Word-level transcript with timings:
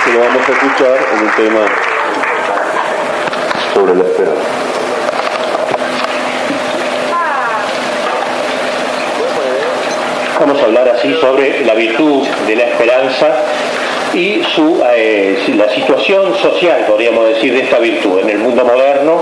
Entonces 0.00 0.14
lo 0.14 0.20
vamos 0.20 0.48
a 0.48 0.52
escuchar 0.52 0.98
en 1.12 1.26
un 1.26 1.30
tema 1.32 1.60
sobre 3.74 3.94
la 3.96 4.04
esperanza. 4.04 4.40
Vamos 10.40 10.62
a 10.62 10.64
hablar 10.64 10.88
así 10.88 11.12
sobre 11.20 11.66
la 11.66 11.74
virtud 11.74 12.26
de 12.46 12.56
la 12.56 12.62
esperanza 12.64 13.44
y 14.14 14.42
su, 14.54 14.82
eh, 14.90 15.38
la 15.54 15.68
situación 15.68 16.34
social, 16.36 16.86
podríamos 16.88 17.28
decir, 17.28 17.52
de 17.52 17.60
esta 17.60 17.78
virtud 17.78 18.20
en 18.20 18.30
el 18.30 18.38
mundo 18.38 18.64
moderno, 18.64 19.20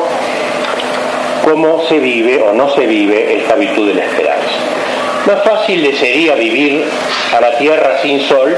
cómo 1.42 1.84
se 1.88 1.98
vive 1.98 2.40
o 2.40 2.52
no 2.52 2.72
se 2.72 2.86
vive 2.86 3.38
esta 3.38 3.56
virtud 3.56 3.88
de 3.88 3.94
la 3.94 4.04
esperanza. 4.04 4.77
Más 5.28 5.42
fácil 5.42 5.82
le 5.82 5.94
sería 5.94 6.34
vivir 6.36 6.86
a 7.36 7.38
la 7.38 7.58
tierra 7.58 7.98
sin 8.00 8.18
sol 8.22 8.56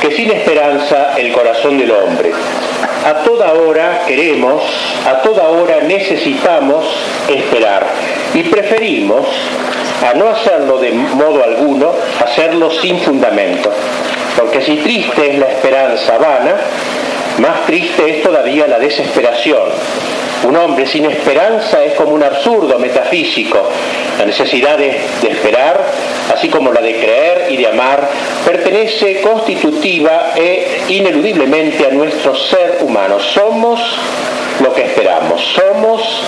que 0.00 0.12
sin 0.12 0.30
esperanza 0.30 1.14
el 1.16 1.32
corazón 1.32 1.78
del 1.78 1.90
hombre. 1.90 2.30
A 3.04 3.24
toda 3.24 3.52
hora 3.54 4.02
queremos, 4.06 4.62
a 5.04 5.20
toda 5.22 5.48
hora 5.48 5.80
necesitamos 5.80 6.86
esperar 7.28 7.88
y 8.34 8.44
preferimos 8.44 9.26
a 10.08 10.14
no 10.14 10.28
hacerlo 10.28 10.78
de 10.78 10.92
modo 10.92 11.42
alguno, 11.42 11.92
hacerlo 12.24 12.70
sin 12.70 13.00
fundamento. 13.00 13.72
Porque 14.36 14.62
si 14.62 14.76
triste 14.76 15.32
es 15.32 15.38
la 15.40 15.46
esperanza 15.46 16.18
vana, 16.18 16.54
más 17.38 17.66
triste 17.66 18.18
es 18.18 18.22
todavía 18.22 18.68
la 18.68 18.78
desesperación. 18.78 19.70
Un 20.46 20.56
hombre 20.56 20.86
sin 20.86 21.04
esperanza 21.06 21.82
es 21.82 21.94
como 21.94 22.12
un 22.12 22.22
absurdo 22.22 22.78
metafísico. 22.78 23.68
La 24.16 24.24
necesidad 24.24 24.78
de, 24.78 25.00
esperar, 25.28 25.84
así 26.32 26.48
como 26.48 26.72
la 26.72 26.80
de 26.80 26.94
creer 27.00 27.46
y 27.50 27.56
de 27.56 27.66
amar, 27.66 28.08
pertenece 28.44 29.20
constitutiva 29.22 30.32
e 30.36 30.82
ineludiblemente 30.88 31.86
a 31.86 31.90
nuestro 31.90 32.36
ser 32.36 32.78
humano. 32.82 33.18
Somos 33.18 33.80
lo 34.60 34.72
que 34.72 34.82
esperamos, 34.82 35.42
somos 35.42 36.22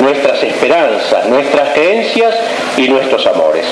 nuestras 0.00 0.42
esperanzas, 0.42 1.26
nuestras 1.26 1.68
creencias 1.70 2.34
y 2.76 2.88
nuestros 2.88 3.24
amores. 3.28 3.64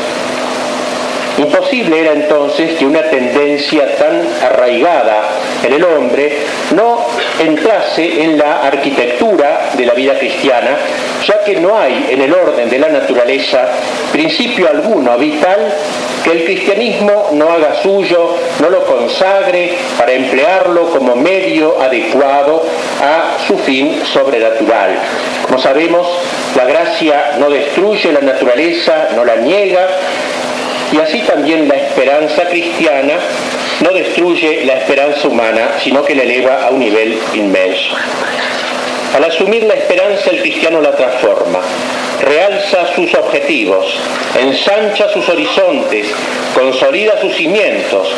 Imposible 1.40 1.98
era 1.98 2.12
entonces 2.12 2.76
que 2.78 2.84
una 2.84 3.00
tendencia 3.04 3.96
tan 3.96 4.20
arraigada 4.42 5.22
en 5.64 5.72
el 5.72 5.82
hombre 5.82 6.36
no 6.74 6.98
entrase 7.38 8.24
en 8.24 8.36
la 8.36 8.60
arquitectura 8.60 9.70
de 9.72 9.86
la 9.86 9.94
vida 9.94 10.18
cristiana, 10.18 10.76
ya 11.24 11.42
que 11.42 11.56
no 11.56 11.78
hay 11.78 12.08
en 12.10 12.20
el 12.20 12.34
orden 12.34 12.68
de 12.68 12.78
la 12.78 12.88
naturaleza 12.88 13.70
principio 14.12 14.68
alguno 14.68 15.16
vital 15.16 15.72
que 16.22 16.32
el 16.32 16.44
cristianismo 16.44 17.30
no 17.32 17.48
haga 17.48 17.74
suyo, 17.82 18.36
no 18.58 18.68
lo 18.68 18.84
consagre 18.84 19.78
para 19.96 20.12
emplearlo 20.12 20.90
como 20.90 21.16
medio 21.16 21.80
adecuado 21.80 22.66
a 23.00 23.38
su 23.46 23.56
fin 23.56 24.02
sobrenatural. 24.04 24.90
Como 25.46 25.58
sabemos, 25.58 26.06
la 26.54 26.66
gracia 26.66 27.36
no 27.38 27.48
destruye 27.48 28.12
la 28.12 28.20
naturaleza, 28.20 29.08
no 29.16 29.24
la 29.24 29.36
niega, 29.36 29.88
y 30.92 30.98
así 30.98 31.20
también 31.20 31.68
la 31.68 31.76
esperanza 31.76 32.44
cristiana 32.46 33.14
no 33.80 33.90
destruye 33.92 34.64
la 34.64 34.74
esperanza 34.74 35.28
humana, 35.28 35.72
sino 35.82 36.04
que 36.04 36.14
la 36.14 36.22
eleva 36.22 36.66
a 36.66 36.70
un 36.70 36.80
nivel 36.80 37.18
inmenso. 37.34 37.94
Al 39.14 39.24
asumir 39.24 39.64
la 39.64 39.74
esperanza, 39.74 40.30
el 40.30 40.40
cristiano 40.40 40.80
la 40.80 40.92
transforma, 40.92 41.60
realza 42.22 42.94
sus 42.94 43.12
objetivos, 43.14 43.86
ensancha 44.38 45.08
sus 45.08 45.28
horizontes, 45.28 46.06
consolida 46.54 47.20
sus 47.20 47.34
cimientos, 47.34 48.08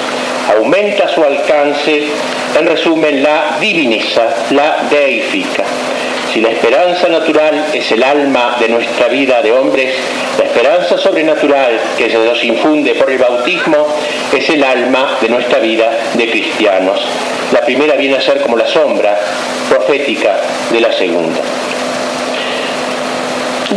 aumenta 0.55 1.09
su 1.09 1.25
alcance, 1.25 2.03
en 2.59 2.67
resumen, 2.67 3.23
la 3.23 3.57
diviniza, 3.61 4.29
la 4.51 4.87
deifica. 4.91 5.65
Si 6.33 6.41
la 6.41 6.51
esperanza 6.51 7.09
natural 7.09 7.67
es 7.73 7.91
el 7.93 8.03
alma 8.03 8.57
de 8.59 8.69
nuestra 8.69 9.09
vida 9.09 9.43
de 9.43 9.53
hombres, 9.53 9.95
la 10.39 10.45
esperanza 10.45 10.99
sobrenatural 10.99 11.79
que 11.97 12.11
se 12.11 12.19
nos 12.19 12.43
infunde 12.45 12.95
por 12.95 13.11
el 13.11 13.19
bautismo 13.19 13.87
es 14.33 14.49
el 14.49 14.65
alma 14.65 15.19
de 15.21 15.29
nuestra 15.29 15.59
vida 15.59 15.91
de 16.15 16.31
cristianos. 16.31 17.01
La 17.53 17.61
primera 17.61 17.97
viene 17.97 18.17
a 18.17 18.21
ser 18.21 18.41
como 18.41 18.57
la 18.57 18.67
sombra 18.67 19.19
profética 19.69 20.41
de 20.71 20.81
la 20.81 20.93
segunda. 20.93 21.41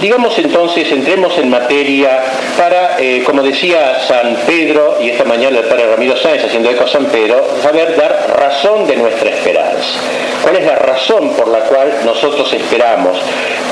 Digamos 0.01 0.37
entonces, 0.39 0.91
entremos 0.91 1.37
en 1.37 1.49
materia 1.49 2.21
para, 2.57 2.99
eh, 2.99 3.23
como 3.25 3.41
decía 3.41 4.01
San 4.07 4.35
Pedro, 4.45 4.97
y 5.01 5.09
esta 5.09 5.23
mañana 5.23 5.59
el 5.59 5.65
padre 5.65 5.87
Ramiro 5.87 6.17
Sáenz 6.17 6.43
haciendo 6.43 6.69
eco 6.69 6.83
a 6.83 6.87
San 6.87 7.05
Pedro, 7.05 7.45
saber 7.61 7.95
dar 7.95 8.35
razón 8.37 8.87
de 8.87 8.97
nuestra 8.97 9.29
esperanza. 9.29 9.99
¿Cuál 10.41 10.57
es 10.57 10.65
la 10.65 10.75
razón 10.75 11.33
por 11.35 11.47
la 11.47 11.59
cual 11.59 11.91
nosotros 12.03 12.51
esperamos? 12.53 13.17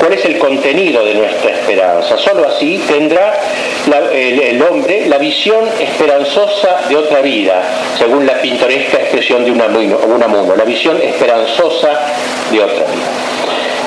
¿Cuál 0.00 0.14
es 0.14 0.24
el 0.24 0.38
contenido 0.38 1.04
de 1.04 1.14
nuestra 1.14 1.50
esperanza? 1.50 2.16
Solo 2.16 2.48
así 2.48 2.82
tendrá 2.88 3.34
el, 4.12 4.62
hombre 4.62 5.06
la 5.06 5.18
visión 5.18 5.68
esperanzosa 5.78 6.80
de 6.88 6.96
otra 6.96 7.20
vida, 7.20 7.62
según 7.98 8.26
la 8.26 8.40
pintoresca 8.40 8.98
expresión 8.98 9.44
de 9.44 9.52
Unamuno, 9.52 10.56
la 10.56 10.64
visión 10.64 11.00
esperanzosa 11.00 12.00
de 12.50 12.60
otra 12.60 12.86
vida. 12.86 13.43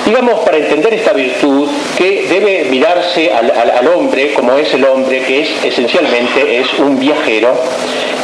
Digamos, 0.08 0.40
para 0.40 0.56
entender 0.56 0.94
esta 0.94 1.12
virtud, 1.12 1.68
que 1.98 2.28
debe 2.30 2.64
mirarse 2.70 3.30
al, 3.30 3.88
hombre 3.90 4.32
como 4.32 4.58
es 4.58 4.74
el 4.74 4.86
hombre, 4.86 5.22
que 5.24 5.42
es 5.42 5.66
esencialmente 5.66 6.60
es 6.60 6.80
un 6.80 6.98
viajero 6.98 7.54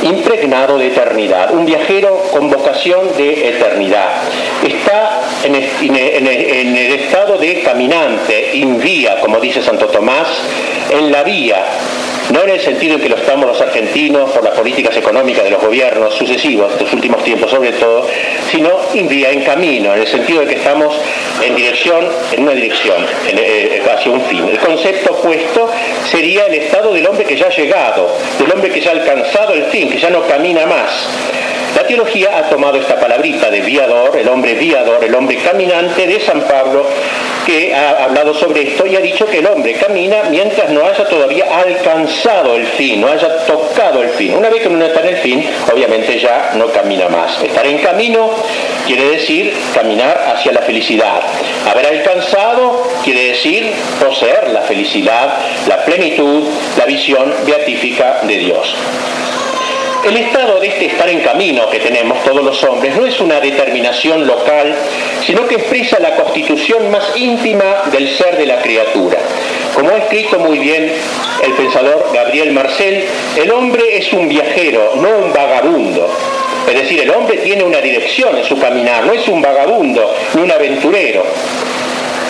impregnado 0.02 0.78
de 0.78 0.88
eternidad, 0.88 1.54
un 1.54 1.66
viajero 1.66 2.24
con 2.32 2.50
vocación 2.50 3.18
de 3.18 3.50
eternidad. 3.50 4.12
Está 4.66 5.24
en 5.44 5.56
el, 5.56 6.94
estado 6.94 7.38
de 7.38 7.60
caminante, 7.60 8.56
in 8.56 8.80
vía, 8.80 9.20
como 9.20 9.42
dice 9.42 9.62
Santo 9.62 9.88
Tomás, 9.88 10.30
en 10.90 11.12
la 11.12 11.24
vía 11.24 11.66
no 12.32 12.44
en 12.44 12.50
el 12.50 12.60
sentido 12.62 12.96
en 12.96 13.02
que 13.02 13.10
lo 13.10 13.16
estamos 13.16 13.46
los 13.46 13.60
argentinos 13.62 14.32
por 14.32 14.44
las 14.44 14.54
políticas 14.54 14.96
económicas 14.96 15.44
de 15.44 15.52
los 15.52 15.62
gobiernos 15.62 16.14
sucesivos, 16.14 16.74
de 16.76 16.84
los 16.84 16.94
últimos 16.94 17.24
tiempos 17.24 17.52
sobre 17.52 17.72
todo, 17.74 18.08
sino 18.52 18.70
en 18.94 19.08
vía, 19.08 19.32
en 19.32 19.42
camino, 19.42 19.94
en 19.94 20.02
el 20.02 20.08
sentido 20.08 20.42
de 20.42 20.48
que 20.48 20.56
estamos 20.56 20.96
en 21.44 21.56
dirección, 21.56 22.08
en 22.32 22.44
una 22.44 22.54
dirección, 22.54 23.06
eh, 23.28 23.82
hacia 23.92 24.12
un 24.12 24.22
fin. 24.26 24.48
El 24.50 24.60
concepto 24.60 25.14
opuesto 25.14 25.70
sería 26.10 26.46
el 26.46 26.56
estado 26.56 26.94
del 26.94 27.06
hombre 27.08 27.26
que 27.26 27.36
ya 27.36 27.48
ha 27.48 27.56
llegado, 27.56 28.16
del 28.40 28.52
hombre 28.52 28.72
que 28.72 28.82
ya 28.82 28.92
ha 28.92 28.94
alcanzado 28.94 29.54
el 29.54 29.66
fin, 29.66 29.90
que 29.90 29.98
ya 29.98 30.10
no 30.10 30.26
camina 30.28 30.66
más. 30.66 31.08
La 31.76 31.88
teología 31.88 32.38
ha 32.38 32.50
tomado 32.50 32.78
esta 32.78 33.00
palabrita 33.00 33.50
de 33.50 33.62
viador, 33.62 34.16
el 34.16 34.28
hombre 34.30 34.54
viador, 34.54 35.04
el 35.04 35.16
hombre 35.16 35.38
caminante 35.38 36.06
de 36.06 36.20
San 36.20 36.42
Pablo, 36.42 36.86
que 37.46 37.74
ha 37.74 38.06
hablado 38.06 38.34
sobre 38.34 38.70
esto 38.70 38.86
y 38.86 38.96
ha 38.96 39.00
dicho 39.00 39.26
que 39.26 39.40
el 39.40 39.48
hombre 39.48 39.74
camina 39.74 40.24
mientras 40.30 40.70
no 40.70 40.86
haya 40.86 41.04
todavía 41.06 41.46
alcanzado 41.60 42.56
el 42.56 42.66
fin, 42.68 43.02
no 43.02 43.08
haya 43.08 43.46
tocado 43.46 44.04
el 44.04 44.10
fin. 44.10 44.36
Una 44.36 44.50
vez 44.50 44.62
que 44.62 44.70
uno 44.70 44.86
está 44.86 45.02
en 45.02 45.08
el 45.08 45.18
fin, 45.18 45.50
obviamente 45.72 46.20
ya 46.20 46.52
no 46.56 46.68
camina 46.68 47.10
más. 47.10 47.42
Estar 47.42 47.66
en 47.66 47.80
camino 47.80 48.30
quiere 48.86 49.10
decir 49.10 49.54
caminar 49.74 50.34
hacia 50.36 50.52
la 50.52 50.62
felicidad. 50.62 51.22
Haber 51.70 51.88
alcanzado 51.88 52.84
quiere 53.04 53.30
decir 53.30 53.74
poseer 54.00 54.50
la 54.50 54.62
felicidad, 54.62 55.38
la 55.68 55.84
plenitud, 55.84 56.44
la 56.78 56.86
visión 56.86 57.34
beatífica 57.46 58.20
de 58.24 58.38
Dios. 58.38 58.76
El 60.06 60.18
estado 60.18 60.60
de 60.60 60.68
este 60.68 60.88
estar 60.88 61.08
en 61.08 61.22
camino 61.22 61.70
que 61.70 61.80
tenemos 61.80 62.22
todos 62.26 62.44
los 62.44 62.62
hombres 62.66 62.94
no 62.98 63.06
es 63.06 63.22
una 63.22 63.40
determinación 63.40 64.28
local, 64.28 64.76
sino 65.26 65.48
que 65.48 65.56
expresa 65.56 65.98
la 65.98 66.16
constitución 66.18 66.92
más 66.92 67.16
íntima 67.16 67.84
del 67.90 68.10
ser 68.10 68.38
de 68.38 68.46
la 68.46 68.62
criatura. 68.62 69.18
Como 69.74 69.92
ha 69.92 69.98
escrito 70.00 70.40
muy 70.40 70.60
bien 70.60 70.92
el 71.42 71.54
pensador 71.54 72.10
Gabriel 72.14 72.52
Marcel, 72.52 73.06
el 73.42 73.50
hombre 73.52 73.98
es 73.98 74.12
un 74.12 74.28
viajero, 74.28 74.92
no 74.96 75.08
un 75.26 75.32
vagabundo. 75.32 76.10
Es 76.68 76.82
decir, 76.82 77.00
el 77.00 77.10
hombre 77.10 77.38
tiene 77.38 77.64
una 77.64 77.80
dirección 77.80 78.38
en 78.38 78.44
su 78.44 78.60
caminar, 78.60 79.06
no 79.06 79.14
es 79.14 79.26
un 79.30 79.42
vagabundo 79.42 80.14
ni 80.34 80.42
un 80.42 80.52
aventurero. 80.52 81.24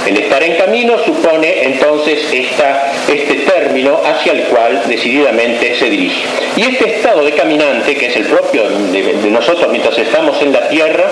El 0.05 0.17
estar 0.17 0.43
en 0.43 0.55
camino 0.57 0.97
supone 0.99 1.63
entonces 1.63 2.19
este 2.33 3.35
término 3.35 4.01
hacia 4.03 4.33
el 4.33 4.43
cual 4.43 4.81
decididamente 4.87 5.75
se 5.75 5.89
dirige. 5.89 6.23
Y 6.57 6.63
este 6.63 6.97
estado 6.97 7.23
de 7.23 7.31
caminante, 7.31 7.95
que 7.95 8.07
es 8.07 8.15
el 8.17 8.25
propio 8.25 8.63
de, 8.69 9.29
nosotros 9.29 9.71
mientras 9.71 9.97
estamos 9.97 10.41
en 10.41 10.51
la 10.51 10.67
tierra, 10.67 11.09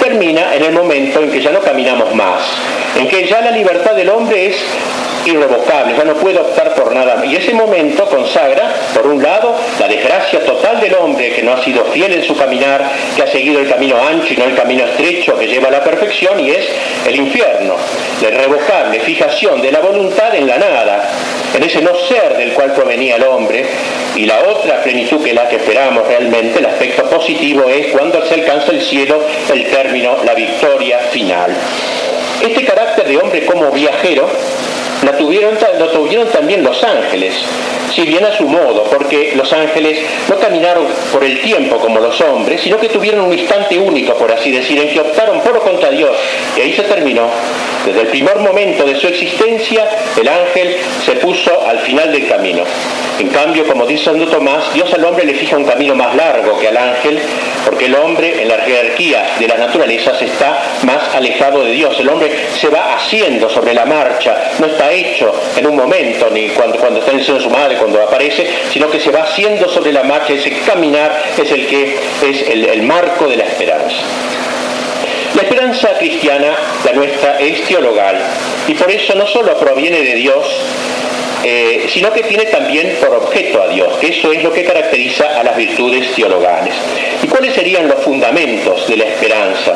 termina 0.00 0.54
en 0.54 0.64
el 0.64 0.72
momento 0.72 1.22
en 1.22 1.30
que 1.30 1.40
ya 1.40 1.50
no 1.50 1.60
caminamos 1.60 2.14
más, 2.14 2.42
en 2.98 3.06
que 3.08 3.26
ya 3.26 3.40
la 3.40 3.52
libertad 3.52 3.94
del 3.94 4.08
hombre 4.08 4.48
es 4.48 4.56
irrevocable, 5.30 5.94
ya 5.96 6.04
no 6.04 6.14
puedo 6.14 6.40
optar 6.40 6.74
por 6.74 6.92
nada. 6.92 7.24
Y 7.24 7.36
ese 7.36 7.54
momento 7.54 8.06
consagra, 8.06 8.72
por 8.94 9.06
un 9.06 9.22
lado, 9.22 9.54
la 9.78 9.88
desgracia 9.88 10.44
total 10.44 10.80
del 10.80 10.94
hombre 10.94 11.32
que 11.32 11.42
no 11.42 11.52
ha 11.52 11.62
sido 11.62 11.84
fiel 11.86 12.12
en 12.12 12.24
su 12.24 12.36
caminar, 12.36 12.90
que 13.16 13.22
ha 13.22 13.26
seguido 13.26 13.60
el 13.60 13.68
camino 13.68 13.96
ancho 13.96 14.34
y 14.34 14.36
no 14.36 14.44
el 14.44 14.54
camino 14.54 14.84
estrecho 14.84 15.38
que 15.38 15.46
lleva 15.46 15.68
a 15.68 15.72
la 15.72 15.84
perfección, 15.84 16.40
y 16.40 16.50
es 16.50 16.66
el 17.06 17.16
infierno, 17.16 17.74
la 18.22 18.28
irrevocable 18.28 19.00
fijación 19.00 19.60
de 19.62 19.72
la 19.72 19.80
voluntad 19.80 20.34
en 20.34 20.46
la 20.46 20.58
nada, 20.58 21.10
en 21.54 21.62
ese 21.62 21.80
no 21.80 21.94
ser 22.08 22.36
del 22.36 22.52
cual 22.52 22.72
provenía 22.72 23.16
el 23.16 23.24
hombre, 23.24 23.64
y 24.16 24.26
la 24.26 24.40
otra 24.40 24.82
plenitud 24.82 25.22
que 25.22 25.34
la 25.34 25.48
que 25.48 25.56
esperamos 25.56 26.06
realmente, 26.06 26.58
el 26.58 26.66
aspecto 26.66 27.04
positivo 27.04 27.68
es 27.68 27.88
cuando 27.88 28.24
se 28.26 28.34
alcanza 28.34 28.72
el 28.72 28.82
cielo, 28.82 29.22
el 29.52 29.66
término, 29.66 30.18
la 30.24 30.34
victoria 30.34 30.98
final. 31.10 31.54
Este 32.42 32.64
carácter 32.64 33.06
de 33.08 33.16
hombre 33.16 33.44
como 33.46 33.70
viajero 33.70 34.28
tuvieron, 35.12 35.54
lo 35.78 35.88
tuvieron 35.88 36.28
también 36.28 36.62
los 36.62 36.82
ángeles, 36.82 37.34
si 37.94 38.02
bien 38.02 38.24
a 38.24 38.36
su 38.36 38.44
modo, 38.44 38.84
porque 38.84 39.32
los 39.36 39.52
ángeles 39.52 39.98
no 40.28 40.36
caminaron 40.36 40.86
por 41.12 41.22
el 41.22 41.40
tiempo 41.40 41.76
como 41.76 42.00
los 42.00 42.20
hombres, 42.20 42.60
sino 42.60 42.78
que 42.78 42.88
tuvieron 42.88 43.20
un 43.20 43.32
instante 43.32 43.78
único, 43.78 44.14
por 44.14 44.32
así 44.32 44.50
decir, 44.50 44.78
en 44.78 44.88
que 44.88 45.00
optaron 45.00 45.40
por 45.40 45.56
o 45.56 45.60
contra 45.60 45.90
Dios, 45.90 46.16
y 46.56 46.60
ahí 46.60 46.72
se 46.72 46.82
terminó. 46.82 47.28
Desde 47.86 48.00
el 48.00 48.06
primer 48.08 48.36
momento 48.38 48.84
de 48.84 48.96
su 48.96 49.06
existencia, 49.06 49.86
el 50.20 50.26
ángel 50.26 50.76
se 51.04 51.12
puso 51.12 51.66
al 51.66 51.78
final 51.80 52.10
del 52.12 52.26
camino. 52.26 52.64
En 53.18 53.28
cambio, 53.28 53.64
como 53.66 53.86
dice 53.86 54.04
Santo 54.04 54.26
Tomás, 54.26 54.72
Dios 54.72 54.92
al 54.92 55.04
hombre 55.04 55.24
le 55.24 55.34
fija 55.34 55.56
un 55.56 55.64
camino 55.64 55.94
más 55.94 56.16
largo 56.16 56.58
que 56.58 56.68
al 56.68 56.76
ángel, 56.76 57.20
porque 57.64 57.86
el 57.86 57.94
hombre 57.94 58.42
en 58.42 58.48
la 58.48 58.58
jerarquía 58.58 59.36
de 59.38 59.46
las 59.46 59.58
naturalezas 59.58 60.20
está 60.20 60.62
más 60.82 61.14
alejado 61.14 61.64
de 61.64 61.72
Dios. 61.72 61.98
El 62.00 62.08
hombre 62.08 62.32
se 62.58 62.68
va 62.68 62.96
haciendo 62.96 63.48
sobre 63.48 63.74
la 63.74 63.84
marcha, 63.84 64.52
no 64.58 64.66
está 64.66 64.90
hecho 64.90 65.32
en 65.56 65.66
un 65.66 65.76
momento, 65.76 66.28
ni 66.30 66.48
cuando, 66.48 66.78
cuando 66.78 67.00
está 67.00 67.12
en 67.12 67.22
su 67.22 67.50
madre, 67.50 67.76
cuando 67.84 68.02
aparece, 68.02 68.46
sino 68.72 68.88
que 68.88 68.98
se 68.98 69.10
va 69.10 69.24
haciendo 69.24 69.68
sobre 69.68 69.92
la 69.92 70.04
marcha. 70.04 70.32
Ese 70.32 70.52
caminar 70.66 71.22
es 71.36 71.52
el 71.52 71.66
que 71.66 71.96
es 72.26 72.48
el, 72.48 72.82
marco 72.82 73.28
de 73.28 73.36
la 73.36 73.44
esperanza. 73.44 73.96
La 75.34 75.42
esperanza 75.42 75.90
cristiana, 75.98 76.56
la 76.84 76.92
nuestra, 76.92 77.38
es 77.40 77.64
teologal 77.64 78.16
y 78.68 78.74
por 78.74 78.90
eso 78.90 79.14
no 79.14 79.26
solo 79.26 79.54
proviene 79.58 80.00
de 80.00 80.14
Dios, 80.14 80.46
eh, 81.44 81.86
sino 81.92 82.10
que 82.12 82.22
tiene 82.22 82.44
también 82.44 82.96
por 83.00 83.14
objeto 83.16 83.60
a 83.60 83.68
Dios, 83.68 83.98
que 83.98 84.08
eso 84.08 84.32
es 84.32 84.42
lo 84.42 84.50
que 84.50 84.64
caracteriza 84.64 85.38
a 85.38 85.44
las 85.44 85.56
virtudes 85.56 86.10
teologales. 86.14 86.72
¿Y 87.22 87.26
cuáles 87.26 87.52
serían 87.52 87.86
los 87.86 88.02
fundamentos 88.02 88.88
de 88.88 88.96
la 88.96 89.04
esperanza? 89.04 89.74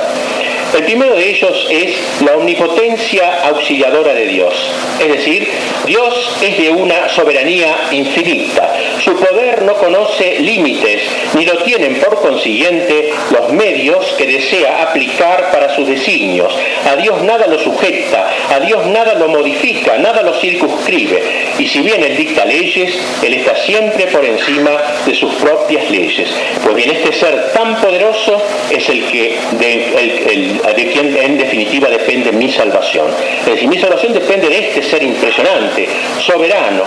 El 0.76 0.84
primero 0.84 1.14
de 1.16 1.30
ellos 1.30 1.66
es 1.70 1.96
la 2.24 2.36
omnipotencia 2.36 3.46
auxiliadora 3.48 4.12
de 4.12 4.26
Dios. 4.26 4.52
Es 5.00 5.08
decir, 5.08 5.48
Dios 5.86 6.36
es 6.42 6.58
de 6.58 6.70
una 6.70 7.08
soberanía 7.08 7.88
infinita. 7.90 8.76
Su 9.02 9.14
poder 9.16 9.62
no 9.62 9.74
conoce 9.74 10.40
límites, 10.40 11.02
ni 11.34 11.46
lo 11.46 11.56
tienen 11.62 11.94
por 12.00 12.20
consiguiente 12.20 13.12
los 13.30 13.52
medios 13.52 14.04
que 14.18 14.26
desea 14.26 14.82
aplicar 14.82 15.50
para 15.50 15.74
sus 15.74 15.88
designios. 15.88 16.54
A 16.86 16.96
Dios 16.96 17.22
nada 17.22 17.46
lo 17.46 17.58
sujeta, 17.58 18.30
a 18.50 18.60
Dios 18.60 18.86
nada 18.86 19.14
lo 19.14 19.28
modifica, 19.28 19.96
nada 19.98 20.22
lo 20.22 20.34
circunscribe. 20.34 21.22
Y 21.58 21.66
si 21.66 21.80
bien 21.80 22.02
Él 22.02 22.16
dicta 22.16 22.44
leyes, 22.44 22.98
Él 23.22 23.34
está 23.34 23.56
siempre 23.56 24.06
por 24.08 24.24
encima 24.24 24.70
de 25.06 25.14
sus 25.14 25.34
propias 25.36 25.90
leyes. 25.90 26.28
Pues 26.62 26.76
bien, 26.76 26.90
este 26.90 27.12
ser 27.12 27.52
tan 27.52 27.80
poderoso 27.80 28.42
es 28.70 28.88
el 28.88 29.04
que 29.06 29.38
en 30.64 31.38
definitiva 31.38 31.88
depende 31.88 32.32
mi 32.32 32.50
salvación. 32.50 33.06
Es 33.40 33.46
decir, 33.46 33.68
mi 33.68 33.78
salvación 33.78 34.12
depende 34.12 34.48
de 34.48 34.58
este 34.58 34.82
ser 34.82 35.02
impresionante, 35.02 35.88
soberano. 36.20 36.84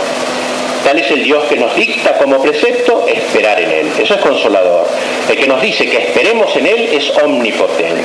Tal 0.83 0.97
es 0.97 1.11
el 1.11 1.23
Dios 1.23 1.43
que 1.45 1.57
nos 1.57 1.75
dicta 1.75 2.17
como 2.17 2.41
precepto 2.41 3.05
esperar 3.07 3.61
en 3.61 3.71
Él. 3.71 3.91
Eso 4.01 4.15
es 4.15 4.21
consolador. 4.21 4.87
El 5.29 5.37
que 5.37 5.47
nos 5.47 5.61
dice 5.61 5.87
que 5.87 5.97
esperemos 5.97 6.55
en 6.55 6.65
Él 6.65 6.89
es 6.91 7.11
omnipotente. 7.17 8.03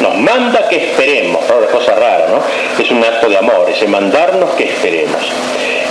Nos 0.00 0.16
manda 0.16 0.66
que 0.68 0.76
esperemos. 0.76 1.44
Una 1.56 1.66
cosa 1.66 1.94
rara, 1.94 2.26
¿no? 2.28 2.82
Es 2.82 2.90
un 2.90 3.04
acto 3.04 3.28
de 3.28 3.36
amor, 3.36 3.68
ese 3.70 3.86
mandarnos 3.86 4.54
que 4.54 4.64
esperemos. 4.64 5.20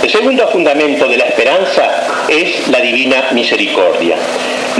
El 0.02 0.10
segundo 0.10 0.48
fundamento 0.48 1.06
de 1.08 1.16
la 1.16 1.24
esperanza 1.24 2.24
es 2.28 2.68
la 2.68 2.80
divina 2.80 3.28
misericordia. 3.32 4.16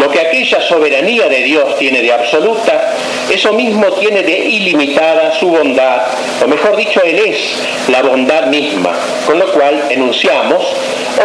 Lo 0.05 0.11
que 0.11 0.21
aquella 0.21 0.61
soberanía 0.61 1.31
de 1.31 1.45
Dios 1.45 1.79
tiene 1.79 2.03
de 2.03 2.13
absoluta, 2.13 2.93
eso 3.33 3.55
mismo 3.55 3.87
tiene 3.93 4.23
de 4.23 4.39
ilimitada 4.39 5.33
su 5.33 5.49
bondad, 5.49 6.03
o 6.45 6.47
mejor 6.47 6.77
dicho, 6.77 7.01
Él 7.03 7.19
es 7.25 7.57
la 7.89 8.03
bondad 8.03 8.49
misma, 8.49 8.93
con 9.25 9.39
lo 9.39 9.51
cual 9.51 9.83
enunciamos 9.89 10.63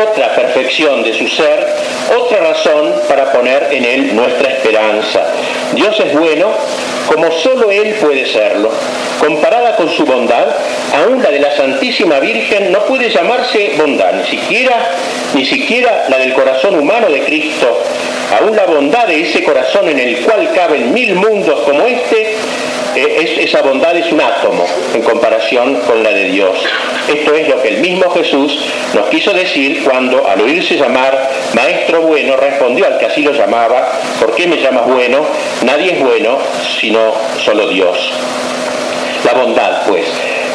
otra 0.01 0.33
perfección 0.33 1.03
de 1.03 1.13
su 1.13 1.27
ser, 1.27 1.67
otra 2.17 2.39
razón 2.39 2.93
para 3.09 3.33
poner 3.33 3.67
en 3.71 3.83
Él 3.83 4.15
nuestra 4.15 4.49
esperanza. 4.49 5.27
Dios 5.73 5.99
es 5.99 6.13
bueno 6.17 6.47
como 7.09 7.31
solo 7.31 7.71
Él 7.71 7.95
puede 7.95 8.25
serlo. 8.25 8.71
Comparada 9.19 9.75
con 9.75 9.89
su 9.89 10.05
bondad, 10.05 10.45
aún 10.93 11.21
la 11.21 11.31
de 11.31 11.39
la 11.39 11.55
Santísima 11.55 12.19
Virgen 12.19 12.71
no 12.71 12.85
puede 12.85 13.09
llamarse 13.09 13.73
bondad, 13.77 14.13
ni 14.13 14.25
siquiera, 14.25 14.91
ni 15.33 15.45
siquiera 15.45 16.05
la 16.07 16.19
del 16.19 16.33
corazón 16.33 16.79
humano 16.79 17.09
de 17.09 17.23
Cristo. 17.23 17.81
Aún 18.39 18.55
la 18.55 18.65
bondad 18.65 19.07
de 19.07 19.21
ese 19.21 19.43
corazón 19.43 19.89
en 19.89 19.99
el 19.99 20.17
cual 20.21 20.51
caben 20.53 20.93
mil 20.93 21.15
mundos 21.15 21.61
como 21.61 21.81
este, 21.87 22.35
eh, 22.95 23.37
esa 23.41 23.61
bondad 23.61 23.95
es 23.95 24.11
un 24.11 24.21
átomo 24.21 24.65
en 24.93 25.01
comparación 25.01 25.75
con 25.81 26.03
la 26.03 26.11
de 26.11 26.25
Dios. 26.25 26.57
Esto 27.07 27.33
es 27.33 27.47
lo 27.47 27.61
que 27.61 27.69
el 27.69 27.77
mismo 27.77 28.09
Jesús 28.11 28.59
nos 28.93 29.07
quiso 29.07 29.31
decir 29.33 29.83
cuando 29.83 30.27
al 30.27 30.41
oírse 30.41 30.75
llamar 30.75 31.29
Maestro 31.53 32.01
bueno 32.01 32.35
respondió 32.37 32.85
al 32.85 32.97
que 32.97 33.05
así 33.05 33.21
lo 33.21 33.31
llamaba, 33.31 33.91
¿por 34.19 34.35
qué 34.35 34.47
me 34.47 34.57
llamas 34.57 34.87
bueno? 34.87 35.25
Nadie 35.63 35.93
es 35.93 35.99
bueno 35.99 36.37
sino 36.79 37.13
solo 37.43 37.67
Dios. 37.67 38.13
La 39.25 39.33
bondad, 39.33 39.83
pues. 39.87 40.05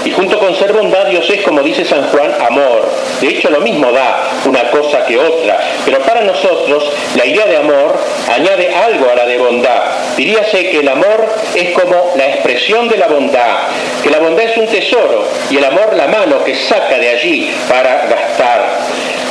Y 0.04 0.10
junto 0.10 0.38
con 0.38 0.54
ser 0.54 0.72
bondad, 0.72 1.06
Dios 1.06 1.28
es, 1.30 1.42
como 1.42 1.62
dice 1.62 1.84
San 1.84 2.08
Juan, 2.08 2.34
amor. 2.46 2.90
De 3.20 3.28
hecho, 3.28 3.48
lo 3.50 3.60
mismo 3.60 3.90
da 3.90 4.30
una 4.44 4.70
cosa 4.70 5.04
que 5.06 5.18
otra. 5.18 5.58
Pero 5.84 5.98
para 6.00 6.20
nosotros, 6.22 6.90
la 7.16 7.24
idea 7.24 7.46
de 7.46 7.56
amor 7.56 7.98
añade 8.30 8.74
algo 8.74 9.10
a 9.10 9.14
la 9.14 9.26
de 9.26 9.38
bondad. 9.38 9.82
Diríase 10.16 10.70
que 10.70 10.80
el 10.80 10.88
amor 10.88 11.34
es 11.54 11.70
como 11.70 12.12
la 12.16 12.26
expresión 12.26 12.88
de 12.88 12.98
la 12.98 13.06
bondad, 13.08 13.68
que 14.02 14.10
la 14.10 14.18
bondad 14.18 14.44
es 14.44 14.56
un 14.56 14.66
tesoro 14.66 15.26
y 15.50 15.56
el 15.56 15.64
amor 15.64 15.94
la 15.96 16.06
mano 16.06 16.44
que 16.44 16.54
saca 16.54 16.98
de 16.98 17.08
allí 17.08 17.50
para 17.68 18.06
gastar. 18.06 18.80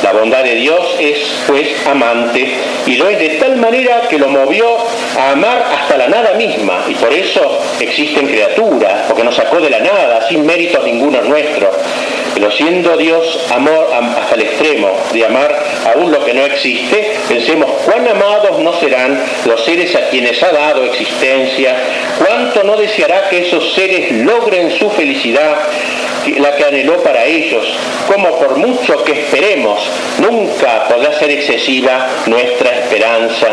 La 0.04 0.12
bondad 0.12 0.44
de 0.44 0.56
Dios 0.56 0.96
es, 1.00 1.16
pues, 1.46 1.66
amante 1.86 2.46
y 2.84 2.96
lo 2.96 3.08
es 3.08 3.18
de 3.18 3.30
tal 3.40 3.56
manera 3.56 4.02
que 4.10 4.18
lo 4.18 4.28
movió 4.28 4.76
a 5.18 5.30
amar 5.30 5.64
hasta 5.74 5.96
la 5.96 6.08
nada 6.08 6.34
misma 6.34 6.84
y 6.86 6.94
por 6.94 7.10
eso 7.10 7.58
existen 7.80 8.26
criaturas, 8.26 9.06
porque 9.08 9.24
nos 9.24 9.34
sacó 9.34 9.60
de 9.60 9.70
la 9.70 9.80
nada, 9.80 10.28
sin 10.28 10.44
méritos 10.44 10.84
ninguno 10.84 11.22
nuestro. 11.22 11.70
Pero 12.34 12.50
siendo 12.50 12.98
Dios 12.98 13.46
amor 13.50 13.88
hasta 13.94 14.34
el 14.34 14.42
extremo 14.42 14.90
de 15.10 15.24
amar 15.24 15.58
aún 15.94 16.12
lo 16.12 16.22
que 16.22 16.34
no 16.34 16.44
existe, 16.44 17.14
pensemos 17.26 17.70
cuán 17.86 18.06
amados 18.06 18.58
no 18.58 18.78
serán 18.80 19.18
los 19.46 19.64
seres 19.64 19.96
a 19.96 20.10
quienes 20.10 20.42
ha 20.42 20.52
dado 20.52 20.84
existencia, 20.84 21.76
cuánto 22.18 22.62
no 22.62 22.76
deseará 22.76 23.30
que 23.30 23.46
esos 23.46 23.72
seres 23.72 24.12
logren 24.12 24.70
su 24.72 24.90
felicidad 24.90 25.56
la 26.32 26.56
que 26.56 26.64
anheló 26.64 27.02
para 27.02 27.24
ellos, 27.24 27.64
como 28.06 28.38
por 28.38 28.56
mucho 28.56 29.02
que 29.04 29.12
esperemos, 29.12 29.80
nunca 30.18 30.88
podrá 30.88 31.12
ser 31.18 31.30
excesiva 31.30 32.08
nuestra 32.26 32.70
esperanza. 32.70 33.48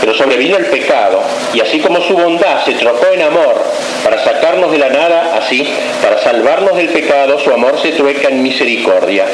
Pero 0.00 0.14
sobrevino 0.14 0.56
el 0.56 0.66
pecado, 0.66 1.22
y 1.54 1.60
así 1.60 1.78
como 1.78 2.00
su 2.00 2.14
bondad 2.14 2.64
se 2.64 2.72
trocó 2.72 3.06
en 3.12 3.22
amor 3.22 3.62
para 4.02 4.22
sacarnos 4.24 4.72
de 4.72 4.78
la 4.78 4.88
nada, 4.88 5.36
así, 5.36 5.64
para 6.02 6.18
salvarnos 6.18 6.76
del 6.76 6.88
pecado, 6.88 7.38
su 7.38 7.52
amor 7.52 7.78
se 7.80 7.92
trueca 7.92 8.28
en 8.28 8.42
misericordia. 8.42 9.26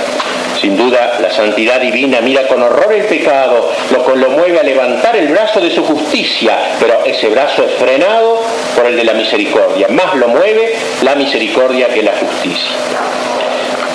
Sin 0.61 0.77
duda, 0.77 1.19
la 1.21 1.31
santidad 1.31 1.81
divina 1.81 2.21
mira 2.21 2.49
con 2.49 2.61
horror 2.63 2.93
el 2.93 3.05
pecado, 3.05 3.71
lo, 3.91 4.17
lo 4.17 4.31
mueve 4.31 4.59
a 4.59 4.63
levantar 4.63 5.17
el 5.17 5.29
brazo 5.29 5.61
de 5.61 5.71
su 5.71 5.85
justicia, 5.85 6.59
pero 6.81 7.05
ese 7.05 7.29
brazo 7.29 7.65
es 7.65 7.73
frenado 7.75 8.43
por 8.75 8.87
el 8.87 8.97
de 8.97 9.05
la 9.05 9.13
misericordia. 9.13 9.87
Más 9.89 10.15
lo 10.17 10.29
mueve 10.29 10.75
la 11.03 11.15
misericordia 11.15 11.89
que 11.89 12.03
la 12.03 12.13
justicia. 12.13 12.77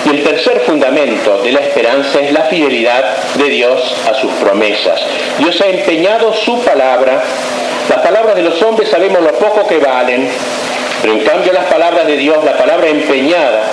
Y 0.06 0.10
el 0.10 0.24
tercer 0.24 0.62
fundamento 0.62 1.42
de 1.42 1.52
la 1.52 1.60
esperanza 1.60 2.20
es 2.20 2.32
la 2.32 2.44
fidelidad 2.44 3.18
de 3.36 3.50
Dios 3.50 3.96
a 4.10 4.14
sus 4.14 4.32
promesas. 4.34 5.02
Dios 5.40 5.60
ha 5.62 5.68
empeñado 5.68 6.34
su 6.34 6.62
palabra. 6.64 7.24
Las 7.90 8.00
palabras 8.00 8.36
de 8.36 8.44
los 8.44 8.62
hombres 8.62 8.90
sabemos 8.90 9.22
lo 9.22 9.32
poco 9.34 9.68
que 9.68 9.80
valen, 9.80 10.30
pero 11.02 11.14
en 11.14 11.20
cambio 11.22 11.52
las 11.52 11.66
palabras 11.66 12.08
de 12.08 12.18
Dios, 12.18 12.44
la 12.44 12.58
palabra 12.58 12.88
empeñada, 12.88 13.64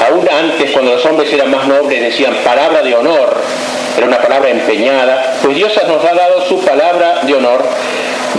aún 0.00 0.28
antes 0.30 0.70
cuando 0.70 0.92
los 0.92 1.04
hombres 1.06 1.32
eran 1.32 1.50
más 1.50 1.66
nobles 1.66 2.00
decían 2.00 2.34
palabra 2.44 2.82
de 2.82 2.94
honor, 2.94 3.36
era 3.96 4.06
una 4.06 4.20
palabra 4.20 4.50
empeñada, 4.50 5.36
pues 5.42 5.56
Dios 5.56 5.72
nos 5.86 6.04
ha 6.04 6.14
dado 6.14 6.44
su 6.46 6.60
palabra 6.64 7.20
de 7.22 7.34
honor 7.34 7.64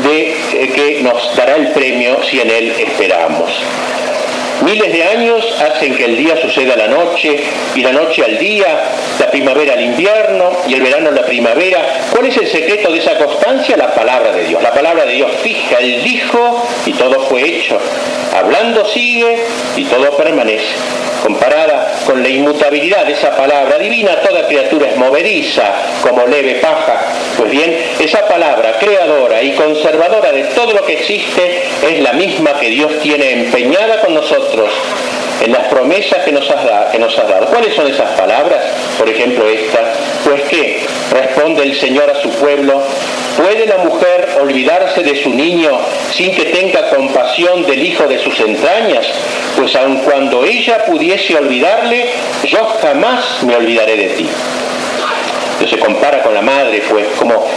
de 0.04 0.32
eh, 0.54 0.72
que 0.74 1.02
nos 1.04 1.36
dará 1.36 1.56
el 1.56 1.68
premio 1.70 2.24
si 2.24 2.40
en 2.40 2.50
él 2.50 2.74
esperamos. 2.78 3.52
Miles 4.62 4.94
de 4.94 5.04
años 5.04 5.44
hacen 5.60 5.96
que 5.96 6.06
el 6.06 6.18
día 6.18 6.38
suceda 6.38 6.76
a 6.76 6.78
la 6.78 6.88
noche 6.88 7.36
y 7.74 7.82
la 7.82 7.92
noche 7.92 8.24
al 8.24 8.38
día, 8.38 8.68
la 9.20 9.32
primavera 9.32 9.74
al 9.74 9.82
invierno 9.82 10.52
y 10.68 10.76
el 10.76 10.82
verano 10.82 11.10
a 11.10 11.14
la 11.14 11.24
primavera. 11.24 11.80
¿Cuál 12.12 12.28
es 12.28 12.38
el 12.38 12.48
secreto 12.48 12.92
de 12.92 13.00
esa 13.00 13.18
constancia? 13.18 13.76
La 13.76 13.94
palabra 13.94 14.32
de 14.32 14.46
Dios. 14.46 14.62
La 14.62 14.72
palabra 14.72 15.06
de 15.06 15.14
Dios 15.14 15.32
fija, 15.42 15.78
Él 15.80 16.04
dijo 16.04 16.68
y 16.86 16.94
todo 16.94 17.22
fue 17.22 17.44
hecho. 17.44 17.80
Hablando 18.38 18.86
sigue 18.86 19.36
y 19.76 19.84
todo 19.86 20.12
permanece. 20.12 20.76
Comparada 21.24 22.00
con 22.06 22.24
la 22.24 22.30
inmutabilidad 22.30 23.06
de 23.06 23.14
esa 23.14 23.36
palabra 23.36 23.78
divina, 23.78 24.16
toda 24.22 24.48
criatura 24.48 24.88
es 24.88 24.98
movediza 24.98 25.64
como 26.02 26.26
leve 26.26 26.56
paja. 26.56 27.00
Pues 27.38 27.52
bien, 27.52 27.78
esa 28.00 28.28
palabra 28.28 28.78
creadora 28.80 29.42
y 29.42 29.52
conservadora 29.52 30.32
de 30.32 30.46
todo 30.46 30.74
lo 30.74 30.84
que 30.84 30.94
existe 30.94 31.62
es 31.88 32.00
la 32.00 32.14
misma 32.14 32.54
que 32.60 32.70
Dios 32.70 33.00
tiene 33.02 33.32
empeñada 33.34 34.02
con 34.02 34.16
nosotros 34.16 34.51
en 35.42 35.52
las 35.52 35.68
promesas 35.68 36.24
que 36.24 36.32
nos, 36.32 36.50
has 36.50 36.64
dado. 36.64 37.48
¿Cuáles 37.48 37.74
son 37.74 37.88
esas 37.88 38.12
palabras? 38.12 38.64
Por 38.98 39.10
ejemplo, 39.10 39.48
esta. 39.50 39.94
Pues 40.24 40.44
que 40.44 40.86
responde 41.12 41.64
el 41.64 41.76
Señor 41.76 42.10
a 42.10 42.22
su 42.22 42.30
pueblo, 42.30 42.82
¿puede 43.38 43.66
la 43.66 43.78
mujer 43.78 44.38
olvidarse 44.40 45.02
de 45.02 45.16
su 45.16 45.32
niño 45.32 45.72
sin 46.12 46.34
que 46.36 46.46
tenga 46.46 46.90
compasión 46.90 47.66
del 47.66 47.84
hijo 47.84 48.08
de 48.08 48.20
sus 48.20 48.40
entrañas? 48.40 49.08
Pues 49.58 49.76
aun 49.76 49.98
cuando 50.04 50.46
ella 50.46 50.86
pudiese 50.86 51.36
olvidarle, 51.36 52.06
yo 52.46 52.64
jamás 52.82 53.42
me 53.44 53.56
olvidaré 53.56 53.98
de 53.98 54.08
ti. 54.10 54.30
se 55.68 55.80
compara 55.80 56.22
con 56.22 56.34
la 56.34 56.42
madre, 56.42 56.84
pues 56.88 57.08
como 57.18 57.48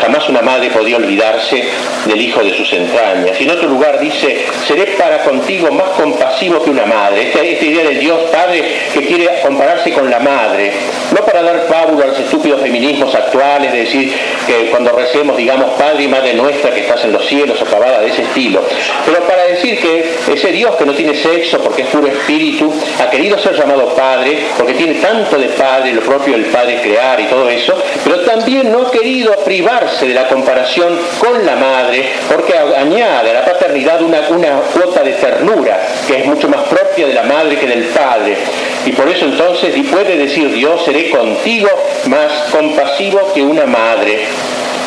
jamás 0.00 0.28
una 0.28 0.42
madre 0.42 0.70
podía 0.70 0.96
olvidarse 0.96 1.64
del 2.06 2.20
hijo 2.20 2.42
de 2.42 2.54
sus 2.54 2.72
entrañas. 2.72 3.40
Y 3.40 3.44
en 3.44 3.50
otro 3.50 3.68
lugar 3.68 3.98
dice, 4.00 4.44
seré 4.66 4.86
para 4.98 5.24
contigo 5.24 5.70
más 5.72 5.90
compasivo 5.90 6.62
que 6.62 6.70
una 6.70 6.86
madre. 6.86 7.28
Esta, 7.28 7.44
idea 7.44 7.84
del 7.84 7.98
Dios 7.98 8.30
Padre 8.30 8.64
que 8.92 9.06
quiere 9.06 9.28
compararse 9.42 9.92
con 9.92 10.10
la 10.10 10.18
madre, 10.18 10.72
no 11.12 11.24
para 11.24 11.42
dar 11.42 11.66
pábulo 11.66 12.04
a 12.04 12.06
los 12.08 12.18
estúpidos 12.18 12.60
feminismos 12.60 13.14
actuales, 13.14 13.72
de 13.72 13.78
decir 13.78 14.12
que 14.46 14.70
cuando 14.70 14.90
recemos 14.92 15.36
digamos 15.36 15.70
Padre 15.78 16.04
y 16.04 16.08
Madre 16.08 16.34
nuestra 16.34 16.72
que 16.72 16.80
estás 16.80 17.04
en 17.04 17.12
los 17.12 17.26
cielos 17.26 17.60
o 17.60 18.00
de 18.00 18.08
ese 18.08 18.22
estilo, 18.22 18.62
pero 19.04 19.20
para 19.26 19.44
decir 19.44 19.78
que 19.78 20.32
ese 20.32 20.52
Dios 20.52 20.76
que 20.76 20.84
no 20.84 20.92
tiene 20.92 21.14
sexo 21.14 21.58
porque 21.60 21.82
es 21.82 21.88
puro 21.88 22.06
espíritu, 22.06 22.72
ha 23.00 23.10
querido 23.10 23.38
ser 23.38 23.54
llamado 23.54 23.94
Padre 23.94 24.38
porque 24.56 24.74
tiene 24.74 24.94
tanto 24.94 25.38
de 25.38 25.48
Padre, 25.48 25.92
lo 25.92 26.02
propio 26.02 26.34
del 26.34 26.46
Padre 26.46 26.80
crear 26.80 27.20
y 27.20 27.24
todo 27.24 27.48
eso, 27.48 27.74
pero 28.04 28.20
también 28.20 28.70
no 28.70 28.86
ha 28.86 28.90
querido 28.90 29.34
privarse 29.44 30.06
de 30.06 30.14
la 30.14 30.28
comparación 30.28 30.98
con 31.18 31.44
la 31.44 31.56
madre 31.56 32.04
porque 32.28 32.56
añade 32.56 33.30
a 33.30 33.34
la 33.34 33.44
paternidad 33.44 34.02
una, 34.02 34.20
una 34.30 34.60
cuota 34.72 35.02
de 35.02 35.12
ternura 35.12 35.80
que 36.06 36.18
es 36.18 36.26
mucho 36.26 36.48
más 36.48 36.62
propia 36.62 37.06
de 37.06 37.14
la 37.14 37.22
madre 37.22 37.56
que 37.56 37.66
del 37.66 37.84
padre. 37.84 38.36
Y 38.84 38.92
por 38.92 39.08
eso 39.08 39.26
entonces 39.26 39.74
puede 39.90 40.16
decir 40.16 40.52
Dios, 40.52 40.84
seré 40.84 41.01
contigo 41.10 41.68
más 42.06 42.32
compasivo 42.50 43.32
que 43.32 43.42
una 43.42 43.66
madre. 43.66 44.20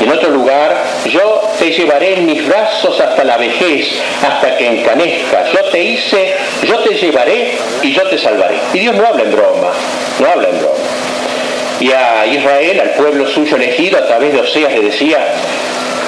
En 0.01 0.11
otro 0.11 0.29
lugar, 0.29 0.83
yo 1.05 1.41
te 1.57 1.71
llevaré 1.71 2.15
en 2.15 2.25
mis 2.25 2.45
brazos 2.45 2.99
hasta 2.99 3.23
la 3.23 3.37
vejez, 3.37 3.87
hasta 4.21 4.57
que 4.57 4.67
encanezca. 4.67 5.45
Yo 5.53 5.63
te 5.71 5.81
hice, 5.81 6.35
yo 6.63 6.79
te 6.79 6.95
llevaré 6.95 7.51
y 7.81 7.93
yo 7.93 8.03
te 8.03 8.17
salvaré. 8.17 8.55
Y 8.73 8.79
Dios 8.79 8.95
no 8.95 9.05
habla 9.05 9.23
en 9.23 9.31
broma, 9.31 9.71
no 10.19 10.29
habla 10.29 10.49
en 10.49 10.59
broma 10.59 10.75
y 11.79 11.91
a 11.91 12.25
Israel, 12.25 12.79
al 12.79 12.91
pueblo 12.91 13.27
suyo 13.27 13.57
elegido, 13.57 13.97
a 13.97 14.05
través 14.05 14.33
de 14.33 14.39
Oseas 14.39 14.71
le 14.73 14.81
decía, 14.81 15.17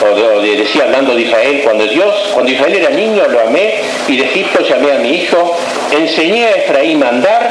o 0.02 0.42
le 0.42 0.56
decía 0.56 0.84
hablando 0.84 1.14
de 1.16 1.24
Israel, 1.24 1.62
cuando 1.64 1.86
Dios, 1.88 2.30
cuando 2.34 2.52
Israel 2.52 2.76
era 2.76 2.90
niño 2.90 3.24
lo 3.28 3.42
amé 3.42 3.76
y 4.08 4.18
de 4.18 4.26
Egipto 4.26 4.62
llamé 4.62 4.92
a 4.92 5.00
mi 5.00 5.10
hijo, 5.10 5.58
enseñé 5.92 6.46
a 6.46 6.52
Efraín 6.52 7.04
a 7.04 7.10
andar, 7.10 7.50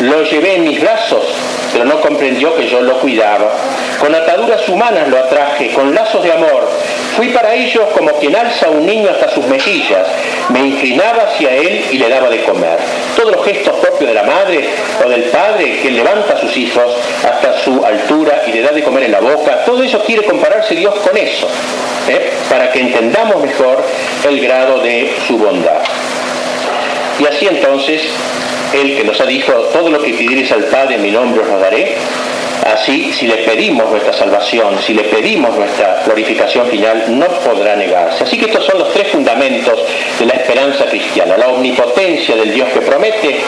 lo 0.00 0.22
llevé 0.22 0.56
en 0.56 0.64
mis 0.64 0.80
brazos, 0.80 1.24
pero 1.72 1.84
no 1.84 2.00
comprendió 2.00 2.54
que 2.54 2.68
yo 2.68 2.80
lo 2.80 2.98
cuidaba. 2.98 3.50
Con 4.00 4.14
ataduras 4.14 4.68
humanas 4.68 5.08
lo 5.08 5.18
atraje, 5.18 5.70
con 5.72 5.94
lazos 5.94 6.22
de 6.24 6.32
amor. 6.32 6.68
Fui 7.16 7.28
para 7.28 7.54
ellos 7.54 7.84
como 7.96 8.10
quien 8.12 8.34
alza 8.34 8.66
a 8.66 8.70
un 8.70 8.84
niño 8.86 9.10
hasta 9.10 9.28
sus 9.28 9.46
mejillas. 9.46 10.06
Me 10.48 10.60
inclinaba 10.60 11.24
hacia 11.24 11.54
él 11.54 11.84
y 11.90 11.98
le 11.98 12.08
daba 12.08 12.28
de 12.28 12.42
comer. 12.42 12.78
Todos 13.16 13.36
los 13.36 13.44
gestos 13.44 13.76
propios 13.76 14.08
de 14.08 14.14
la 14.14 14.24
madre 14.24 14.68
o 15.04 15.08
del 15.08 15.24
padre 15.24 15.78
que 15.80 15.90
levanta 15.90 16.34
a 16.34 16.40
sus 16.40 16.56
hijos 16.56 16.96
hasta 17.24 17.60
su 17.60 17.84
altura 17.84 18.42
y 18.46 18.52
le 18.52 18.62
da 18.62 18.72
de 18.72 18.82
comer 18.82 19.04
en 19.04 19.12
la 19.12 19.20
boca, 19.20 19.64
todo 19.64 19.82
eso 19.82 20.00
quiere 20.00 20.24
compararse 20.24 20.74
Dios 20.74 20.94
con 20.96 21.16
eso, 21.16 21.48
¿eh? 22.08 22.32
para 22.48 22.72
que 22.72 22.80
entendamos 22.80 23.42
mejor 23.42 23.84
el 24.28 24.40
grado 24.40 24.80
de 24.80 25.14
su 25.26 25.38
bondad. 25.38 25.82
Y 27.20 27.26
así 27.26 27.46
entonces, 27.46 28.02
el 28.74 28.96
que 28.96 29.04
nos 29.04 29.20
ha 29.20 29.26
dicho, 29.26 29.52
todo 29.72 29.90
lo 29.90 30.02
que 30.02 30.14
pidierais 30.14 30.50
al 30.52 30.64
Padre 30.64 30.96
en 30.96 31.02
mi 31.02 31.10
nombre 31.10 31.42
os 31.42 31.48
lo 31.48 31.58
daré, 31.58 31.96
Así, 32.62 33.12
si 33.12 33.26
le 33.26 33.38
pedimos 33.38 33.90
nuestra 33.90 34.12
salvación, 34.12 34.78
si 34.80 34.94
le 34.94 35.02
pedimos 35.04 35.56
nuestra 35.56 36.02
glorificación 36.04 36.66
final, 36.68 37.04
no 37.08 37.26
podrá 37.26 37.74
negarse. 37.74 38.22
Así 38.22 38.38
que 38.38 38.46
estos 38.46 38.64
son 38.64 38.78
los 38.78 38.92
tres 38.92 39.08
fundamentos 39.08 39.84
de 40.18 40.26
la 40.26 40.34
esperanza 40.34 40.84
cristiana. 40.86 41.36
La 41.36 41.48
omnipotencia 41.48 42.36
del 42.36 42.52
Dios 42.52 42.68
que 42.72 42.80
promete, 42.80 43.40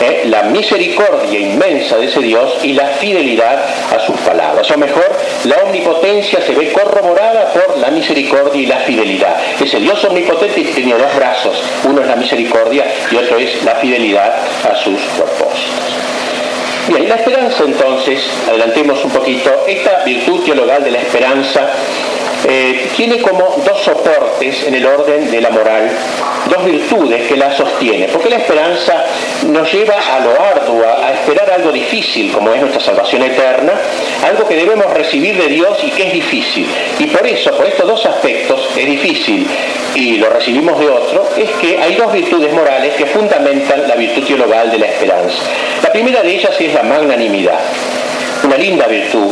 eh, 0.00 0.22
la 0.26 0.44
misericordia 0.44 1.38
inmensa 1.38 1.96
de 1.96 2.06
ese 2.06 2.20
Dios 2.20 2.58
y 2.62 2.72
la 2.72 2.86
fidelidad 2.86 3.64
a 3.92 3.98
sus 4.06 4.16
palabras. 4.20 4.70
O 4.70 4.78
mejor, 4.78 5.18
la 5.44 5.56
omnipotencia 5.64 6.40
se 6.40 6.54
ve 6.54 6.72
corroborada 6.72 7.52
por 7.52 7.76
la 7.78 7.90
misericordia 7.90 8.62
y 8.62 8.66
la 8.66 8.78
fidelidad. 8.78 9.36
Ese 9.60 9.80
Dios 9.80 10.02
omnipotente 10.04 10.62
tiene 10.62 10.94
dos 10.94 11.14
brazos. 11.16 11.60
Uno 11.84 12.02
es 12.02 12.06
la 12.06 12.16
misericordia 12.16 12.84
y 13.10 13.16
otro 13.16 13.36
es 13.36 13.64
la 13.64 13.74
fidelidad 13.76 14.32
a 14.70 14.76
sus 14.76 15.00
propósitos. 15.16 15.99
Bien, 16.90 17.08
la 17.08 17.14
esperanza 17.14 17.62
entonces, 17.62 18.20
adelantemos 18.48 19.04
un 19.04 19.12
poquito, 19.12 19.64
esta 19.68 20.02
virtud 20.02 20.42
teologal 20.44 20.82
de 20.82 20.90
la 20.90 20.98
esperanza 20.98 21.70
eh, 22.48 22.88
tiene 22.96 23.20
como 23.20 23.62
dos 23.64 23.82
soportes 23.82 24.64
en 24.66 24.74
el 24.74 24.86
orden 24.86 25.30
de 25.30 25.40
la 25.40 25.50
moral, 25.50 25.90
dos 26.48 26.64
virtudes 26.64 27.28
que 27.28 27.36
la 27.36 27.54
sostienen, 27.54 28.08
porque 28.10 28.30
la 28.30 28.36
esperanza 28.36 29.04
nos 29.46 29.70
lleva 29.72 29.94
a 29.94 30.20
lo 30.20 30.40
arduo, 30.40 30.84
a 30.84 31.12
esperar 31.12 31.50
algo 31.50 31.70
difícil, 31.70 32.32
como 32.32 32.52
es 32.52 32.60
nuestra 32.60 32.80
salvación 32.80 33.22
eterna, 33.22 33.72
algo 34.26 34.48
que 34.48 34.56
debemos 34.56 34.86
recibir 34.92 35.36
de 35.36 35.48
Dios 35.48 35.78
y 35.84 35.90
que 35.90 36.08
es 36.08 36.12
difícil. 36.14 36.66
Y 36.98 37.06
por 37.06 37.26
eso, 37.26 37.50
por 37.56 37.66
estos 37.66 37.86
dos 37.86 38.06
aspectos, 38.06 38.70
es 38.76 38.86
difícil 38.86 39.46
y 39.94 40.16
lo 40.16 40.30
recibimos 40.30 40.78
de 40.78 40.88
otro, 40.88 41.28
es 41.36 41.50
que 41.60 41.78
hay 41.78 41.94
dos 41.94 42.12
virtudes 42.12 42.52
morales 42.54 42.94
que 42.94 43.06
fundamentan 43.06 43.86
la 43.86 43.96
virtud 43.96 44.24
teologal 44.26 44.70
de 44.70 44.78
la 44.78 44.86
esperanza. 44.86 45.42
La 45.82 45.92
primera 45.92 46.22
de 46.22 46.34
ellas 46.34 46.58
es 46.58 46.72
la 46.72 46.82
magnanimidad, 46.82 47.60
una 48.44 48.56
linda 48.56 48.86
virtud 48.86 49.30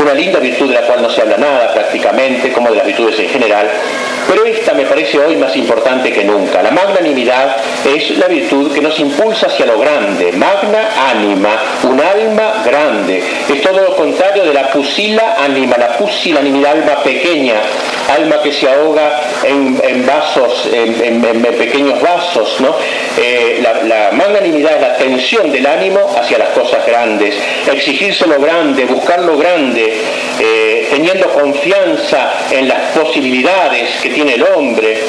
una 0.00 0.14
linda 0.14 0.38
virtud 0.38 0.68
de 0.68 0.74
la 0.74 0.86
cual 0.86 1.02
no 1.02 1.10
se 1.10 1.20
habla 1.20 1.36
nada 1.36 1.72
prácticamente, 1.72 2.52
como 2.52 2.70
de 2.70 2.76
las 2.76 2.86
virtudes 2.86 3.18
en 3.20 3.28
general, 3.28 3.68
pero 4.28 4.44
esta 4.44 4.74
me 4.74 4.84
parece 4.84 5.18
hoy 5.18 5.36
más 5.36 5.56
importante 5.56 6.12
que 6.12 6.24
nunca. 6.24 6.62
La 6.62 6.70
magnanimidad 6.70 7.56
es 7.84 8.16
la 8.18 8.28
virtud 8.28 8.72
que 8.72 8.80
nos 8.80 8.98
impulsa 9.00 9.46
hacia 9.46 9.66
lo 9.66 9.78
grande, 9.78 10.32
magna 10.32 11.10
anima, 11.10 11.50
un 11.82 12.00
alma 12.00 12.62
grande. 12.64 13.22
Es 13.48 13.60
todo 13.60 13.80
lo 13.80 13.96
contrario 13.96 14.44
de 14.44 14.54
la 14.54 14.70
pusila 14.70 15.36
anima, 15.38 15.76
la 15.76 15.96
pusilanimidad, 15.98 16.72
alma 16.72 17.02
pequeña, 17.02 17.56
alma 18.10 18.42
que 18.42 18.52
se 18.52 18.68
ahoga 18.68 19.20
en, 19.44 20.06
vasos, 20.06 20.68
en, 20.72 21.42
pequeños 21.56 22.00
vasos. 22.00 22.60
¿no? 22.60 22.76
Eh, 23.16 23.62
la, 23.62 24.10
magnanimidad 24.12 24.80
la 24.80 24.96
tensión 24.96 25.50
del 25.50 25.66
ánimo 25.66 26.14
hacia 26.18 26.38
las 26.38 26.50
cosas 26.50 26.84
grandes, 26.86 27.34
exigirse 27.72 28.26
lo 28.26 28.40
grande, 28.40 28.84
buscar 28.84 29.20
lo 29.20 29.36
grande, 29.36 29.94
eh, 30.38 30.88
teniendo 30.90 31.28
confianza 31.28 32.32
en 32.50 32.68
las 32.68 32.96
posibilidades 32.96 34.00
que 34.02 34.10
tiene 34.10 34.34
el 34.34 34.44
hombre. 34.44 35.00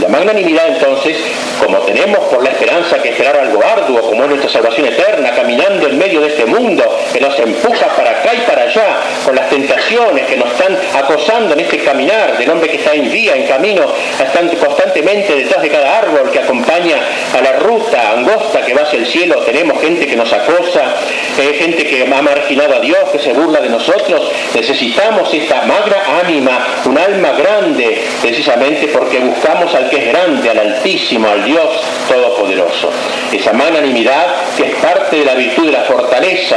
La 0.00 0.08
magnanimidad 0.08 0.68
entonces, 0.68 1.16
como 1.64 1.78
tenemos 1.78 2.18
por 2.26 2.42
la 2.42 2.50
esperanza 2.50 3.00
que 3.00 3.10
esperar 3.10 3.36
algo 3.36 3.62
arduo, 3.64 4.00
como 4.02 4.24
es 4.24 4.30
nuestra 4.30 4.50
salvación 4.50 4.86
eterna, 4.86 5.30
caminando 5.34 5.86
en 5.86 5.98
medio 5.98 6.20
de 6.20 6.28
este 6.28 6.46
mundo 6.46 6.84
que 7.12 7.20
nos 7.20 7.38
empuja 7.38 7.86
para 7.96 8.10
acá 8.10 8.34
y 8.34 8.40
para 8.40 8.62
allá, 8.62 8.96
con 9.24 9.36
las 9.36 9.48
tentaciones 9.48 10.26
que 10.26 10.36
nos 10.36 10.50
están 10.50 10.76
acosando 10.94 11.54
en 11.54 11.60
este 11.60 11.78
caminar 11.78 12.36
del 12.36 12.50
hombre 12.50 12.70
que 12.70 12.76
está 12.76 12.92
en 12.94 13.10
vía, 13.10 13.36
en 13.36 13.46
camino, 13.46 13.84
están 14.20 14.48
constantemente 14.48 15.34
detrás 15.34 15.62
de 15.62 15.68
cada 15.68 15.98
árbol 15.98 16.30
que 16.30 16.40
acompaña 16.40 16.96
a 17.32 17.40
la 17.40 17.52
ruta 17.60 18.12
angosta 18.12 18.62
que 18.62 18.74
va 18.74 18.82
hacia 18.82 18.98
el 18.98 19.06
cielo, 19.06 19.36
tenemos 19.42 19.80
gente 19.80 20.06
que 20.06 20.16
nos 20.16 20.32
acosa, 20.32 20.94
eh, 21.38 21.54
gente 21.58 21.84
que 21.84 22.02
ha 22.02 22.22
marginado 22.22 22.76
a 22.76 22.80
Dios, 22.80 22.98
que 23.10 23.18
se 23.18 23.32
burla 23.32 23.60
de 23.60 23.68
nosotros. 23.68 24.30
Necesitamos 24.54 25.32
esta 25.32 25.62
magra 25.62 26.02
ánima, 26.22 26.66
un 26.84 26.98
alma 26.98 27.32
grande, 27.32 28.02
precisamente 28.22 28.88
porque 28.88 29.18
buscamos 29.18 29.74
al 29.74 29.88
que 29.90 29.96
es 29.96 30.06
grande, 30.08 30.50
al 30.50 30.58
Altísimo, 30.58 31.28
al 31.28 31.44
Dios 31.44 31.68
Todopoderoso. 32.08 32.90
Esa 33.32 33.52
magnanimidad 33.52 34.26
que 34.56 34.64
es 34.70 34.74
parte 34.76 35.16
de 35.16 35.24
la 35.24 35.34
virtud 35.34 35.66
de 35.66 35.72
la 35.72 35.82
fortaleza 35.82 36.56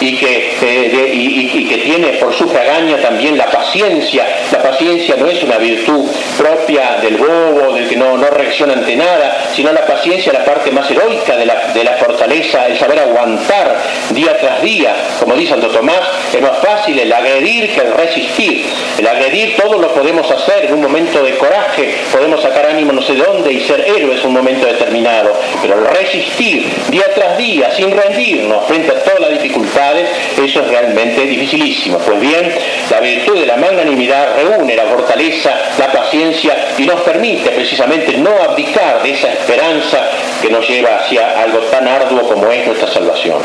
y 0.00 0.16
que, 0.16 0.56
eh, 0.62 1.10
y, 1.12 1.68
que 1.68 1.78
tiene 1.78 2.08
por 2.14 2.34
su 2.34 2.48
fragaña 2.48 2.96
también 2.98 3.36
la 3.36 3.46
paciencia. 3.46 4.26
La 4.50 4.62
paciencia 4.62 5.16
no 5.16 5.26
es 5.26 5.42
una 5.42 5.58
virtud 5.58 6.06
propia 6.36 6.98
del 7.02 7.16
bobo, 7.16 7.74
del 7.74 7.88
que 7.88 7.96
no, 7.96 8.16
no 8.16 8.26
reacciona 8.28 8.74
ante 8.74 8.96
nada, 8.96 9.50
sino 9.54 9.72
la 9.72 9.86
paciencia, 9.86 10.32
la 10.32 10.44
parte 10.44 10.70
más 10.70 10.90
heroica 10.90 11.36
de 11.36 11.46
la, 11.46 11.72
de 11.72 11.84
la 11.84 11.92
fortaleza, 11.92 12.66
el 12.66 12.78
saber 12.78 12.98
aguantar 12.98 13.76
día 14.14 14.36
tras 14.38 14.62
día. 14.62 14.94
Como 15.18 15.34
dice 15.34 15.50
Santo 15.50 15.68
Tomás, 15.68 16.00
es 16.32 16.40
más 16.40 16.58
fácil 16.58 16.98
el 16.98 17.12
agredir 17.12 17.70
que 17.70 17.80
el 17.80 17.92
resistir. 17.92 18.66
El 18.98 19.06
agredir 19.06 19.56
todo 19.56 19.78
lo 19.78 19.88
podemos 19.92 20.30
hacer 20.30 20.66
en 20.66 20.74
un 20.74 20.82
momento 20.82 21.22
de 21.22 21.36
coraje, 21.36 21.94
podemos 22.12 22.42
sacar 22.42 22.66
ánimo 22.66 22.92
no 22.92 23.02
sé 23.02 23.14
dónde 23.14 23.52
y 23.52 23.60
ser 23.60 23.80
héroes 23.80 24.20
en 24.20 24.26
un 24.26 24.34
momento 24.34 24.66
determinado, 24.66 25.32
pero 25.62 25.78
el 25.78 25.86
resistir 25.86 26.66
día 26.90 27.06
tras 27.14 27.38
día 27.38 27.70
sin 27.76 27.90
rendirnos 27.90 28.66
frente 28.66 28.90
a 28.90 29.02
todas 29.02 29.20
las 29.20 29.30
dificultades, 29.30 30.08
eso 30.42 30.60
es 30.60 30.68
realmente 30.68 31.22
dificilísimo. 31.22 31.98
Pues 31.98 32.20
bien, 32.20 32.52
la 32.90 33.00
virtud 33.00 33.40
de 33.40 33.46
la 33.46 33.56
magnanimidad 33.56 34.36
reúne 34.36 34.76
la 34.76 34.84
fortaleza, 34.84 35.50
la 35.78 35.92
paciencia 35.92 36.74
y 36.78 36.82
nos 36.82 37.00
permite 37.02 37.50
precisamente 37.50 38.16
no 38.18 38.30
abdicar 38.42 39.02
de 39.02 39.12
esa 39.12 39.32
esperanza 39.32 40.10
que 40.42 40.50
nos 40.50 40.68
lleva 40.68 40.96
hacia 40.96 41.40
algo 41.40 41.58
tan 41.70 41.86
arduo 41.86 42.22
como 42.28 42.50
es 42.50 42.66
nuestra 42.66 42.88
salvación. 42.88 43.38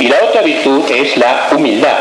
Y 0.00 0.08
la 0.12 0.26
otra 0.28 0.42
virtud 0.42 0.84
es 0.90 1.16
la 1.16 1.48
humildad. 1.56 1.96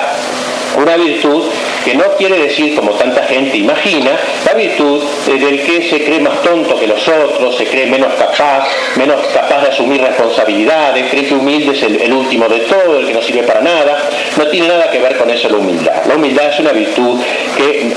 Una 0.77 0.95
virtud 0.95 1.45
que 1.83 1.95
no 1.95 2.03
quiere 2.17 2.37
decir, 2.37 2.75
como 2.75 2.91
tanta 2.91 3.23
gente 3.23 3.57
imagina, 3.57 4.11
la 4.45 4.53
virtud 4.53 5.03
del 5.25 5.61
que 5.63 5.89
se 5.89 6.03
cree 6.03 6.19
más 6.19 6.41
tonto 6.41 6.79
que 6.79 6.87
los 6.87 7.05
otros, 7.07 7.57
se 7.57 7.65
cree 7.65 7.87
menos 7.87 8.13
capaz, 8.13 8.67
menos 8.95 9.25
capaz 9.27 9.61
de 9.61 9.67
asumir 9.69 10.01
responsabilidades, 10.01 11.09
cree 11.09 11.25
que 11.25 11.33
humilde 11.33 11.73
es 11.73 11.83
el, 11.83 12.13
último 12.13 12.47
de 12.47 12.59
todo, 12.59 12.99
el 12.99 13.07
que 13.07 13.13
no 13.13 13.21
sirve 13.21 13.43
para 13.43 13.61
nada. 13.61 13.97
No 14.37 14.47
tiene 14.47 14.67
nada 14.67 14.89
que 14.89 14.99
ver 14.99 15.17
con 15.17 15.29
eso 15.29 15.49
la 15.49 15.57
humildad. 15.57 16.05
La 16.05 16.15
humildad 16.15 16.49
es 16.49 16.59
una 16.59 16.71
virtud 16.71 17.19
que 17.57 17.93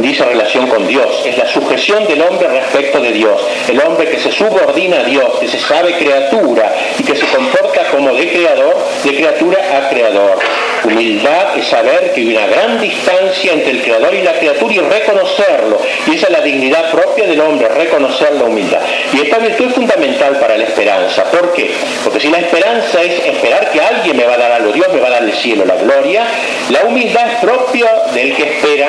dice 0.00 0.24
relación 0.24 0.66
con 0.68 0.86
Dios, 0.86 1.22
es 1.24 1.36
la 1.38 1.46
sujeción 1.46 2.06
del 2.06 2.22
hombre 2.22 2.48
respecto 2.48 3.00
de 3.00 3.12
Dios, 3.12 3.40
el 3.68 3.80
hombre 3.80 4.08
que 4.10 4.18
se 4.18 4.32
subordina 4.32 5.00
a 5.00 5.04
Dios, 5.04 5.38
que 5.40 5.48
se 5.48 5.58
sabe 5.58 5.96
criatura 5.96 6.74
y 6.98 7.02
que 7.02 7.14
se 7.14 7.26
comporta 7.26 7.84
como 7.90 8.14
de 8.14 8.28
creador, 8.30 8.76
de 9.04 9.10
criatura 9.10 9.58
a 9.76 9.88
creador. 9.88 10.38
Humildad 10.84 11.58
es 11.58 11.66
saber 11.66 12.12
que 12.12 12.20
hay 12.20 12.36
una 12.36 12.46
gran 12.46 12.80
distancia 12.80 13.52
entre 13.52 13.72
el 13.72 13.82
creador 13.82 14.14
y 14.14 14.22
la 14.22 14.32
criatura 14.34 14.74
y 14.74 14.78
reconocerlo. 14.78 15.80
Y 16.06 16.14
esa 16.14 16.26
es 16.26 16.32
la 16.32 16.40
dignidad 16.40 16.90
propia 16.90 17.26
del 17.26 17.40
hombre, 17.40 17.68
reconocer 17.68 18.32
la 18.34 18.44
humildad. 18.44 18.80
Y 19.12 19.20
esta 19.20 19.38
virtud 19.38 19.66
es 19.66 19.74
fundamental 19.74 20.38
para 20.38 20.56
la 20.56 20.64
esperanza. 20.64 21.24
¿Por 21.24 21.52
qué? 21.52 21.72
Porque 22.04 22.20
si 22.20 22.28
la 22.28 22.38
esperanza 22.38 23.02
es 23.02 23.24
esperar 23.26 23.70
que 23.70 23.80
alguien 23.80 24.16
me 24.16 24.24
va 24.24 24.34
a 24.34 24.38
dar 24.38 24.52
algo, 24.52 24.72
Dios 24.72 24.88
me 24.92 25.00
va 25.00 25.08
a 25.08 25.10
dar 25.10 25.24
el 25.24 25.32
cielo, 25.32 25.64
la 25.64 25.76
gloria, 25.76 26.24
la 26.70 26.84
humildad 26.84 27.32
es 27.32 27.38
propia 27.38 27.90
del 28.14 28.34
que 28.34 28.42
espera 28.44 28.88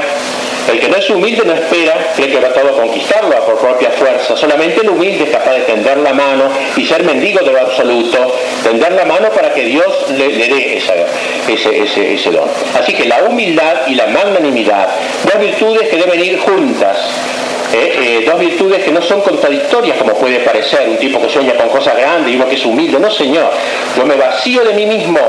el 0.71 0.79
que 0.79 0.89
no 0.89 0.97
es 0.97 1.09
humilde 1.09 1.43
no 1.45 1.53
espera, 1.53 2.13
cree 2.15 2.29
que 2.29 2.39
va 2.39 2.49
todo 2.49 2.69
a 2.69 2.81
conquistarlo 2.81 3.45
por 3.45 3.57
propia 3.57 3.91
fuerza. 3.91 4.37
Solamente 4.37 4.81
el 4.81 4.89
humilde 4.89 5.23
es 5.23 5.29
capaz 5.31 5.53
de 5.53 5.61
tender 5.61 5.97
la 5.97 6.13
mano 6.13 6.49
y 6.75 6.85
ser 6.85 7.03
mendigo 7.03 7.39
de 7.39 7.51
lo 7.51 7.61
absoluto, 7.61 8.35
tender 8.63 8.91
la 8.93 9.05
mano 9.05 9.29
para 9.29 9.53
que 9.53 9.63
Dios 9.63 10.09
le, 10.11 10.27
dé 10.29 10.77
ese, 11.47 12.13
ese 12.13 12.31
don. 12.31 12.47
Así 12.79 12.93
que 12.93 13.05
la 13.05 13.23
humildad 13.23 13.87
y 13.87 13.95
la 13.95 14.07
magnanimidad, 14.07 14.89
dos 15.23 15.39
virtudes 15.39 15.89
que 15.89 15.97
deben 15.97 16.23
ir 16.23 16.39
juntas. 16.39 16.97
¿Eh? 17.73 18.19
Eh, 18.19 18.23
dos 18.25 18.39
virtudes 18.39 18.83
que 18.83 18.91
no 18.91 19.01
son 19.01 19.21
contradictorias 19.21 19.97
como 19.97 20.13
puede 20.13 20.39
parecer, 20.39 20.87
un 20.89 20.97
tipo 20.97 21.21
que 21.21 21.29
sueña 21.29 21.53
con 21.55 21.69
cosas 21.69 21.95
grandes 21.97 22.31
y 22.31 22.35
uno 22.35 22.47
que 22.47 22.55
es 22.55 22.65
humilde, 22.65 22.99
no 22.99 23.09
señor, 23.11 23.49
yo 23.95 24.05
me 24.05 24.15
vacío 24.15 24.63
de 24.63 24.73
mí 24.73 24.85
mismo 24.85 25.19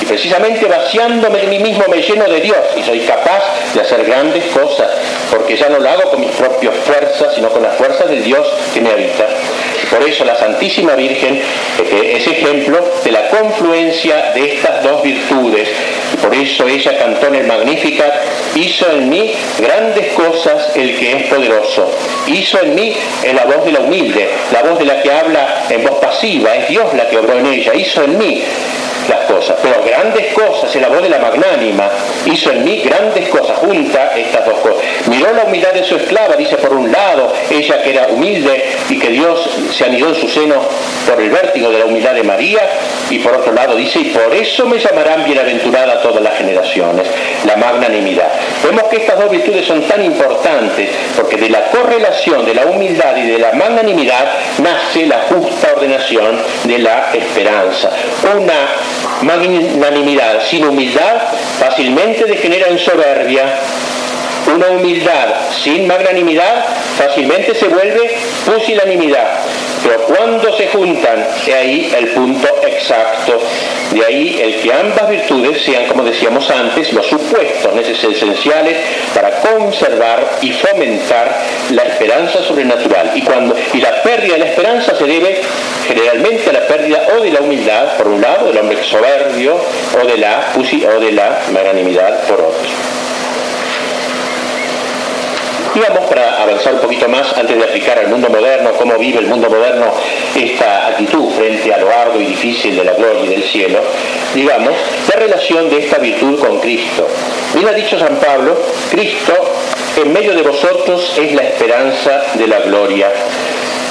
y 0.00 0.04
precisamente 0.04 0.66
vaciándome 0.66 1.40
de 1.40 1.46
mí 1.46 1.58
mismo 1.58 1.84
me 1.88 2.02
lleno 2.02 2.24
de 2.24 2.40
Dios 2.40 2.58
y 2.76 2.82
soy 2.82 3.00
capaz 3.00 3.42
de 3.74 3.80
hacer 3.80 4.04
grandes 4.04 4.44
cosas, 4.46 4.90
porque 5.30 5.56
ya 5.56 5.68
no 5.68 5.78
lo 5.78 5.88
hago 5.88 6.10
con 6.10 6.20
mis 6.20 6.30
propias 6.30 6.74
fuerzas, 6.84 7.34
sino 7.34 7.48
con 7.48 7.62
las 7.62 7.76
fuerzas 7.76 8.08
del 8.08 8.22
Dios 8.22 8.46
que 8.72 8.80
me 8.80 8.90
habita. 8.90 9.26
Por 9.90 10.06
eso 10.06 10.24
la 10.24 10.36
Santísima 10.36 10.94
Virgen 10.94 11.36
eh, 11.36 12.12
es 12.16 12.26
ejemplo 12.26 12.78
de 13.04 13.10
la 13.10 13.28
confluencia 13.28 14.32
de 14.34 14.54
estas 14.54 14.82
dos 14.82 15.02
virtudes. 15.02 15.68
Por 16.22 16.34
eso 16.34 16.66
ella 16.66 16.98
cantó 16.98 17.28
en 17.28 17.36
el 17.36 17.46
Magnificat, 17.46 18.12
hizo 18.54 18.90
en 18.90 19.08
mí 19.08 19.32
grandes 19.58 20.12
cosas 20.12 20.76
el 20.76 20.98
que 20.98 21.16
es 21.16 21.22
poderoso. 21.24 21.90
Hizo 22.26 22.60
en 22.60 22.74
mí 22.74 22.96
en 23.22 23.36
la 23.36 23.44
voz 23.44 23.64
de 23.64 23.72
la 23.72 23.80
humilde, 23.80 24.28
la 24.52 24.62
voz 24.62 24.78
de 24.78 24.84
la 24.84 25.00
que 25.02 25.10
habla 25.10 25.64
en 25.68 25.84
voz 25.84 25.98
pasiva, 25.98 26.54
es 26.56 26.68
Dios 26.68 26.92
la 26.94 27.08
que 27.08 27.18
obró 27.18 27.38
en 27.38 27.46
ella. 27.46 27.74
Hizo 27.74 28.02
en 28.02 28.18
mí 28.18 28.42
las 29.08 29.20
cosas, 29.20 29.56
pero 29.62 29.82
grandes 29.84 30.32
cosas, 30.32 30.74
en 30.74 30.82
la 30.82 30.88
voz 30.88 31.02
de 31.02 31.08
la 31.08 31.18
magnánima, 31.18 31.88
hizo 32.26 32.50
en 32.50 32.64
mí 32.64 32.82
grandes 32.84 33.28
cosas, 33.28 33.56
junta 33.58 34.12
estas 34.16 34.44
dos 34.44 34.58
cosas. 34.58 34.77
Miró 35.08 35.32
la 35.32 35.44
humildad 35.44 35.72
de 35.72 35.84
su 35.84 35.96
esclava, 35.96 36.36
dice 36.36 36.56
por 36.56 36.72
un 36.72 36.92
lado, 36.92 37.32
ella 37.50 37.82
que 37.82 37.90
era 37.90 38.08
humilde 38.08 38.64
y 38.88 38.98
que 38.98 39.08
Dios 39.08 39.48
se 39.74 39.84
anidó 39.84 40.08
en 40.08 40.14
su 40.14 40.28
seno 40.28 40.56
por 41.06 41.20
el 41.20 41.30
vértigo 41.30 41.70
de 41.70 41.78
la 41.78 41.86
humildad 41.86 42.14
de 42.14 42.22
María, 42.22 42.60
y 43.10 43.18
por 43.18 43.34
otro 43.34 43.52
lado 43.52 43.74
dice, 43.76 44.00
y 44.00 44.04
por 44.06 44.34
eso 44.34 44.66
me 44.66 44.78
llamarán 44.78 45.24
bienaventurada 45.24 46.02
todas 46.02 46.22
las 46.22 46.36
generaciones, 46.36 47.06
la 47.46 47.56
magnanimidad. 47.56 48.28
Vemos 48.62 48.84
que 48.84 48.96
estas 48.96 49.18
dos 49.18 49.30
virtudes 49.30 49.66
son 49.66 49.82
tan 49.82 50.04
importantes, 50.04 50.90
porque 51.16 51.36
de 51.36 51.48
la 51.48 51.70
correlación 51.70 52.44
de 52.44 52.54
la 52.54 52.66
humildad 52.66 53.16
y 53.16 53.30
de 53.30 53.38
la 53.38 53.52
magnanimidad 53.52 54.26
nace 54.58 55.06
la 55.06 55.22
justa 55.28 55.72
ordenación 55.74 56.38
de 56.64 56.78
la 56.78 57.10
esperanza. 57.14 57.90
Una 58.36 58.68
magnanimidad 59.22 60.42
sin 60.48 60.64
humildad 60.64 61.16
fácilmente 61.58 62.24
degenera 62.24 62.68
en 62.68 62.78
soberbia. 62.78 63.42
Una 64.46 64.68
humildad 64.68 65.34
sin 65.62 65.86
magnanimidad 65.86 66.64
fácilmente 66.96 67.54
se 67.54 67.68
vuelve 67.68 68.10
pusilanimidad. 68.46 69.40
Pero 69.82 70.02
cuando 70.04 70.56
se 70.56 70.68
juntan, 70.68 71.26
de 71.46 71.54
ahí 71.54 71.92
el 71.96 72.08
punto 72.08 72.48
exacto. 72.66 73.40
De 73.92 74.04
ahí 74.04 74.38
el 74.42 74.60
que 74.60 74.72
ambas 74.72 75.08
virtudes 75.08 75.62
sean, 75.62 75.86
como 75.86 76.02
decíamos 76.02 76.50
antes, 76.50 76.92
los 76.92 77.06
supuestos 77.06 77.72
esenciales 77.88 78.76
para 79.14 79.40
conservar 79.40 80.38
y 80.42 80.52
fomentar 80.52 81.40
la 81.70 81.82
esperanza 81.82 82.42
sobrenatural. 82.42 83.12
Y, 83.14 83.22
cuando, 83.22 83.56
y 83.72 83.78
la 83.78 84.02
pérdida 84.02 84.34
de 84.34 84.40
la 84.40 84.46
esperanza 84.46 84.94
se 84.94 85.04
debe 85.04 85.40
generalmente 85.86 86.50
a 86.50 86.52
la 86.52 86.66
pérdida 86.66 87.06
o 87.16 87.22
de 87.22 87.30
la 87.30 87.40
humildad, 87.40 87.96
por 87.96 88.08
un 88.08 88.20
lado, 88.20 88.46
del 88.48 88.58
hombre 88.58 88.82
soberbio, 88.82 89.58
o 90.00 90.06
de 90.06 90.18
la, 90.18 90.52
o 90.56 91.00
de 91.00 91.12
la 91.12 91.40
magnanimidad, 91.52 92.26
por 92.26 92.40
otro. 92.40 92.97
Y 95.78 95.80
vamos 95.80 96.10
para 96.10 96.42
avanzar 96.42 96.74
un 96.74 96.80
poquito 96.80 97.08
más 97.08 97.38
antes 97.38 97.56
de 97.56 97.62
aplicar 97.62 97.96
al 98.00 98.08
mundo 98.08 98.28
moderno, 98.28 98.72
cómo 98.72 98.98
vive 98.98 99.20
el 99.20 99.28
mundo 99.28 99.48
moderno 99.48 99.94
esta 100.34 100.88
actitud 100.88 101.30
frente 101.30 101.72
a 101.72 101.78
lo 101.78 101.88
arduo 101.88 102.20
y 102.20 102.24
difícil 102.24 102.74
de 102.74 102.82
la 102.82 102.94
gloria 102.94 103.22
y 103.22 103.28
del 103.28 103.44
cielo, 103.44 103.78
digamos, 104.34 104.72
la 105.08 105.20
relación 105.20 105.70
de 105.70 105.78
esta 105.78 105.98
virtud 105.98 106.40
con 106.40 106.58
Cristo. 106.58 107.06
Bien 107.54 107.68
ha 107.68 107.72
dicho 107.72 107.96
San 107.96 108.16
Pablo, 108.16 108.60
Cristo 108.90 109.34
en 110.02 110.12
medio 110.12 110.34
de 110.34 110.42
vosotros 110.42 111.12
es 111.16 111.32
la 111.32 111.42
esperanza 111.42 112.22
de 112.34 112.48
la 112.48 112.58
gloria. 112.58 113.12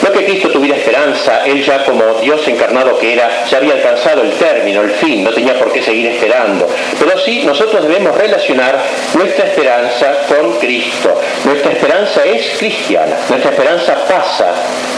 No 0.03 0.12
que 0.12 0.25
Cristo 0.25 0.49
tuviera 0.49 0.77
esperanza, 0.77 1.43
él 1.45 1.63
ya 1.63 1.83
como 1.83 2.03
Dios 2.21 2.47
encarnado 2.47 2.97
que 2.99 3.13
era, 3.13 3.45
ya 3.45 3.57
había 3.57 3.73
alcanzado 3.73 4.21
el 4.21 4.31
término, 4.33 4.81
el 4.81 4.91
fin, 4.91 5.23
no 5.23 5.31
tenía 5.31 5.57
por 5.57 5.71
qué 5.71 5.81
seguir 5.81 6.07
esperando. 6.07 6.67
Pero 6.99 7.17
sí, 7.19 7.43
nosotros 7.45 7.88
debemos 7.88 8.15
relacionar 8.15 8.77
nuestra 9.15 9.45
esperanza 9.45 10.13
con 10.27 10.60
Cristo. 10.60 11.19
Nuestra 11.45 11.71
esperanza 11.71 12.25
es 12.25 12.57
cristiana, 12.57 13.17
nuestra 13.29 13.51
esperanza 13.51 13.95
pasa 14.07 14.53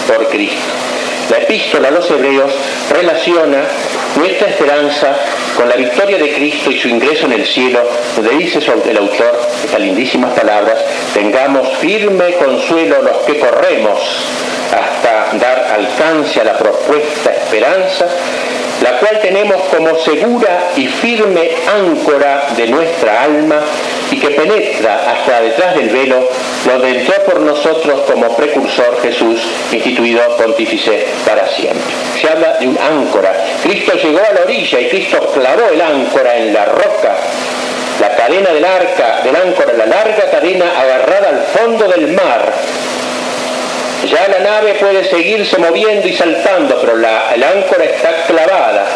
por 0.08 0.28
Cristo. 0.28 0.58
La 1.30 1.38
epístola 1.38 1.90
a 1.90 1.92
los 1.92 2.10
hebreos 2.10 2.52
relaciona 2.92 3.62
nuestra 4.16 4.48
esperanza 4.48 5.16
con 5.56 5.70
la 5.70 5.76
victoria 5.76 6.18
de 6.18 6.34
Cristo 6.34 6.72
y 6.72 6.80
su 6.80 6.90
ingreso 6.90 7.28
en 7.28 7.34
el 7.34 7.46
cielo, 7.46 7.88
donde 8.16 8.36
dice 8.36 8.60
el 8.60 8.98
autor 8.98 9.40
estas 9.64 9.80
lindísimas 9.80 10.32
palabras, 10.32 10.80
tengamos 11.14 11.78
firme 11.78 12.34
consuelo 12.34 13.04
los 13.04 13.18
que 13.28 13.38
corremos 13.38 14.00
hasta 14.72 15.38
dar 15.38 15.68
alcance 15.74 16.42
a 16.42 16.44
la 16.44 16.58
propuesta 16.58 17.32
esperanza, 17.32 18.08
la 18.84 18.98
cual 19.00 19.20
tenemos 19.22 19.62
como 19.76 19.96
segura 20.00 20.70
y 20.76 20.88
firme 20.88 21.52
áncora 21.68 22.48
de 22.56 22.68
nuestra 22.68 23.24
alma 23.24 23.60
y 24.12 24.20
que 24.20 24.30
penetra 24.30 25.12
hasta 25.12 25.42
detrás 25.42 25.76
del 25.76 25.90
velo, 25.90 26.30
lo 26.66 26.88
entró 26.88 27.16
por 27.26 27.40
nosotros 27.42 28.02
como 28.12 28.36
precursor 28.36 29.02
Jesús, 29.02 29.42
instituido 29.72 30.22
pontífice 30.38 31.06
para 31.26 31.48
siempre. 31.48 31.94
Se 32.20 32.30
habla 32.30 32.58
de 32.58 32.68
un 32.68 32.78
áncora. 32.78 33.34
Cristo 33.64 33.94
llegó 33.94 34.20
a 34.20 34.34
la 34.34 34.42
orilla 34.42 34.80
y 34.80 34.90
Cristo 34.90 35.20
clavó 35.34 35.70
el 35.72 35.82
áncora 35.82 36.38
en 36.38 36.54
la 36.54 36.66
roca 36.66 37.18
la 38.00 38.16
cadena 38.16 38.52
del 38.52 38.64
arca, 38.64 39.22
del 39.24 39.36
áncora, 39.36 39.74
la 39.74 39.86
larga 39.86 40.32
cadena 40.32 40.66
agarrada 40.80 41.30
al 41.30 41.42
fondo 41.48 41.88
del 41.90 42.08
mar. 42.14 42.54
Ya 44.10 44.28
la 44.28 44.40
nave 44.40 44.74
puede 44.76 45.04
seguirse 45.04 45.58
moviendo 45.60 46.08
y 46.08 46.14
saltando, 46.14 46.80
pero 46.82 46.98
la, 46.98 47.32
el 47.36 47.44
áncora 47.44 47.84
está 47.84 48.24
clavada 48.26 48.88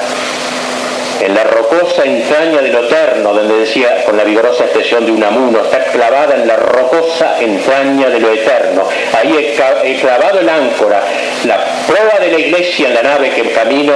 en 1.21 1.35
la 1.35 1.43
rocosa 1.43 2.03
entraña 2.03 2.61
de 2.61 2.69
lo 2.69 2.83
eterno, 2.85 3.33
donde 3.33 3.59
decía 3.59 4.03
con 4.03 4.17
la 4.17 4.23
vigorosa 4.23 4.65
expresión 4.65 5.05
de 5.05 5.11
un 5.11 5.23
amuno, 5.23 5.61
está 5.61 5.83
clavada 5.85 6.35
en 6.35 6.47
la 6.47 6.57
rocosa 6.57 7.39
entraña 7.39 8.09
de 8.09 8.19
lo 8.19 8.33
eterno. 8.33 8.83
Ahí 9.13 9.55
he 9.83 9.95
clavado 9.99 10.39
el 10.39 10.49
áncora, 10.49 11.03
la 11.45 11.63
proa 11.87 12.19
de 12.19 12.31
la 12.31 12.39
iglesia 12.39 12.87
en 12.87 12.95
la 12.95 13.03
nave 13.03 13.29
que 13.29 13.51
camino, 13.51 13.93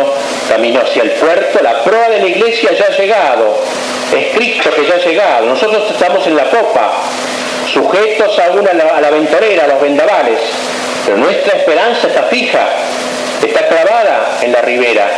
camino 0.47 0.81
hacia 0.81 1.03
el 1.03 1.11
puerto, 1.11 1.59
la 1.61 1.83
proa 1.83 2.09
de 2.09 2.19
la 2.19 2.27
iglesia 2.27 2.71
ya 2.73 2.85
ha 2.85 2.97
llegado, 2.97 3.59
es 4.15 4.35
Cristo 4.35 4.69
que 4.71 4.85
ya 4.85 4.95
ha 4.95 4.99
llegado, 4.99 5.45
nosotros 5.47 5.91
estamos 5.91 6.25
en 6.27 6.35
la 6.35 6.45
popa, 6.45 6.91
sujetos 7.77 8.39
aún 8.39 8.67
a 8.67 8.73
la, 8.73 8.83
a 8.83 9.01
la 9.01 9.07
a 9.07 9.67
los 9.67 9.81
vendavales, 9.81 10.39
pero 11.05 11.17
nuestra 11.17 11.57
esperanza 11.57 12.07
está 12.07 12.23
fija, 12.23 12.67
está 13.45 13.67
clavada 13.67 14.39
en 14.41 14.51
la 14.51 14.61
ribera 14.61 15.09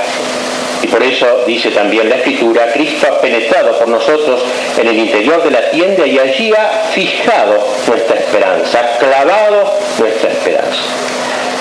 y 0.81 0.87
por 0.87 1.03
eso 1.03 1.43
dice 1.45 1.71
también 1.71 2.09
la 2.09 2.15
Escritura, 2.15 2.71
Cristo 2.71 3.07
ha 3.07 3.19
penetrado 3.19 3.77
por 3.77 3.87
nosotros 3.87 4.41
en 4.77 4.87
el 4.87 4.97
interior 4.97 5.43
de 5.43 5.51
la 5.51 5.69
tienda 5.71 6.05
y 6.05 6.17
allí 6.17 6.53
ha 6.53 6.89
fijado 6.91 7.67
nuestra 7.87 8.15
esperanza, 8.17 8.79
ha 8.79 8.97
clavado 8.97 9.73
nuestra 9.99 10.31
esperanza. 10.31 10.81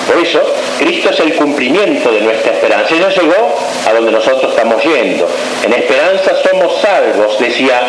Por 0.08 0.18
eso, 0.18 0.40
Cristo 0.78 1.10
es 1.10 1.20
el 1.20 1.34
cumplimiento 1.34 2.10
de 2.10 2.22
nuestra 2.22 2.52
esperanza. 2.52 2.94
Ella 2.94 3.10
llegó 3.10 3.54
a 3.86 3.92
donde 3.92 4.10
nosotros 4.10 4.50
estamos 4.50 4.82
yendo. 4.82 5.28
En 5.62 5.72
esperanza 5.74 6.32
somos 6.42 6.80
salvos, 6.80 7.38
decía 7.38 7.80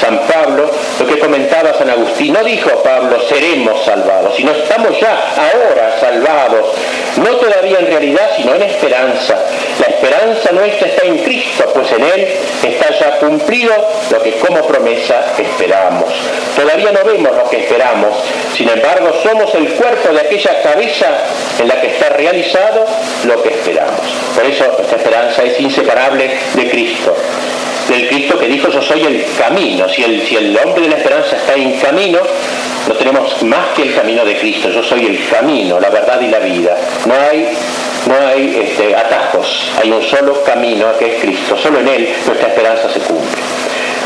San 0.00 0.20
Pablo, 0.28 0.70
lo 1.00 1.06
que 1.06 1.18
comentaba 1.18 1.74
San 1.74 1.90
Agustín. 1.90 2.32
No 2.32 2.44
dijo 2.44 2.70
Pablo, 2.82 3.18
seremos 3.28 3.84
salvados, 3.84 4.36
sino 4.36 4.52
estamos 4.52 5.00
ya 5.00 5.34
ahora 5.36 5.98
salvados. 5.98 6.66
No 7.18 7.36
todavía 7.36 7.80
en 7.80 7.86
realidad, 7.86 8.30
sino 8.36 8.54
en 8.54 8.62
esperanza. 8.62 9.36
La 9.80 9.86
esperanza 9.86 10.52
nuestra 10.52 10.88
está 10.88 11.06
en 11.06 11.18
Cristo, 11.18 11.64
pues 11.74 11.90
en 11.92 12.04
Él 12.04 12.28
está 12.62 12.90
ya 12.98 13.18
cumplido 13.18 13.74
lo 14.10 14.22
que 14.22 14.32
como 14.38 14.66
promesa 14.66 15.32
esperamos. 15.36 16.12
Todavía 16.56 16.92
no 16.92 17.04
vemos 17.04 17.36
lo 17.36 17.50
que 17.50 17.58
esperamos, 17.58 18.16
sin 18.56 18.68
embargo 18.68 19.12
somos 19.22 19.54
el 19.54 19.68
cuerpo 19.74 20.12
de 20.12 20.20
aquella 20.20 20.62
cabeza 20.62 21.06
en 21.58 21.68
la 21.68 21.80
que 21.80 21.88
está 21.88 22.10
realizado 22.10 22.84
lo 23.24 23.42
que 23.42 23.50
esperamos. 23.50 24.00
Por 24.34 24.44
eso 24.44 24.64
esta 24.80 24.96
esperanza 24.96 25.42
es 25.42 25.60
inseparable 25.60 26.30
de 26.54 26.70
Cristo 26.70 27.16
del 27.88 28.06
Cristo 28.08 28.38
que 28.38 28.46
dijo 28.46 28.68
yo 28.68 28.82
soy 28.82 29.00
el 29.02 29.24
camino. 29.38 29.88
Si 29.88 30.04
el, 30.04 30.22
si 30.26 30.36
el 30.36 30.56
hombre 30.58 30.82
de 30.82 30.90
la 30.90 30.96
esperanza 30.96 31.36
está 31.36 31.54
en 31.54 31.72
camino, 31.80 32.18
no 32.88 32.94
tenemos 32.94 33.42
más 33.42 33.68
que 33.76 33.82
el 33.82 33.94
camino 33.94 34.24
de 34.24 34.36
Cristo. 34.38 34.70
Yo 34.70 34.82
soy 34.82 35.06
el 35.06 35.28
camino, 35.28 35.78
la 35.78 35.90
verdad 35.90 36.20
y 36.20 36.28
la 36.28 36.38
vida. 36.38 36.74
No 37.06 37.14
hay, 37.14 37.48
no 38.06 38.26
hay 38.26 38.60
este, 38.64 38.96
atajos, 38.96 39.70
hay 39.80 39.90
un 39.90 40.02
solo 40.02 40.42
camino 40.42 40.86
que 40.98 41.16
es 41.16 41.22
Cristo. 41.22 41.56
Solo 41.56 41.80
en 41.80 41.88
Él 41.88 42.08
nuestra 42.26 42.48
esperanza 42.48 42.88
se 42.88 43.00
cumple. 43.00 43.42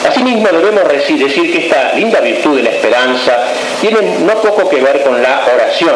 Asimismo 0.08 0.48
debemos 0.48 0.88
decir 0.88 1.52
que 1.52 1.58
esta 1.66 1.92
linda 1.94 2.20
virtud 2.20 2.56
de 2.56 2.64
la 2.64 2.70
esperanza 2.70 3.38
tiene 3.80 4.18
no 4.18 4.34
poco 4.34 4.68
que 4.68 4.80
ver 4.80 5.02
con 5.02 5.22
la 5.22 5.44
oración. 5.54 5.94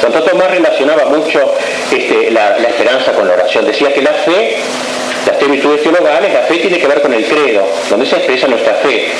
Santo 0.00 0.22
Tomás 0.24 0.50
relacionaba 0.50 1.04
mucho 1.06 1.54
este, 1.92 2.32
la, 2.32 2.58
la 2.58 2.68
esperanza 2.68 3.12
con 3.12 3.28
la 3.28 3.34
oración. 3.34 3.64
Decía 3.64 3.92
que 3.92 4.02
la 4.02 4.12
fe 4.12 4.56
las 5.26 5.38
tres 5.38 5.50
virtudes 5.50 5.82
teologales, 5.82 6.32
la 6.32 6.40
fe 6.40 6.56
tiene 6.56 6.78
que 6.78 6.86
ver 6.86 7.00
con 7.00 7.12
el 7.14 7.24
credo, 7.24 7.66
donde 7.88 8.04
se 8.04 8.16
expresa 8.16 8.46
nuestra 8.46 8.74
fe. 8.74 9.12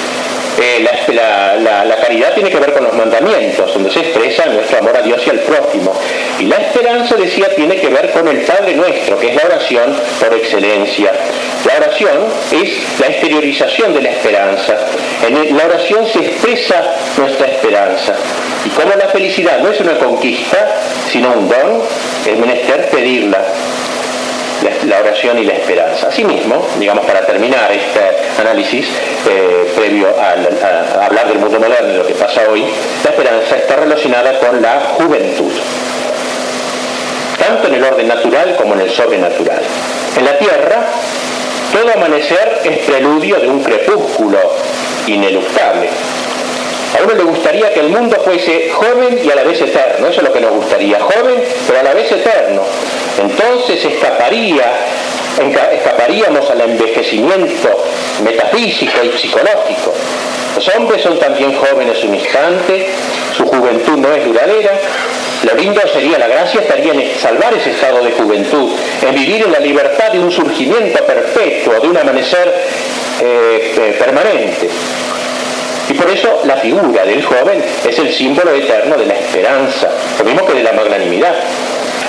Eh, 0.59 0.81
la, 0.83 1.97
caridad 1.97 2.35
tiene 2.35 2.51
que 2.51 2.59
ver 2.59 2.73
con 2.73 2.85
los 2.85 2.95
mandamientos, 2.95 3.73
donde 3.73 3.91
se 3.91 4.01
expresa 4.01 4.47
nuestro 4.47 4.79
amor 4.79 4.97
a 4.97 5.03
Dios 5.03 5.21
y 5.27 5.31
al 5.31 5.41
prójimo. 5.41 5.93
Y 6.39 6.45
la 6.45 6.57
esperanza, 6.57 7.17
decía, 7.17 7.49
tiene 7.55 7.77
que 7.77 7.89
ver 7.89 8.11
con 8.11 8.29
el 8.29 8.39
Padre 8.43 8.75
nuestro, 8.75 9.19
que 9.19 9.29
es 9.31 9.35
la 9.37 9.43
oración 9.47 9.97
por 10.21 10.35
excelencia. 10.35 11.13
La 11.65 11.77
oración 11.79 12.25
es 12.53 13.01
la 13.01 13.07
exteriorización 13.07 13.95
de 13.95 14.03
la 14.03 14.11
esperanza. 14.11 14.77
En 15.27 15.57
la 15.57 15.65
oración 15.65 16.07
se 16.07 16.19
expresa 16.21 16.83
nuestra 17.17 17.47
esperanza. 17.47 18.15
Y 18.65 18.69
como 18.71 18.95
la 18.95 19.09
felicidad 19.09 19.59
no 19.61 19.71
es 19.71 19.81
una 19.81 19.99
conquista, 19.99 20.77
sino 21.11 21.33
un 21.33 21.49
don, 21.49 21.83
es 22.27 22.39
menester 22.39 22.91
pedirla 22.91 23.45
la, 24.87 25.01
oración 25.01 25.39
y 25.39 25.45
la 25.45 25.55
esperanza. 25.55 26.09
Asimismo, 26.09 26.67
digamos, 26.79 27.05
para 27.05 27.27
terminar 27.27 27.71
este 27.73 28.41
análisis, 28.41 28.87
eh, 29.29 29.73
previo 29.77 30.09
a, 30.19 31.05
hablar 31.05 31.29
del 31.29 31.39
mundo 31.39 31.59
moderno 31.59 31.95
y 31.95 31.97
lo 31.97 32.07
que 32.07 32.15
pasa 32.15 32.43
hoy, 32.51 32.65
la 33.05 33.11
esperanza 33.11 33.57
está 33.57 33.77
relacionada 33.77 34.39
con 34.39 34.61
la 34.61 34.81
juventud, 34.97 35.53
tanto 37.39 37.69
en 37.69 37.75
el 37.75 37.85
orden 37.85 38.09
natural 38.09 38.57
como 38.57 38.75
en 38.75 38.81
el 38.81 38.91
sobrenatural. 38.91 39.61
En 40.17 40.25
la 40.25 40.39
Tierra, 40.39 40.87
todo 41.73 41.93
amanecer 41.93 42.61
es 42.65 42.79
preludio 42.79 43.37
de 43.41 43.49
un 43.49 43.63
crepúsculo 43.63 44.39
ineluctable. 45.07 45.89
A 46.97 47.03
uno 47.03 47.15
le 47.15 47.25
gustaría 47.25 47.75
que 47.75 47.81
el 47.81 47.89
mundo 47.89 48.17
fuese 48.25 48.71
joven 48.71 49.19
y 49.25 49.29
a 49.29 49.35
la 49.35 49.43
vez 49.43 49.61
eterno, 49.61 50.07
eso 50.07 50.21
es 50.21 50.29
lo 50.29 50.33
que 50.33 50.41
nos 50.41 50.53
gustaría, 50.53 51.01
joven 51.01 51.43
pero 51.67 51.81
a 51.81 51.83
la 51.83 51.95
vez 51.95 52.13
eterno. 52.13 52.63
Entonces 53.19 53.85
escaparía, 53.85 54.73
escaparíamos 55.73 56.51
al 56.51 56.61
envejecimiento 56.63 57.85
metafísico 58.23 59.05
y 59.05 59.19
psicológico. 59.19 59.93
Los 60.57 60.69
hombres 60.77 61.03
son 61.03 61.19
también 61.19 61.55
jóvenes 61.55 62.03
un 62.05 62.15
instante, 62.15 62.87
su 63.37 63.45
juventud 63.45 63.99
no 63.99 64.13
es 64.13 64.25
duradera. 64.25 64.73
Lo 65.43 65.55
lindo 65.57 65.81
sería, 65.93 66.19
la 66.19 66.29
gracia 66.29 66.61
estaría 66.61 66.93
en 66.93 67.19
salvar 67.21 67.53
ese 67.53 67.73
estado 67.73 68.03
de 68.03 68.13
juventud, 68.13 68.71
en 69.03 69.15
vivir 69.15 69.43
en 69.45 69.53
la 69.53 69.59
libertad 69.59 70.13
de 70.13 70.21
un 70.21 70.31
surgimiento 70.31 71.05
perpetuo, 71.05 71.81
de 71.81 71.89
un 71.89 71.97
amanecer 71.97 72.55
eh, 73.21 73.75
eh, 73.77 73.97
permanente. 73.99 74.71
Y 75.91 75.95
por 75.95 76.09
eso 76.09 76.41
la 76.45 76.57
figura 76.57 77.05
del 77.05 77.23
joven 77.23 77.63
es 77.87 77.99
el 77.99 78.13
símbolo 78.13 78.53
eterno 78.55 78.97
de 78.97 79.07
la 79.07 79.15
esperanza, 79.15 79.91
lo 80.19 80.25
mismo 80.25 80.47
que 80.47 80.55
de 80.55 80.63
la 80.63 80.73
magnanimidad. 80.73 81.35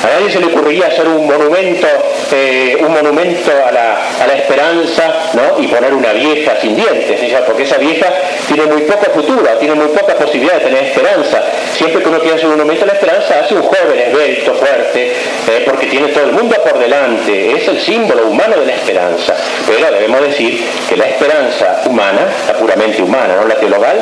A 0.04 0.08
nadie 0.08 0.32
se 0.32 0.40
le 0.40 0.48
ocurriría 0.48 0.88
hacer 0.88 1.08
un 1.08 1.26
monumento, 1.26 1.88
eh, 2.32 2.78
un 2.80 2.92
monumento 2.92 3.52
a 3.66 3.72
la, 3.72 4.36
esperanza 4.36 5.32
¿no? 5.34 5.62
y 5.62 5.68
poner 5.68 5.94
una 5.94 6.12
vieja 6.12 6.56
sin 6.62 6.76
dientes, 6.76 7.20
porque 7.46 7.64
esa 7.64 7.78
vieja 7.78 8.08
tiene 8.48 8.66
muy 8.66 8.82
poca 8.82 9.10
futura, 9.12 9.58
tiene 9.58 9.76
muy 9.76 9.88
poca 9.88 10.14
posibilidad 10.16 10.56
de 10.56 10.66
tener 10.66 10.84
esperanza. 10.84 11.42
Siempre 11.74 12.04
que 12.04 12.10
uno 12.10 12.20
quiere 12.20 12.36
hacer 12.36 12.46
un 12.46 12.52
monumento 12.52 12.84
a 12.84 12.88
la 12.88 12.94
esperanza, 12.94 13.40
hace 13.40 13.56
un 13.56 13.64
joven 13.64 13.98
esbelto, 13.98 14.54
fuerte, 14.56 15.14
eh, 15.48 15.64
porque 15.66 15.88
tiene 15.88 16.10
todo 16.10 16.26
el 16.26 16.32
mundo 16.34 16.56
por 16.62 16.78
delante, 16.78 17.52
es 17.54 17.68
el 17.68 17.80
símbolo 17.80 18.28
humano 18.28 18.58
de 18.60 18.66
la 18.68 18.74
esperanza. 18.76 19.36
Pero 19.66 19.92
debemos 19.92 20.22
decir 20.22 20.64
que 20.88 20.98
la 20.98 21.06
esperanza 21.06 21.82
humana, 21.86 22.28
la 22.48 22.54
puramente 22.54 23.02
humana, 23.02 23.38
no 23.42 23.48
la 23.48 23.56
teologal, 23.56 23.98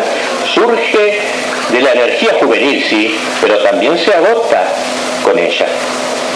surge 0.53 1.19
de 1.69 1.81
la 1.81 1.91
energía 1.93 2.33
juvenil, 2.39 2.83
sí, 2.83 3.17
pero 3.41 3.57
también 3.59 3.97
se 3.97 4.13
agota 4.13 4.63
con 5.23 5.39
ella. 5.39 5.65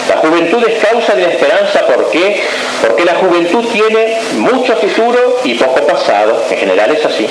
La 0.08 0.16
juventud 0.16 0.64
es 0.66 0.82
causa 0.84 1.14
de 1.14 1.22
la 1.22 1.28
esperanza, 1.28 1.80
¿por 1.86 2.10
qué? 2.10 2.42
Porque 2.80 3.04
la 3.04 3.14
juventud 3.16 3.64
tiene 3.70 4.18
mucho 4.36 4.74
futuro 4.76 5.40
y 5.44 5.54
poco 5.54 5.86
pasado, 5.86 6.44
en 6.50 6.56
general 6.56 6.96
es 6.96 7.04
así. 7.04 7.26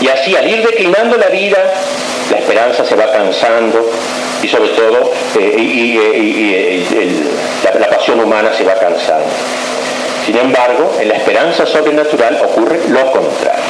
Y 0.00 0.08
así 0.08 0.36
al 0.36 0.46
ir 0.46 0.62
declinando 0.66 1.16
la 1.16 1.28
vida, 1.28 1.56
la 2.30 2.36
esperanza 2.36 2.84
se 2.84 2.94
va 2.94 3.10
cansando 3.10 3.90
y 4.42 4.48
sobre 4.48 4.68
todo 4.70 5.10
la 7.80 7.88
pasión 7.88 8.20
humana 8.20 8.52
se 8.52 8.64
va 8.64 8.74
cansando. 8.74 9.24
Sin 10.26 10.36
embargo, 10.36 10.92
en 11.00 11.08
la 11.08 11.14
esperanza 11.14 11.64
sobrenatural 11.64 12.42
ocurre 12.44 12.80
lo 12.88 13.10
contrario. 13.12 13.62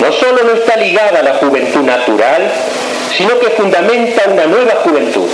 No 0.00 0.12
solo 0.12 0.44
no 0.44 0.52
está 0.52 0.76
ligada 0.76 1.20
a 1.20 1.22
la 1.22 1.34
juventud 1.36 1.80
natural, 1.80 2.52
sino 3.16 3.38
que 3.40 3.50
fundamenta 3.50 4.22
una 4.30 4.46
nueva 4.46 4.76
juventud, 4.84 5.28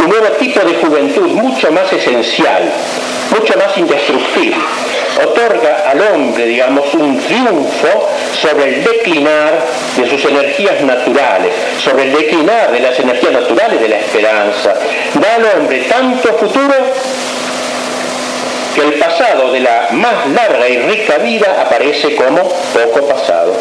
un 0.00 0.08
nuevo 0.08 0.26
tipo 0.38 0.60
de 0.60 0.74
juventud 0.74 1.28
mucho 1.28 1.70
más 1.72 1.92
esencial, 1.92 2.70
mucho 3.30 3.54
más 3.58 3.76
indestructible. 3.76 4.56
Otorga 5.24 5.90
al 5.90 6.00
hombre, 6.00 6.46
digamos, 6.46 6.92
un 6.94 7.20
triunfo 7.20 8.10
sobre 8.40 8.74
el 8.74 8.84
declinar 8.84 9.64
de 9.96 10.10
sus 10.10 10.24
energías 10.24 10.80
naturales, 10.82 11.52
sobre 11.82 12.04
el 12.04 12.12
declinar 12.12 12.72
de 12.72 12.80
las 12.80 12.98
energías 12.98 13.32
naturales 13.32 13.80
de 13.80 13.88
la 13.88 13.98
esperanza. 13.98 14.74
Da 15.14 15.34
al 15.36 15.60
hombre 15.60 15.78
tanto 15.88 16.34
futuro 16.34 16.74
que 18.74 18.80
el 18.80 18.94
pasado 18.94 19.52
de 19.52 19.60
la 19.60 19.88
más 19.92 20.26
larga 20.28 20.68
y 20.68 20.78
rica 20.78 21.18
vida 21.18 21.62
aparece 21.62 22.14
como 22.16 22.42
poco 22.42 23.06
pasado. 23.06 23.54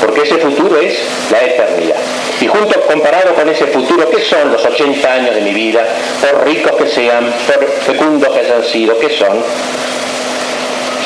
porque 0.00 0.22
ese 0.22 0.38
futuro 0.38 0.80
es 0.80 0.98
la 1.30 1.42
eternidad. 1.42 1.96
Y 2.40 2.46
junto 2.46 2.80
comparado 2.80 3.34
con 3.34 3.46
ese 3.50 3.66
futuro, 3.66 4.08
¿qué 4.08 4.20
son 4.20 4.50
los 4.50 4.64
80 4.64 5.12
años 5.12 5.34
de 5.34 5.42
mi 5.42 5.52
vida? 5.52 5.84
Por 6.22 6.46
ricos 6.46 6.72
que 6.72 6.86
sean, 6.86 7.30
por 7.46 7.66
fecundos 7.68 8.32
que 8.32 8.40
hayan 8.40 8.64
sido, 8.64 8.98
¿qué 8.98 9.10
son? 9.10 9.42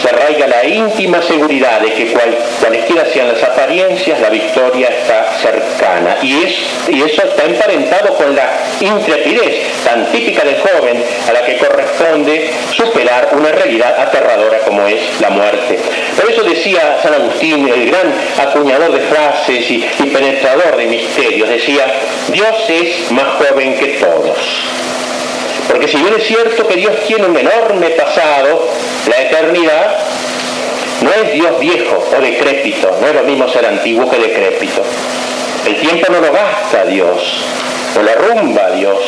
Se 0.05 0.11
arraiga 0.11 0.47
la 0.47 0.65
íntima 0.67 1.23
seguridad 1.23 1.81
de 1.81 1.93
que 1.95 2.13
cual, 2.13 2.37
cualesquiera 2.61 3.07
sean 3.07 3.29
las 3.29 3.43
apariencias, 3.43 4.21
la 4.21 4.29
victoria 4.29 4.89
está 4.89 5.33
cercana. 5.41 6.19
Y, 6.21 6.43
es, 6.43 6.57
y 6.89 7.01
eso 7.01 7.23
está 7.23 7.45
emparentado 7.45 8.15
con 8.15 8.37
la 8.37 8.51
intrepidez 8.81 9.63
tan 9.83 10.13
típica 10.13 10.45
del 10.45 10.59
joven 10.59 11.03
a 11.27 11.33
la 11.33 11.47
que 11.47 11.57
corresponde 11.57 12.51
superar 12.77 13.31
una 13.33 13.51
realidad 13.53 13.99
aterradora 13.99 14.59
como 14.59 14.87
es 14.87 15.01
la 15.21 15.31
muerte. 15.31 15.79
Por 16.21 16.31
eso 16.31 16.43
decía 16.43 16.99
San 17.03 17.15
Agustín, 17.15 17.67
el 17.67 17.91
gran 17.91 18.13
acuñador 18.39 18.93
de 18.93 19.01
frases 19.01 19.71
y 19.71 19.81
penetrador 20.13 20.77
de 20.77 20.87
misterios, 20.87 21.49
decía, 21.49 21.87
Dios 22.29 22.55
es 22.69 23.11
más 23.11 23.29
joven 23.39 23.79
que 23.79 23.87
todos. 23.99 24.37
Porque 25.69 25.89
si 25.89 25.97
bien 25.97 26.15
es 26.17 26.27
cierto 26.27 26.67
que 26.67 26.77
Dios 26.77 26.93
tiene 27.07 27.27
un 27.27 27.37
enorme 27.37 27.91
pasado, 27.91 28.69
la 29.09 29.23
eternidad 29.23 29.97
no 31.03 31.13
es 31.13 31.33
Dios 31.33 31.59
viejo 31.61 32.05
o 32.17 32.21
decrépito, 32.21 32.97
no 33.01 33.07
es 33.07 33.15
lo 33.15 33.23
mismo 33.25 33.49
ser 33.49 33.67
antiguo 33.67 34.11
que 34.11 34.19
decrépito. 34.19 34.83
El 35.67 35.77
tiempo 35.77 36.13
no 36.13 36.21
lo 36.21 36.33
gasta 36.33 36.85
Dios, 36.87 37.45
no 37.95 38.03
lo 38.03 38.15
rumba 38.15 38.71
Dios. 38.73 38.99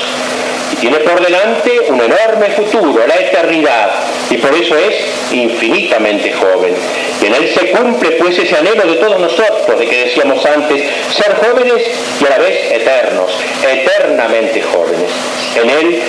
Y 0.73 0.77
tiene 0.77 0.99
por 0.99 1.25
delante 1.25 1.81
un 1.89 2.01
enorme 2.01 2.51
futuro, 2.57 3.07
la 3.07 3.15
eternidad, 3.15 3.91
y 4.31 4.37
por 4.39 4.53
eso 4.55 4.77
es 4.77 4.95
infinitamente 5.33 6.33
joven. 6.33 6.75
Y 7.23 7.27
en 7.27 7.35
él 7.35 7.49
se 7.55 7.71
cumple 7.71 8.13
pues 8.13 8.39
ese 8.39 8.57
anhelo 8.57 8.85
de 8.85 8.97
todos 8.97 9.21
nosotros, 9.21 9.79
de 9.79 9.87
que 9.87 10.07
decíamos 10.07 10.45
antes, 10.45 10.83
ser 11.15 11.37
jóvenes 11.37 11.83
y 12.21 12.27
a 12.27 12.31
la 12.31 12.39
vez 12.39 12.73
eternos, 12.73 13.31
eternamente 13.63 14.63
jóvenes. 14.63 15.11
En 15.55 15.71
él 15.71 16.03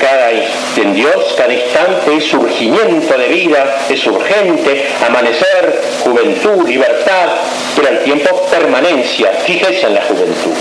cada, 0.00 0.30
en 0.30 0.94
Dios 0.94 1.34
cada 1.36 1.52
instante 1.52 2.16
es 2.16 2.24
surgimiento 2.24 3.16
de 3.16 3.28
vida, 3.28 3.78
es 3.88 4.06
urgente, 4.06 4.86
amanecer, 5.06 5.82
juventud, 6.04 6.68
libertad, 6.68 7.28
pero 7.74 7.88
al 7.88 8.00
tiempo 8.00 8.46
permanencia, 8.50 9.32
fíjese 9.44 9.86
en 9.86 9.94
la 9.94 10.02
juventud. 10.02 10.54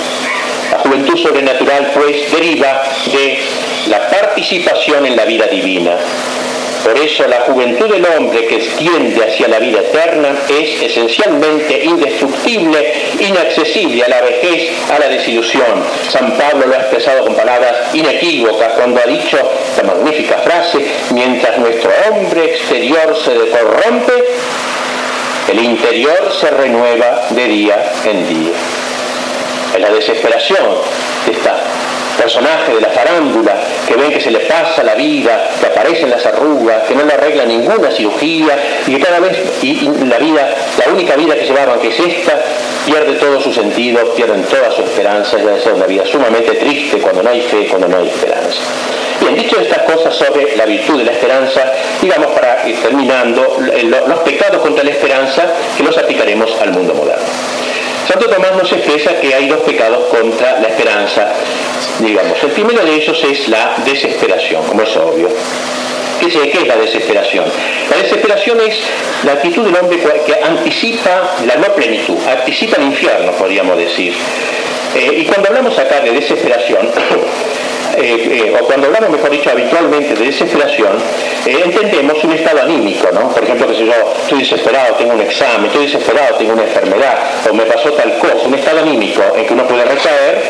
La 0.71 0.79
juventud 0.79 1.17
sobrenatural 1.17 1.91
pues 1.93 2.31
deriva 2.31 2.83
de 3.11 3.39
la 3.87 4.09
participación 4.09 5.05
en 5.05 5.15
la 5.15 5.25
vida 5.25 5.45
divina, 5.47 5.97
por 6.85 6.95
eso 6.99 7.27
la 7.27 7.41
juventud 7.41 7.89
del 7.89 8.05
hombre 8.05 8.45
que 8.45 8.57
extiende 8.57 9.25
hacia 9.25 9.47
la 9.47 9.57
vida 9.57 9.79
eterna 9.79 10.35
es 10.47 10.83
esencialmente 10.83 11.83
indestructible, 11.83 12.93
inaccesible 13.19 14.03
a 14.03 14.07
la 14.07 14.21
vejez, 14.21 14.69
a 14.91 14.99
la 14.99 15.07
desilusión. 15.07 15.83
San 16.09 16.37
Pablo 16.37 16.67
lo 16.67 16.75
ha 16.75 16.81
expresado 16.81 17.25
con 17.25 17.35
palabras 17.35 17.95
inequívocas 17.95 18.73
cuando 18.73 19.01
ha 19.01 19.07
dicho 19.07 19.35
la 19.77 19.83
magnífica 19.83 20.37
frase, 20.37 20.77
mientras 21.09 21.57
nuestro 21.57 21.89
hombre 22.07 22.53
exterior 22.53 23.17
se 23.17 23.33
corrompe, 23.49 24.23
el 25.51 25.63
interior 25.63 26.31
se 26.39 26.51
renueva 26.51 27.29
de 27.31 27.47
día 27.47 27.93
en 28.05 28.29
día. 28.29 28.53
En 29.73 29.81
la 29.81 29.89
desesperación 29.89 30.67
de 31.25 31.31
personaje 32.15 32.73
de 32.73 32.81
la 32.81 32.89
farándula 32.89 33.55
que 33.87 33.95
ven 33.95 34.11
que 34.11 34.19
se 34.19 34.31
le 34.31 34.39
pasa 34.39 34.83
la 34.83 34.95
vida, 34.95 35.49
que 35.59 35.67
aparecen 35.67 36.09
las 36.09 36.25
arrugas, 36.25 36.83
que 36.83 36.95
no 36.95 37.03
le 37.03 37.13
arregla 37.13 37.45
ninguna 37.45 37.91
cirugía 37.91 38.57
y 38.87 38.95
que 38.95 38.99
cada 38.99 39.19
vez 39.19 39.37
y, 39.61 39.89
la 40.05 40.17
vida, 40.17 40.55
la 40.77 40.93
única 40.93 41.15
vida 41.15 41.35
que 41.35 41.45
llevaban, 41.45 41.79
que 41.79 41.89
es 41.89 41.99
esta, 41.99 42.41
pierde 42.85 43.13
todo 43.13 43.39
su 43.39 43.53
sentido, 43.53 44.13
pierden 44.13 44.43
toda 44.43 44.71
su 44.71 44.83
esperanza, 44.83 45.37
ya 45.37 45.55
es 45.55 45.65
una 45.65 45.85
vida 45.85 46.05
sumamente 46.05 46.53
triste 46.53 46.97
cuando 46.97 47.23
no 47.23 47.29
hay 47.29 47.41
fe, 47.41 47.67
cuando 47.67 47.87
no 47.87 47.97
hay 47.97 48.07
esperanza. 48.07 48.59
Bien, 49.21 49.35
dicho 49.35 49.59
estas 49.59 49.83
cosas 49.83 50.15
sobre 50.15 50.55
la 50.57 50.65
virtud 50.65 50.99
de 50.99 51.05
la 51.05 51.11
esperanza, 51.11 51.71
digamos 52.01 52.27
para 52.27 52.67
ir 52.67 52.81
terminando, 52.81 53.57
los 54.07 54.19
pecados 54.19 54.61
contra 54.61 54.83
la 54.83 54.91
esperanza 54.91 55.45
que 55.77 55.83
los 55.83 55.97
aplicaremos 55.97 56.51
al 56.61 56.71
mundo 56.71 56.93
moderno. 56.93 57.54
Santo 58.07 58.27
Tomás 58.29 58.55
nos 58.55 58.71
expresa 58.71 59.19
que 59.19 59.33
hay 59.33 59.47
dos 59.47 59.61
pecados 59.61 60.05
contra 60.05 60.59
la 60.59 60.67
esperanza. 60.67 61.33
Digamos, 61.99 62.41
el 62.43 62.51
primero 62.51 62.85
de 62.85 62.95
ellos 62.95 63.23
es 63.23 63.47
la 63.47 63.75
desesperación, 63.83 64.63
como 64.65 64.81
es 64.83 64.95
obvio. 64.95 65.29
¿Qué 66.19 66.27
es, 66.27 66.67
la 66.67 66.77
desesperación? 66.77 67.45
La 67.89 67.97
desesperación 67.97 68.59
es 68.61 68.79
la 69.23 69.33
actitud 69.33 69.65
del 69.65 69.75
hombre 69.75 69.99
que 70.25 70.35
anticipa 70.43 71.35
la 71.45 71.55
no 71.55 71.73
plenitud, 71.73 72.17
anticipa 72.27 72.77
el 72.77 72.83
infierno, 72.83 73.31
podríamos 73.33 73.77
decir. 73.77 74.13
Eh, 74.95 75.19
y 75.19 75.25
cuando 75.25 75.49
hablamos 75.49 75.77
acá 75.77 75.99
de 75.99 76.11
desesperación, 76.11 76.89
Eh, 77.97 78.45
eh, 78.47 78.57
o 78.59 78.65
cuando 78.65 78.87
hablamos, 78.87 79.09
mejor 79.09 79.29
dicho, 79.29 79.49
habitualmente 79.49 80.15
de 80.15 80.25
desesperación, 80.25 80.97
eh, 81.45 81.61
entendemos 81.63 82.21
un 82.23 82.33
estado 82.33 82.61
anímico, 82.61 83.09
¿no? 83.13 83.29
Por 83.29 83.43
ejemplo, 83.43 83.67
que 83.67 83.75
si 83.75 83.85
yo 83.85 83.93
estoy 84.21 84.39
desesperado, 84.39 84.95
tengo 84.95 85.13
un 85.13 85.21
examen, 85.21 85.67
estoy 85.67 85.85
desesperado, 85.85 86.35
tengo 86.35 86.53
una 86.53 86.63
enfermedad, 86.63 87.17
o 87.49 87.53
me 87.53 87.63
pasó 87.63 87.91
tal 87.93 88.17
cosa, 88.17 88.35
un 88.45 88.53
estado 88.55 88.79
anímico 88.79 89.21
en 89.37 89.45
que 89.45 89.53
uno 89.53 89.65
puede 89.65 89.85
recaer 89.85 90.43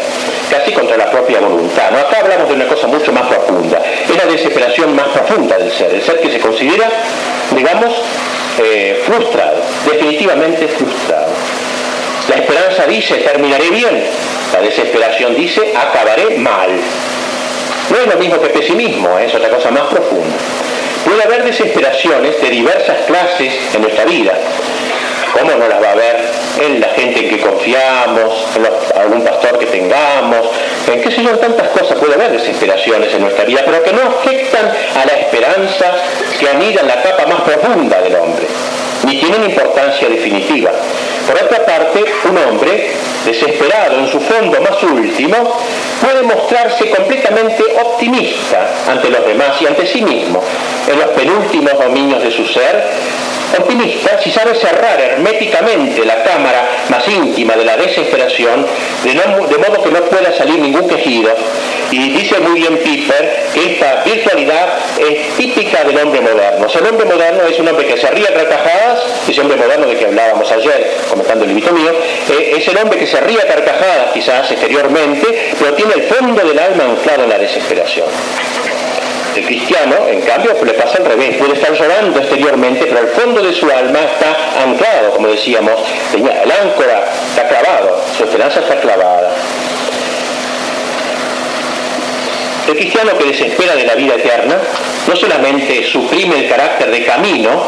casi 0.50 0.72
contra 0.72 0.98
la 0.98 1.12
propia 1.12 1.40
voluntad. 1.40 1.92
¿no? 1.92 2.00
Acá 2.00 2.22
hablamos 2.22 2.50
de 2.50 2.56
una 2.56 2.68
cosa 2.68 2.88
mucho 2.88 3.12
más 3.12 3.28
profunda, 3.28 3.82
es 4.10 4.16
la 4.16 4.32
desesperación 4.32 4.96
más 4.96 5.08
profunda 5.10 5.58
del 5.58 5.72
ser, 5.72 5.94
el 5.94 6.02
ser 6.02 6.20
que 6.20 6.32
se 6.32 6.40
considera, 6.40 6.90
digamos, 7.56 7.94
frustrado, 9.06 9.58
definitivamente 9.86 10.68
frustrado. 10.68 11.28
La 12.30 12.36
esperanza 12.38 12.88
dice, 12.88 13.16
terminaré 13.16 13.70
bien. 13.70 14.04
La 14.54 14.62
desesperación 14.62 15.36
dice, 15.36 15.74
acabaré 15.76 16.38
mal. 16.38 16.70
No 17.90 17.98
es 17.98 18.08
lo 18.08 18.20
mismo 18.20 18.42
que 18.42 18.50
pesimismo, 18.50 19.18
¿eh? 19.20 19.26
es 19.26 19.36
otra 19.36 19.50
cosa 19.50 19.72
más 19.72 19.84
profunda. 19.84 20.36
Puede 21.06 21.24
haber 21.24 21.44
desesperaciones 21.44 22.42
de 22.42 22.50
diversas 22.50 22.98
clases 23.06 23.54
en 23.74 23.82
nuestra 23.82 24.06
vida. 24.06 24.34
¿Cómo 25.34 25.52
no 25.52 25.68
las 25.68 25.82
va 25.84 25.90
a 25.90 25.92
haber 25.92 26.16
en 26.62 26.80
la 26.80 26.88
gente 26.90 27.20
en 27.20 27.30
que 27.30 27.40
confiamos, 27.42 28.48
en 28.56 29.00
algún 29.00 29.24
pastor 29.24 29.60
que 29.60 29.66
tengamos, 29.66 30.48
en 30.88 31.02
qué 31.02 31.12
sé 31.12 31.22
tantas 31.22 31.68
cosas 31.70 32.00
puede 32.00 32.14
haber 32.14 32.32
desesperaciones 32.32 33.14
en 33.14 33.22
nuestra 33.22 33.44
vida, 33.44 33.62
pero 33.66 33.84
que 33.84 33.92
no 33.92 34.02
afectan 34.02 34.72
a 34.96 35.06
la 35.06 35.14
esperanza 35.14 35.94
que 36.40 36.50
anida 36.50 36.82
en 36.82 36.88
la 36.88 37.02
capa 37.02 37.26
más 37.26 37.42
profunda 37.42 38.02
del 38.02 38.16
hombre, 38.16 38.48
ni 39.06 39.20
tienen 39.20 39.44
importancia 39.44 40.08
definitiva. 40.08 40.72
Por 41.28 41.36
otra 41.36 41.66
parte, 41.66 42.06
un 42.30 42.38
hombre, 42.38 42.92
desesperado 43.26 44.00
en 44.00 44.08
su 44.08 44.20
fondo 44.20 44.62
más 44.62 44.82
último, 44.84 45.36
puede 46.02 46.24
mostrarse 46.24 46.90
completamente 46.90 47.64
optimista 47.82 48.70
ante 48.90 49.10
los 49.10 49.26
demás 49.26 49.62
y 49.62 49.68
ante 49.68 49.86
sí 49.88 50.02
mismo. 50.02 50.42
En 50.88 51.00
los 51.00 51.10
penúltimos 51.10 51.74
dominios 51.80 52.24
de 52.24 52.32
su 52.32 52.46
ser, 52.46 52.84
optimista 53.58 54.20
si 54.22 54.32
sabe 54.32 54.56
cerrar 54.56 55.00
herméticamente 55.00 56.06
la 56.06 56.24
cámara 56.24 56.68
más 56.90 57.08
íntima 57.08 57.56
de 57.56 57.66
la 57.66 57.78
desesperación, 57.78 58.66
de, 59.04 59.14
modo 59.16 59.84
que 59.84 59.92
no 59.92 60.02
pueda 60.02 60.32
salir 60.34 60.60
ningún 60.60 60.88
quejido. 60.88 61.34
Y 61.92 62.10
dice 62.10 62.40
muy 62.40 62.60
bien 62.60 62.78
Piper 62.78 63.46
que 63.54 63.74
esta 63.74 64.04
virtualidad 64.04 64.80
es 65.00 65.38
típica 65.38 65.84
del 65.84 65.98
hombre 65.98 66.22
moderno. 66.22 66.68
el 66.68 66.88
hombre 66.88 67.06
moderno 67.06 67.44
es 67.44 67.60
un 67.60 67.68
hombre 67.68 67.86
que 67.86 67.98
se 67.98 68.10
ríe 68.12 68.28
a 68.28 68.34
carcajadas, 68.34 69.04
ese 69.28 69.42
hombre 69.42 69.58
moderno 69.58 69.88
de 69.88 69.96
que 69.96 70.06
hablábamos 70.06 70.52
ayer, 70.52 70.98
comentando 71.10 71.46
el 71.46 71.56
libro 71.56 71.72
mío, 71.74 71.92
eh, 72.30 72.56
es 72.58 72.68
el 72.68 72.78
hombre 72.78 73.00
que 73.00 73.08
se 73.08 73.20
ríe 73.22 73.40
a 73.42 73.48
carcajadas 73.48 74.12
quizás 74.14 74.50
exteriormente, 74.52 75.54
pero 75.60 75.74
tiene 75.74 75.94
el 75.94 76.04
fondo 76.04 76.44
del 76.44 76.58
alma 76.58 76.86
anclado 76.86 77.24
en 77.24 77.30
la 77.30 77.38
desesperación. 77.38 78.08
El 79.36 79.46
cristiano, 79.46 79.96
en 80.08 80.22
cambio, 80.22 80.56
le 80.64 80.74
pasa 80.74 80.98
al 80.98 81.06
revés, 81.06 81.36
puede 81.36 81.54
estar 81.56 81.74
llorando 81.74 82.20
exteriormente, 82.20 82.86
pero 82.86 83.02
el 83.02 83.08
fondo 83.10 83.42
de 83.42 83.54
su 83.54 83.70
alma 83.70 84.00
está 84.00 84.64
anclado, 84.64 85.12
como 85.14 85.28
decíamos, 85.28 85.74
el 86.14 86.52
áncora 86.52 87.04
está 87.30 87.46
clavado, 87.50 88.02
su 88.18 88.24
esperanza 88.24 88.62
está 88.62 88.80
clavada. 88.80 89.32
El 92.68 92.76
cristiano 92.78 93.18
que 93.18 93.26
desespera 93.26 93.76
de 93.76 93.84
la 93.84 93.96
vida 93.96 94.16
eterna 94.16 94.56
no 95.06 95.16
solamente 95.16 95.84
suprime 95.84 96.40
el 96.40 96.50
carácter 96.50 96.90
de 96.90 97.04
camino, 97.04 97.68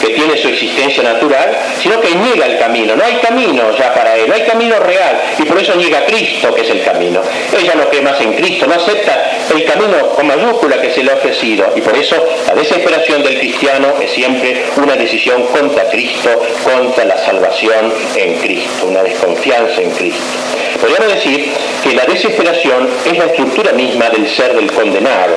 que 0.00 0.08
tiene 0.08 0.36
su 0.36 0.48
existencia 0.48 1.02
natural, 1.02 1.56
sino 1.80 2.00
que 2.00 2.14
niega 2.14 2.46
el 2.46 2.58
camino. 2.58 2.96
No 2.96 3.04
hay 3.04 3.14
camino 3.16 3.70
ya 3.76 3.94
para 3.94 4.16
él, 4.16 4.28
no 4.28 4.34
hay 4.34 4.42
camino 4.42 4.78
real, 4.78 5.20
y 5.38 5.42
por 5.42 5.58
eso 5.58 5.74
niega 5.74 5.98
a 5.98 6.04
Cristo, 6.06 6.54
que 6.54 6.62
es 6.62 6.70
el 6.70 6.82
camino. 6.82 7.20
Ella 7.58 7.74
no 7.74 7.88
cree 7.88 8.02
más 8.02 8.20
en 8.20 8.34
Cristo, 8.34 8.66
no 8.66 8.74
acepta 8.74 9.30
el 9.54 9.64
camino 9.64 10.08
con 10.14 10.26
mayúscula 10.26 10.80
que 10.80 10.92
se 10.92 11.02
le 11.02 11.10
ha 11.10 11.14
ofrecido, 11.14 11.72
y 11.74 11.80
por 11.80 11.96
eso 11.96 12.16
la 12.46 12.54
desesperación 12.54 13.22
del 13.22 13.38
cristiano 13.38 13.94
es 14.00 14.10
siempre 14.10 14.64
una 14.76 14.94
decisión 14.94 15.44
contra 15.46 15.88
Cristo, 15.88 16.30
contra 16.64 17.04
la 17.04 17.18
salvación 17.18 17.92
en 18.14 18.38
Cristo, 18.38 18.86
una 18.86 19.02
desconfianza 19.02 19.80
en 19.80 19.90
Cristo. 19.90 20.22
Podríamos 20.80 21.14
decir 21.14 21.52
que 21.82 21.94
la 21.94 22.04
desesperación 22.04 22.88
es 23.04 23.18
la 23.18 23.24
estructura 23.24 23.72
misma 23.72 24.10
del 24.10 24.28
ser 24.28 24.54
del 24.54 24.70
condenado, 24.70 25.34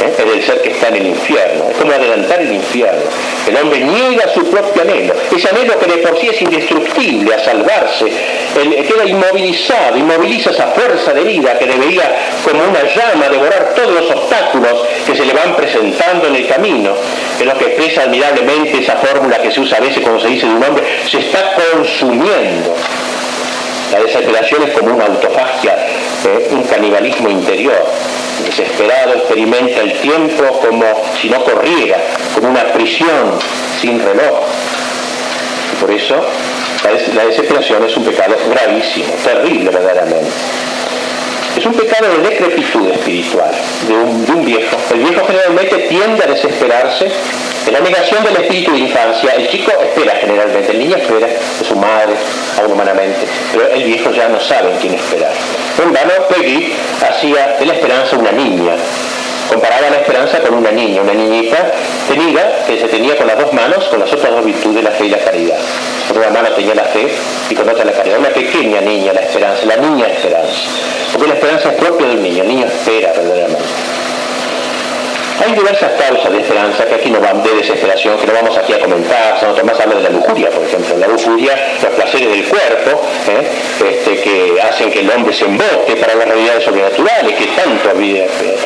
¿eh? 0.00 0.14
es 0.18 0.24
del 0.24 0.42
ser 0.42 0.62
que 0.62 0.70
está 0.70 0.88
en 0.88 0.96
el 0.96 1.06
infierno, 1.08 1.70
es 1.70 1.76
como 1.76 1.92
adelantar 1.92 2.40
el 2.40 2.52
infierno. 2.52 3.02
El 3.46 3.56
hombre 3.56 3.80
niega 3.80 4.28
su 4.32 4.44
propio 4.50 4.82
anhelo, 4.82 5.14
ese 5.34 5.48
anhelo 5.48 5.78
que 5.78 5.86
de 5.86 5.98
por 5.98 6.18
sí 6.18 6.28
es 6.28 6.40
indestructible 6.42 7.34
a 7.34 7.38
salvarse, 7.38 8.06
queda 8.54 9.04
inmovilizado, 9.04 9.96
inmoviliza 9.96 10.50
esa 10.50 10.68
fuerza 10.68 11.12
de 11.12 11.24
vida 11.24 11.58
que 11.58 11.66
debería 11.66 12.14
como 12.44 12.62
una 12.64 12.82
llama 12.84 13.28
devorar 13.28 13.74
todos 13.74 13.94
los 13.94 14.10
obstáculos 14.10 14.86
que 15.06 15.16
se 15.16 15.24
le 15.24 15.32
van 15.32 15.56
presentando 15.56 16.28
en 16.28 16.36
el 16.36 16.46
camino, 16.46 16.92
es 17.38 17.46
lo 17.46 17.58
que 17.58 17.66
expresa 17.66 18.02
admirablemente 18.02 18.78
esa 18.78 18.96
fórmula 18.96 19.40
que 19.40 19.50
se 19.50 19.60
usa 19.60 19.78
a 19.78 19.80
veces 19.80 20.02
cuando 20.02 20.20
se 20.20 20.28
dice 20.28 20.46
de 20.46 20.54
un 20.54 20.62
hombre, 20.62 20.84
se 21.10 21.18
está 21.18 21.54
consumiendo. 21.72 22.74
La 23.92 24.00
desesperación 24.00 24.62
es 24.62 24.70
como 24.70 24.94
una 24.94 25.04
autofagia, 25.04 25.74
¿eh? 26.24 26.48
un 26.50 26.62
canibalismo 26.62 27.28
interior. 27.28 27.84
Desesperado 28.44 29.14
experimenta 29.14 29.80
el 29.80 29.92
tiempo 30.00 30.44
como 30.60 30.84
si 31.20 31.28
no 31.28 31.44
corriera, 31.44 31.98
como 32.34 32.50
una 32.50 32.64
prisión 32.72 33.38
sin 33.80 33.98
reloj. 33.98 34.40
Por 35.80 35.90
eso 35.90 36.16
la 37.14 37.24
desesperación 37.24 37.84
es 37.84 37.96
un 37.96 38.04
pecado 38.04 38.36
gravísimo, 38.50 39.12
terrible 39.24 39.70
verdaderamente. 39.70 40.30
Es 41.56 41.66
un 41.66 41.74
pecado 41.74 42.08
de 42.16 42.28
decrepitud 42.28 42.88
espiritual, 42.90 43.50
de 43.86 43.94
un, 44.32 44.44
viejo. 44.44 44.76
El 44.92 45.00
viejo 45.00 45.26
generalmente 45.26 45.76
tiende 45.88 46.24
a 46.24 46.26
desesperarse 46.26 47.10
en 47.66 47.72
la 47.72 47.80
negación 47.80 48.24
del 48.24 48.36
espíritu 48.36 48.72
de 48.72 48.78
infancia. 48.78 49.34
El 49.36 49.48
chico 49.48 49.72
espera 49.80 50.16
generalmente, 50.16 50.72
el 50.72 50.78
niño 50.78 50.96
espera 50.96 51.26
de 51.26 51.64
su 51.66 51.76
madre, 51.76 52.14
aún 52.58 52.72
humanamente, 52.72 53.26
pero 53.52 53.68
el 53.68 53.84
viejo 53.84 54.10
ya 54.10 54.28
no 54.28 54.40
sabe 54.40 54.72
en 54.72 54.78
quién 54.78 54.94
esperar. 54.94 55.32
En 55.82 55.92
vano, 55.92 56.12
Peggy 56.28 56.72
hacía 57.00 57.56
de 57.58 57.66
la 57.66 57.74
esperanza 57.74 58.16
una 58.16 58.32
niña, 58.32 58.72
comparaba 59.48 59.90
la 59.90 59.96
esperanza 59.98 60.40
con 60.40 60.54
una 60.54 60.70
niña, 60.70 61.02
una 61.02 61.14
niñita 61.14 61.72
tenida 62.08 62.64
que 62.66 62.78
se 62.78 62.88
tenía 62.88 63.16
con 63.16 63.26
las 63.26 63.38
dos 63.38 63.52
manos, 63.52 63.84
con 63.84 64.00
las 64.00 64.12
otras 64.12 64.32
dos 64.32 64.44
virtudes, 64.44 64.82
la 64.82 64.90
fe 64.90 65.06
y 65.06 65.10
la 65.10 65.18
caridad. 65.18 65.58
Con 66.08 66.18
una 66.18 66.30
mano 66.30 66.48
tenía 66.50 66.74
la 66.74 66.84
fe 66.84 67.08
y 67.48 67.54
con 67.54 67.68
otra 67.68 67.84
la 67.84 67.92
caridad. 67.92 68.18
Una 68.18 68.30
pequeña 68.30 68.80
niña, 68.80 69.12
la 69.12 69.20
esperanza, 69.20 69.64
la 69.66 69.76
niña 69.76 70.06
esperanza. 70.06 70.52
Porque 71.12 71.28
la 71.28 71.34
esperanza 71.34 71.70
es 71.70 71.74
propia 71.76 72.08
del 72.08 72.22
niño, 72.22 72.42
el 72.42 72.48
niño 72.48 72.66
espera 72.66 73.12
verdaderamente. 73.12 74.01
Hay 75.44 75.54
diversas 75.54 75.90
causas 76.00 76.30
de 76.30 76.38
esperanza 76.38 76.84
que 76.84 76.94
aquí 76.94 77.10
no 77.10 77.18
van 77.18 77.42
de 77.42 77.50
desesperación, 77.56 78.16
que 78.16 78.26
no 78.28 78.32
vamos 78.32 78.56
aquí 78.56 78.74
a 78.74 78.78
comentar. 78.78 79.40
Santo 79.40 79.56
Tomás 79.56 79.80
habla 79.80 79.96
de 79.96 80.02
la 80.02 80.10
lujuria, 80.10 80.50
por 80.50 80.62
ejemplo. 80.62 80.96
La 80.98 81.08
lujuria, 81.08 81.52
los 81.82 81.92
placeres 81.94 82.30
del 82.30 82.44
cuerpo, 82.44 83.02
¿eh? 83.28 83.48
este, 83.90 84.20
que 84.20 84.62
hacen 84.62 84.88
que 84.92 85.00
el 85.00 85.10
hombre 85.10 85.32
se 85.32 85.46
emboque 85.46 85.96
para 85.96 86.14
las 86.14 86.28
realidades 86.28 86.62
sobrenaturales 86.62 87.34
que 87.34 87.46
tanto 87.46 87.90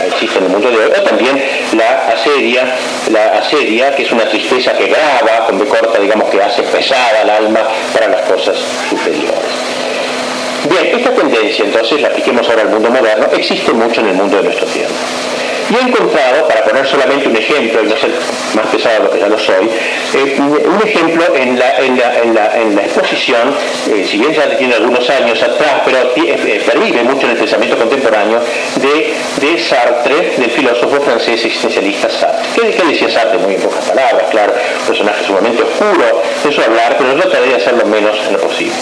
existen 0.07 0.39
en 0.39 0.45
el 0.45 0.51
mundo 0.51 0.71
de 0.71 0.77
hoy. 0.77 0.93
O 0.99 1.03
también 1.03 1.43
la 1.73 2.09
asedia, 2.09 2.77
la 3.11 3.39
asedia, 3.39 3.95
que 3.95 4.03
es 4.03 4.13
una 4.13 4.29
tristeza 4.29 4.75
que 4.75 4.89
graba, 4.89 5.47
con 5.47 5.59
corta, 5.65 5.99
digamos, 5.99 6.29
que 6.29 6.43
hace 6.43 6.63
pesada 6.63 7.23
el 7.23 7.31
alma 7.31 7.61
para 7.95 8.09
las 8.09 8.21
cosas 8.23 8.55
superiores. 8.91 9.33
Bien, 10.69 10.99
esta 10.99 11.11
tendencia, 11.11 11.65
entonces, 11.65 12.03
la 12.03 12.09
apliquemos 12.09 12.47
ahora 12.51 12.63
al 12.63 12.69
mundo 12.69 12.91
moderno, 12.91 13.29
existe 13.33 13.73
mucho 13.73 14.03
en 14.03 14.09
el 14.09 14.15
mundo 14.15 14.37
de 14.37 14.43
nuestro 14.43 14.67
tiempo. 14.67 14.95
Y 15.69 15.75
he 15.75 15.81
encontrado, 15.81 16.47
para 16.47 16.65
poner 16.65 16.87
solamente 16.87 17.29
un 17.29 17.37
ejemplo, 17.37 17.83
y 17.83 17.87
no 17.87 17.97
ser 17.97 18.11
más 18.55 18.67
pesado 18.67 19.05
lo 19.05 19.11
que 19.11 19.19
ya 19.19 19.27
lo 19.27 19.39
soy, 19.39 19.69
eh, 20.15 20.37
un 20.39 20.81
ejemplo 20.87 21.35
en 21.35 21.59
la, 21.59 22.83
exposición, 22.85 23.55
eh, 23.91 24.07
si 24.09 24.19
bien 24.19 24.33
ya 24.33 24.57
tiene 24.57 24.75
algunos 24.75 25.09
años 25.11 25.43
atrás, 25.43 25.83
pero 25.85 25.99
eh, 26.15 26.63
pervive 26.65 27.03
mucho 27.03 27.27
en 27.27 27.33
el 27.33 27.37
pensamiento 27.37 27.77
contemporáneo, 27.77 28.41
de, 28.77 29.59
Sartre, 29.59 30.35
del 30.37 30.51
filósofo 30.51 31.01
francés 31.01 31.45
existencialista 31.45 32.09
Sartre. 32.11 32.71
¿Qué, 32.71 32.85
decía 32.85 33.11
Sartre? 33.11 33.39
Muy 33.39 33.55
en 33.55 33.63
pocas 33.63 33.85
palabras, 33.87 34.25
claro, 34.31 34.55
personaje 34.87 35.25
sumamente 35.25 35.63
oscuro 35.63 36.23
de 36.45 36.53
su 36.53 36.61
hablar, 36.61 36.97
pero 36.99 37.15
yo 37.15 37.23
trataré 37.23 37.49
de 37.49 37.55
hacerlo 37.57 37.85
menos 37.87 38.17
en 38.27 38.35
lo 38.35 38.41
posible. 38.41 38.75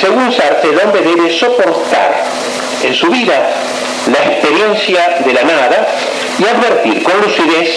Según 0.00 0.32
Sartre, 0.32 0.70
el 0.70 1.04
debe 1.04 1.30
soportar 1.30 2.24
en 2.82 2.94
su 2.94 3.08
vida 3.08 3.50
la 4.12 4.32
experiencia 4.32 5.20
de 5.24 5.32
la 5.32 5.42
nada 5.42 5.88
y 6.38 6.44
advertir 6.44 7.02
con 7.02 7.20
lucidez 7.20 7.70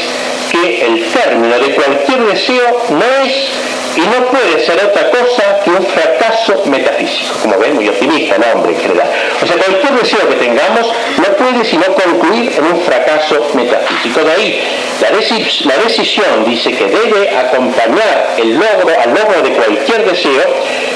que 0.52 0.86
el 0.86 1.06
término 1.06 1.60
de 1.60 1.76
cualquier 1.76 2.20
deseo 2.26 2.86
no 2.90 3.26
es 3.26 3.50
y 3.96 4.02
no 4.02 4.26
puede 4.28 4.66
ser 4.66 4.84
otra 4.86 5.10
cosa 5.10 5.60
que 5.64 5.70
un 5.72 5.86
fracaso 5.86 6.64
metafísico. 6.66 7.36
Como 7.42 7.58
ven, 7.58 7.76
muy 7.76 7.90
optimista 7.90 8.36
el 8.36 8.44
hombre 8.44 8.74
en 8.74 8.80
general. 8.80 9.10
O 9.42 9.46
sea, 9.46 9.58
cualquier 9.58 9.94
deseo 9.94 10.30
que 10.30 10.36
tengamos 10.36 10.88
no 11.18 11.36
puede 11.36 11.66
sino 11.66 11.84
concluir 11.94 12.54
en 12.58 12.66
un 12.66 12.82
fracaso 12.82 13.52
metafísico. 13.54 14.24
De 14.24 14.32
ahí, 14.32 14.64
la, 15.02 15.78
decisión 15.84 16.46
dice 16.46 16.72
que 16.72 16.86
debe 16.86 17.36
acompañar 17.36 18.36
el 18.38 18.54
logro, 18.54 18.96
al 19.00 19.10
logro 19.14 19.42
de 19.42 19.52
cualquier 19.52 20.06
deseo 20.06 20.44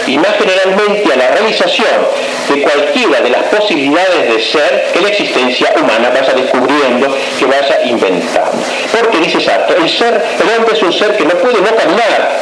y 0.07 0.17
más 0.17 0.35
generalmente 0.37 1.11
a 1.11 1.17
la 1.17 1.27
realización 1.29 2.07
de 2.49 2.61
cualquiera 2.61 3.21
de 3.21 3.29
las 3.29 3.43
posibilidades 3.43 4.33
de 4.33 4.41
ser 4.41 4.89
que 4.93 5.01
la 5.01 5.09
existencia 5.09 5.73
humana 5.81 6.09
vaya 6.09 6.33
descubriendo, 6.33 7.15
que 7.39 7.45
vaya 7.45 7.83
inventando. 7.85 8.63
Porque 8.91 9.17
dice 9.19 9.41
Sartre, 9.41 9.77
el 9.77 9.89
ser, 9.89 10.23
el 10.39 10.57
hombre 10.57 10.75
es 10.75 10.83
un 10.83 10.93
ser 10.93 11.17
que 11.17 11.25
no 11.25 11.33
puede 11.35 11.59
no 11.59 11.75
caminar, 11.75 12.39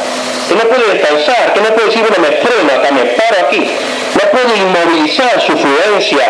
que 0.48 0.54
no 0.54 0.60
puede 0.62 0.92
descansar, 0.92 1.52
que 1.54 1.60
no 1.60 1.68
puede 1.74 1.86
decir, 1.86 2.02
bueno, 2.02 2.16
me 2.18 2.36
freno 2.36 2.72
acá, 2.72 2.92
me 2.92 3.04
paro 3.04 3.46
aquí, 3.46 3.60
no 3.60 4.30
puede 4.30 4.56
inmovilizar 4.58 5.40
su 5.40 5.52
fluencia. 5.56 6.24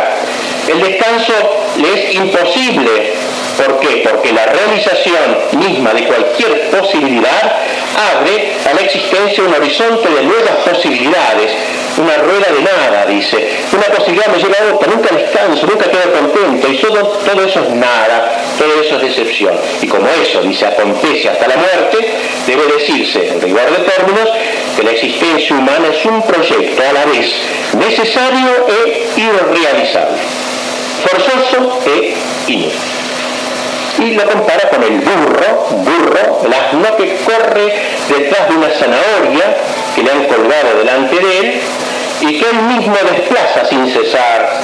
El 0.68 0.81
descanso 0.81 1.33
le 1.77 1.94
es 1.94 2.14
imposible. 2.14 3.12
¿Por 3.57 3.79
qué? 3.81 4.03
Porque 4.09 4.33
la 4.33 4.46
realización 4.46 5.38
misma 5.53 5.92
de 5.92 6.05
cualquier 6.05 6.70
posibilidad 6.70 7.53
abre 8.16 8.53
a 8.68 8.74
la 8.74 8.81
existencia 8.81 9.44
un 9.44 9.55
horizonte 9.55 10.09
de 10.09 10.22
nuevas 10.22 10.57
posibilidades, 10.68 11.53
una 11.98 12.16
rueda 12.18 12.46
de 12.52 12.62
nada, 12.62 13.07
dice. 13.07 13.48
Una 13.72 13.87
posibilidad 13.87 14.26
me 14.28 14.38
lleva 14.38 14.57
a 14.59 14.74
otra, 14.74 14.92
nunca 14.92 15.14
descanso, 15.14 15.66
nunca 15.66 15.90
quedo 15.90 16.12
contento, 16.12 16.68
y 16.68 16.76
todo, 16.78 17.02
todo 17.24 17.44
eso 17.44 17.61
es 17.61 17.70
nada, 17.70 18.33
todo 18.59 18.80
eso 18.83 18.96
es 18.96 19.02
decepción. 19.02 19.54
Y 19.80 19.87
como 19.87 20.07
eso, 20.09 20.42
dice, 20.42 20.66
acontece 20.66 21.28
hasta 21.28 21.48
la 21.48 21.57
muerte, 21.57 21.98
debe 22.46 22.66
decirse, 22.78 23.28
en 23.28 23.40
rigor 23.40 23.70
de 23.70 23.85
términos, 23.85 24.28
que 24.76 24.83
la 24.83 24.90
existencia 24.90 25.57
humana 25.57 25.88
es 25.92 26.04
un 26.04 26.22
proyecto 26.22 26.83
a 26.88 26.92
la 26.92 27.04
vez 27.07 27.33
necesario 27.78 28.66
e 28.68 29.07
irrealizable, 29.16 30.18
forzoso 31.04 31.80
e 31.87 32.14
inútil 32.48 32.72
y 33.98 34.14
lo 34.14 34.24
compara 34.24 34.68
con 34.70 34.83
el 34.83 35.00
burro, 35.00 35.66
burro, 35.70 36.40
el 36.44 36.52
asno 36.52 36.96
que 36.96 37.16
corre 37.24 37.72
detrás 38.09 38.48
de 38.48 38.57
una 38.57 38.68
zanahoria 38.70 39.57
que 39.94 40.02
le 40.02 40.11
han 40.11 40.24
colgado 40.24 40.78
delante 40.78 41.16
de 41.16 41.38
él 41.38 41.61
y 42.28 42.38
que 42.38 42.50
él 42.50 42.62
mismo 42.62 42.96
desplaza 43.10 43.64
sin 43.66 43.87
cesar. 43.88 44.62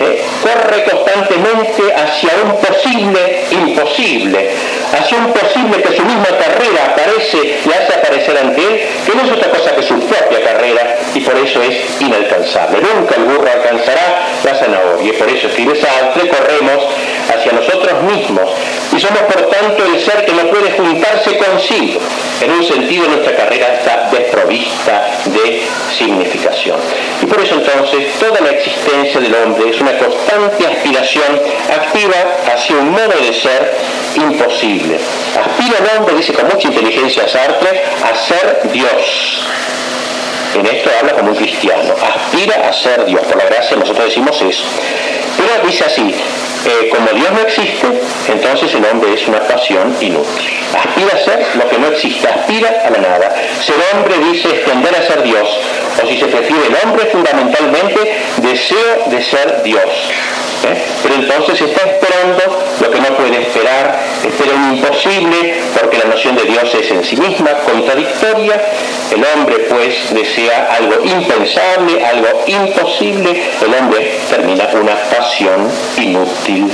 ¿eh? 0.00 0.24
corre 0.42 0.84
constantemente 0.84 1.82
hacia 1.94 2.30
un 2.44 2.60
posible 2.60 3.44
imposible, 3.50 4.50
hacia 4.92 5.18
un 5.18 5.32
posible 5.32 5.82
que 5.82 5.96
su 5.96 6.02
misma 6.02 6.28
carrera 6.38 6.92
aparece 6.92 7.60
y 7.64 7.68
hace 7.70 7.94
aparecer 7.94 8.38
ante 8.38 8.60
él, 8.60 8.80
que 9.06 9.14
no 9.14 9.22
es 9.22 9.32
otra 9.32 9.50
cosa 9.50 9.74
que 9.74 9.82
su 9.82 9.98
propia 10.00 10.42
carrera 10.42 10.96
y 11.14 11.20
por 11.20 11.36
eso 11.38 11.62
es 11.62 11.76
inalcanzable. 12.00 12.78
Nunca 12.80 13.14
el 13.16 13.24
burro 13.24 13.48
alcanzará 13.50 14.26
la 14.42 14.54
zanahoria 14.54 15.12
y 15.12 15.16
por 15.16 15.28
eso 15.28 15.46
escribe 15.48 15.80
Sartre, 15.80 16.28
corremos 16.28 16.88
hacia 17.32 17.52
nosotros 17.52 18.02
mismos 18.02 18.50
y 18.94 19.00
somos 19.00 19.20
por 19.22 19.48
tanto 19.48 19.84
el 19.84 20.00
ser 20.00 20.24
que 20.24 20.32
no 20.32 20.44
puede 20.50 20.70
juntarse 20.72 21.36
consigo. 21.36 22.00
En 22.40 22.50
un 22.50 22.64
sentido 22.64 23.08
nuestra 23.08 23.36
carrera 23.36 23.74
está 23.74 24.10
desprovista 24.10 25.06
de 25.26 25.62
significación. 25.96 26.78
Y 27.22 27.26
por 27.26 27.40
eso 27.40 27.54
entonces 27.54 28.12
toda 28.18 28.40
la 28.40 28.50
existencia 28.50 29.20
del 29.20 29.34
hombre 29.34 29.70
es 29.70 29.80
una 29.80 29.96
constante 29.98 30.66
aspiración 30.66 31.40
activa 31.70 32.14
hacia 32.52 32.76
un 32.76 32.90
modo 32.90 33.14
de 33.20 33.32
ser 33.32 33.74
imposible. 34.16 34.98
Aspira 35.36 35.78
el 35.78 35.98
hombre, 35.98 36.16
dice 36.16 36.32
con 36.32 36.46
mucha 36.48 36.68
inteligencia 36.68 37.28
Sartre, 37.28 37.82
a 38.02 38.14
ser 38.14 38.70
Dios. 38.72 39.44
En 40.54 40.66
esto 40.66 40.90
habla 41.00 41.12
como 41.14 41.30
un 41.30 41.36
cristiano. 41.36 41.94
Aspira 42.00 42.68
a 42.68 42.72
ser 42.72 43.04
Dios. 43.06 43.22
Por 43.22 43.36
la 43.36 43.44
gracia 43.44 43.76
nosotros 43.76 44.06
decimos 44.06 44.40
eso. 44.40 44.64
Pero 45.36 45.66
dice 45.66 45.84
así, 45.84 46.14
eh, 46.66 46.88
como 46.90 47.08
Dios 47.12 47.30
no 47.32 47.40
existe, 47.40 47.86
entonces 48.28 48.72
el 48.74 48.84
hombre 48.86 49.12
es 49.12 49.26
una 49.26 49.40
pasión 49.40 49.94
inútil. 50.00 50.50
Aspira 50.74 51.12
a 51.14 51.24
ser 51.24 51.46
lo 51.56 51.68
que 51.68 51.78
no 51.78 51.88
existe, 51.88 52.26
aspira 52.26 52.84
a 52.86 52.90
la 52.90 52.98
nada. 52.98 53.34
Ser 53.60 53.74
hombre 53.92 54.14
dice 54.32 54.48
extender 54.48 54.94
a 54.94 55.02
ser 55.02 55.22
Dios, 55.22 55.48
o 56.02 56.06
si 56.06 56.18
se 56.18 56.26
prefiere, 56.26 56.62
el 56.68 56.88
hombre 56.88 57.06
fundamentalmente 57.06 58.16
deseo 58.38 59.04
de 59.06 59.22
ser 59.22 59.62
Dios. 59.62 59.82
¿eh? 60.64 60.82
Pero 61.02 61.14
entonces 61.16 61.60
está 61.60 61.82
esperando 61.82 62.64
lo 62.80 62.90
que 62.90 63.00
no 63.00 63.08
puede 63.16 63.42
esperar, 63.42 64.00
espera 64.24 64.54
un 64.54 64.76
imposible, 64.76 65.60
porque 65.78 65.98
la 65.98 66.04
noción 66.04 66.36
de 66.36 66.44
Dios 66.44 66.74
es 66.74 66.90
en 66.90 67.04
sí 67.04 67.16
misma 67.16 67.52
contradictoria. 67.58 68.60
El 69.14 69.24
hombre 69.34 69.66
pues 69.68 70.14
desea 70.14 70.43
algo 70.50 71.04
impensable, 71.04 72.04
algo 72.04 72.44
imposible. 72.46 73.42
El 73.62 73.74
hombre 73.74 74.18
termina 74.28 74.68
una 74.74 74.94
pasión 74.94 75.70
inútil. 75.98 76.70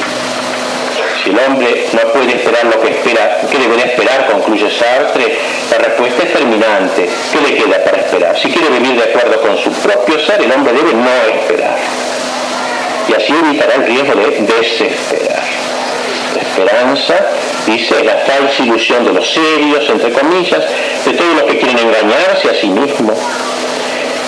Si 1.23 1.31
el 1.31 1.39
hombre 1.39 1.87
no 1.93 2.13
puede 2.13 2.33
esperar 2.33 2.65
lo 2.65 2.81
que 2.81 2.89
espera, 2.89 3.41
¿qué 3.51 3.59
debería 3.59 3.85
esperar? 3.85 4.27
Concluye 4.31 4.71
Sartre. 4.71 5.37
La 5.71 5.79
respuesta 5.79 6.23
es 6.23 6.33
terminante. 6.33 7.09
¿Qué 7.31 7.41
le 7.47 7.57
queda 7.57 7.85
para 7.85 7.99
esperar? 7.99 8.39
Si 8.39 8.49
quiere 8.49 8.71
vivir 8.71 8.97
de 8.97 9.11
acuerdo 9.11 9.41
con 9.41 9.59
su 9.59 9.71
propio 9.71 10.19
ser, 10.19 10.41
el 10.43 10.53
hombre 10.53 10.73
debe 10.73 10.95
no 10.95 11.35
esperar. 11.35 11.77
Y 13.09 13.15
así 13.15 13.33
evitará 13.33 13.75
el 13.75 13.87
riesgo 13.87 14.15
de 14.15 14.41
desesperar. 14.41 15.43
La 16.35 16.43
esperanza, 16.43 17.15
dice, 17.67 17.97
es 17.99 18.07
la 18.07 18.17
falsa 18.19 18.63
ilusión 18.63 19.05
de 19.05 19.13
los 19.13 19.29
serios, 19.29 19.91
entre 19.91 20.13
comillas, 20.13 20.63
de 21.05 21.13
todos 21.13 21.35
los 21.35 21.43
que 21.45 21.59
quieren 21.59 21.79
engañarse 21.79 22.49
a 22.51 22.55
sí 22.55 22.69
mismos 22.69 23.19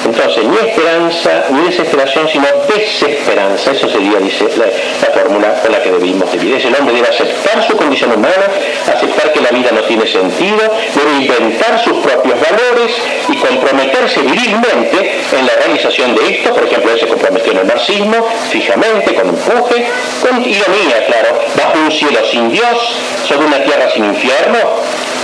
entonces, 0.04 0.44
ni 0.44 0.56
esperanza, 0.56 1.44
ni 1.50 1.64
desesperación, 1.66 2.28
sino 2.28 2.46
desesperanza. 2.74 3.70
Eso 3.70 3.88
sería, 3.88 4.18
dice, 4.18 4.46
la, 4.56 4.66
fórmula 5.12 5.60
con 5.62 5.70
la 5.70 5.82
que 5.82 5.90
debimos 5.90 6.30
vivir. 6.32 6.56
Es 6.56 6.64
el 6.64 6.74
hombre 6.74 6.94
debe 6.94 7.08
aceptar 7.08 7.62
su 7.66 7.76
condición 7.76 8.12
humana, 8.12 8.46
aceptar 8.92 9.32
que 9.32 9.40
la 9.40 9.50
vida 9.50 9.70
no 9.72 9.82
tiene 9.82 10.06
sentido, 10.06 10.58
debe 10.94 11.12
inventar 11.20 11.78
sus 11.84 11.98
propios 11.98 12.34
valores 12.40 12.92
y 13.28 13.36
comprometerse 13.36 14.22
virilmente 14.22 15.20
en 15.32 15.46
la 15.46 15.52
realización 15.64 16.14
de 16.14 16.30
esto. 16.30 16.52
Por 16.54 16.64
ejemplo, 16.64 16.92
él 16.92 16.98
se 16.98 17.06
comprometió 17.06 17.52
en 17.52 17.58
el 17.58 17.66
marxismo, 17.66 18.16
fijamente, 18.50 19.14
con 19.14 19.28
empuje, 19.28 19.86
con 20.20 20.40
ironía, 20.40 21.06
claro, 21.06 21.38
bajo 21.56 21.78
un 21.78 21.92
cielo 21.92 22.18
sin 22.30 22.50
Dios, 22.50 22.96
sobre 23.28 23.46
una 23.46 23.62
tierra 23.62 23.90
sin 23.90 24.04
infierno, 24.04 24.58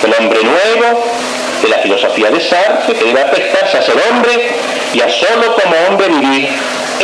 el 0.04 0.14
hombre 0.14 0.40
nuevo, 0.42 1.04
de 1.62 1.68
la 1.68 1.78
filosofía 1.78 2.30
de 2.30 2.40
Sartre, 2.40 2.94
que 2.94 3.04
debe 3.04 3.24
prestarse 3.26 3.78
a 3.78 3.82
ser 3.82 3.96
hombre 4.10 4.32
y 4.94 5.00
a 5.00 5.08
solo 5.08 5.54
como 5.54 5.74
hombre 5.88 6.08
vivir. 6.08 6.48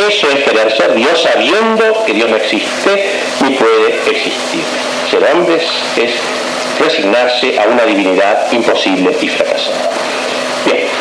Eso 0.09 0.27
es 0.29 0.43
querer 0.43 0.71
ser 0.75 0.93
Dios 0.93 1.21
sabiendo 1.21 2.03
que 2.05 2.13
Dios 2.13 2.29
no 2.29 2.35
existe 2.35 3.09
ni 3.41 3.55
puede 3.55 3.95
existir. 4.09 4.63
Ser 5.09 5.23
hombre 5.33 5.55
es 5.55 6.11
resignarse 6.79 7.57
a 7.59 7.67
una 7.67 7.85
divinidad 7.85 8.51
imposible 8.51 9.15
y 9.21 9.29
fracasada. 9.29 9.89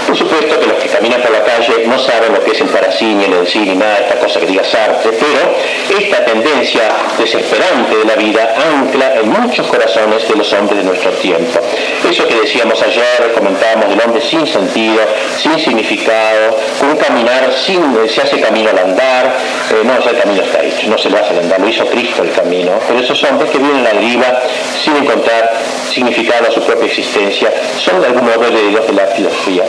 Por 0.07 0.17
supuesto 0.17 0.61
que 0.61 0.67
los 0.67 0.79
que 0.79 0.89
caminan 0.89 1.21
por 1.23 1.31
la 1.31 1.43
calle 1.45 1.87
no 1.87 1.99
saben 1.99 2.35
lo 2.35 2.45
que 2.45 2.53
es 2.53 2.61
el 2.61 2.69
parasí, 2.69 3.05
ni 3.05 3.25
el 3.25 3.45
ni 3.55 3.75
nada 3.77 3.99
esta 3.99 4.19
cosa 4.19 4.41
que 4.41 4.47
diga 4.47 4.65
Sartre, 4.65 5.13
pero 5.13 5.99
esta 5.99 6.25
tendencia 6.25 6.83
desesperante 7.19 7.97
de 7.97 8.05
la 8.05 8.17
vida 8.17 8.55
ancla 8.57 9.15
en 9.21 9.29
muchos 9.29 9.67
corazones 9.67 10.29
de 10.29 10.37
los 10.37 10.53
hombres 10.53 10.79
de 10.79 10.85
nuestro 10.85 11.11
tiempo. 11.13 11.61
Eso 12.09 12.27
que 12.27 12.35
decíamos 12.35 12.81
ayer, 12.83 13.33
comentábamos 13.35 13.89
del 13.89 14.01
hombre 14.01 14.21
sin 14.21 14.47
sentido, 14.47 15.01
sin 15.39 15.59
significado, 15.59 16.57
con 16.79 16.91
un 16.91 16.97
caminar 16.97 17.53
sin, 17.65 17.83
se 18.09 18.23
hace 18.23 18.41
camino 18.41 18.71
al 18.71 18.79
andar, 18.79 19.37
eh, 19.71 19.83
no, 19.85 19.99
ya 20.05 20.11
el 20.11 20.19
camino 20.19 20.43
está 20.43 20.63
hecho, 20.63 20.89
no 20.89 20.99
se 20.99 21.11
lo 21.11 21.19
hace 21.19 21.31
al 21.31 21.41
andar, 21.41 21.61
lo 21.61 21.69
hizo 21.69 21.87
Cristo 21.87 22.23
el 22.23 22.33
camino, 22.33 22.73
pero 22.87 23.01
esos 23.01 23.23
hombres 23.25 23.51
que 23.51 23.59
vienen 23.59 23.79
a 23.79 23.93
la 23.93 24.01
deriva 24.01 24.41
sin 24.83 24.97
encontrar 24.97 25.55
significado 25.91 26.49
a 26.49 26.51
su 26.51 26.61
propia 26.63 26.87
existencia, 26.87 27.53
son 27.79 28.01
de 28.01 28.09
algún 28.09 28.25
modo 28.25 28.47
herederos 28.47 28.87
de 28.87 28.93
la 28.93 29.07
filosofía 29.07 29.65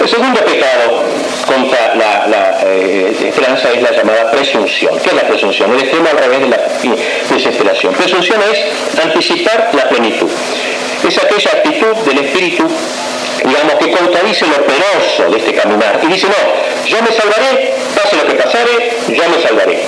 El 0.00 0.08
segundo 0.08 0.40
pecado 0.44 1.04
contra 1.46 1.94
la, 1.94 2.58
eh, 2.64 3.14
esperanza 3.28 3.70
es 3.70 3.82
la 3.82 3.90
llamada 3.90 4.30
presunción. 4.30 4.98
¿Qué 4.98 5.10
es 5.10 5.14
la 5.14 5.28
presunción? 5.28 5.72
El 5.72 5.80
extremo 5.80 6.08
al 6.08 6.16
revés 6.16 6.40
de 6.40 6.48
la 6.48 6.58
desesperación. 7.28 7.92
Presunción 7.92 8.40
es 8.50 8.98
anticipar 9.04 9.70
la 9.74 9.88
plenitud. 9.88 10.30
Es 11.06 11.18
aquella 11.18 11.50
actitud 11.50 11.96
del 12.06 12.18
espíritu 12.24 12.66
digamos, 13.44 13.74
que 13.74 13.90
contradice 13.90 14.46
lo 14.46 14.64
penoso 14.66 15.30
de 15.30 15.38
este 15.38 15.54
caminar 15.54 16.00
y 16.02 16.06
dice, 16.06 16.26
no, 16.28 16.86
yo 16.86 17.02
me 17.02 17.12
salvaré, 17.12 17.74
pase 17.94 18.16
lo 18.16 18.26
que 18.26 18.34
pasare, 18.34 18.96
yo 19.08 19.22
me 19.28 19.42
salvaré. 19.42 19.84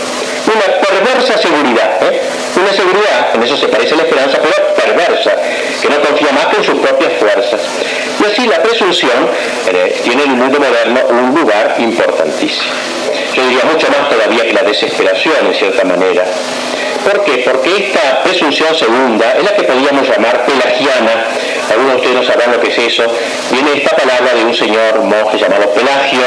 Una 0.47 0.81
perversa 0.81 1.39
seguridad, 1.39 2.03
¿eh? 2.03 2.21
una 2.61 2.73
seguridad, 2.73 3.35
en 3.35 3.43
eso 3.43 3.57
se 3.57 3.69
parece 3.69 3.95
a 3.95 3.99
la 3.99 4.03
esperanza, 4.05 4.39
pero 4.43 4.72
perversa, 4.85 5.33
que 5.81 5.89
no 5.89 6.01
confía 6.01 6.33
más 6.33 6.47
que 6.47 6.57
en 6.57 6.65
sus 6.65 6.79
propias 6.79 7.13
fuerzas. 7.15 7.61
Y 8.21 8.25
así 8.25 8.47
la 8.47 8.63
presunción 8.63 9.29
eh, 9.73 10.01
tiene 10.05 10.25
en 10.25 10.31
el 10.31 10.37
mundo 10.37 10.59
moderno 10.59 11.01
un 11.09 11.35
lugar 11.35 11.77
importantísimo. 11.79 12.73
Yo 13.35 13.47
diría 13.47 13.65
mucho 13.65 13.89
más 13.89 14.11
todavía 14.11 14.43
que 14.45 14.53
la 14.53 14.63
desesperación, 14.63 15.47
en 15.47 15.55
cierta 15.55 15.85
manera. 15.85 16.25
¿Por 17.05 17.25
qué? 17.25 17.39
Porque 17.39 17.89
esta 17.89 18.23
presunción 18.23 18.75
segunda 18.75 19.33
es 19.37 19.45
la 19.45 19.55
que 19.57 19.65
podríamos 19.65 20.09
llamar 20.09 20.45
pelagiana. 20.45 21.25
Algunos 21.73 21.93
de 21.93 21.97
ustedes 21.97 22.17
no 22.17 22.25
sabrán 22.25 22.53
lo 22.53 22.61
que 22.61 22.69
es 22.69 22.79
eso. 22.79 23.05
Viene 23.51 23.73
esta 23.75 23.97
palabra 23.97 24.35
de 24.35 24.45
un 24.45 24.55
señor 24.55 25.01
monje 25.01 25.39
llamado 25.39 25.73
Pelagio, 25.73 26.21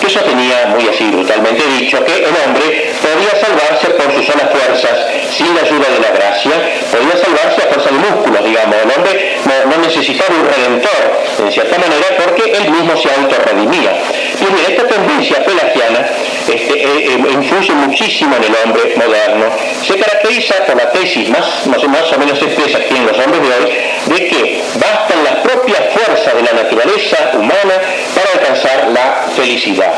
que 0.00 0.10
sostenía, 0.10 0.74
muy 0.74 0.88
así 0.88 1.04
brutalmente 1.10 1.62
dicho, 1.78 2.04
que 2.04 2.16
el 2.16 2.34
hombre 2.44 2.92
podía 3.00 3.30
salvarse 3.38 3.90
por 3.94 4.12
sus 4.12 4.26
solas 4.26 4.50
fuerzas, 4.50 4.98
sin 5.30 5.54
la 5.54 5.62
ayuda 5.62 5.86
de 5.88 6.00
la 6.00 6.10
gracia, 6.10 6.52
podía 6.90 7.16
salvarse 7.16 7.62
a 7.62 7.66
fuerza 7.72 7.90
de 7.90 7.98
músculos, 7.98 8.44
digamos. 8.44 8.76
El 8.82 8.90
hombre 8.90 9.36
no, 9.70 9.76
necesitaba 9.78 10.34
un 10.34 10.46
redentor, 10.48 11.02
en 11.38 11.52
cierta 11.52 11.78
manera, 11.78 12.06
porque 12.18 12.52
él 12.52 12.70
mismo 12.70 12.96
se 12.96 13.08
autorredimía. 13.14 13.92
Esta 14.40 14.86
tendencia 14.86 15.44
pelagiana 15.44 16.06
este, 16.46 16.82
eh, 16.82 17.04
eh, 17.06 17.32
influye 17.32 17.72
muchísimo 17.72 18.36
en 18.36 18.44
el 18.44 18.54
hombre 18.64 18.94
moderno. 18.96 19.46
Se 19.84 19.98
caracteriza 19.98 20.64
por 20.64 20.76
la 20.76 20.90
tesis 20.92 21.28
más, 21.28 21.66
más, 21.66 21.82
o 21.82 22.18
menos 22.18 22.40
expresa 22.40 22.78
que 22.78 22.96
en 22.96 23.06
los 23.06 23.18
hombres 23.18 23.42
de 23.42 23.48
hoy, 23.48 23.72
de 24.06 24.28
que 24.28 24.62
bastan 24.74 25.24
las 25.24 25.36
propias 25.36 25.80
fuerzas 25.92 26.34
de 26.34 26.42
la 26.42 26.52
naturaleza 26.52 27.30
humana 27.34 27.74
para 28.14 28.32
alcanzar 28.32 28.90
la 28.92 29.26
felicidad. 29.34 29.92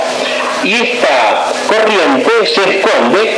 Y 0.64 0.74
esta 0.74 1.52
corriente 1.68 2.30
se 2.46 2.78
esconde 2.78 3.36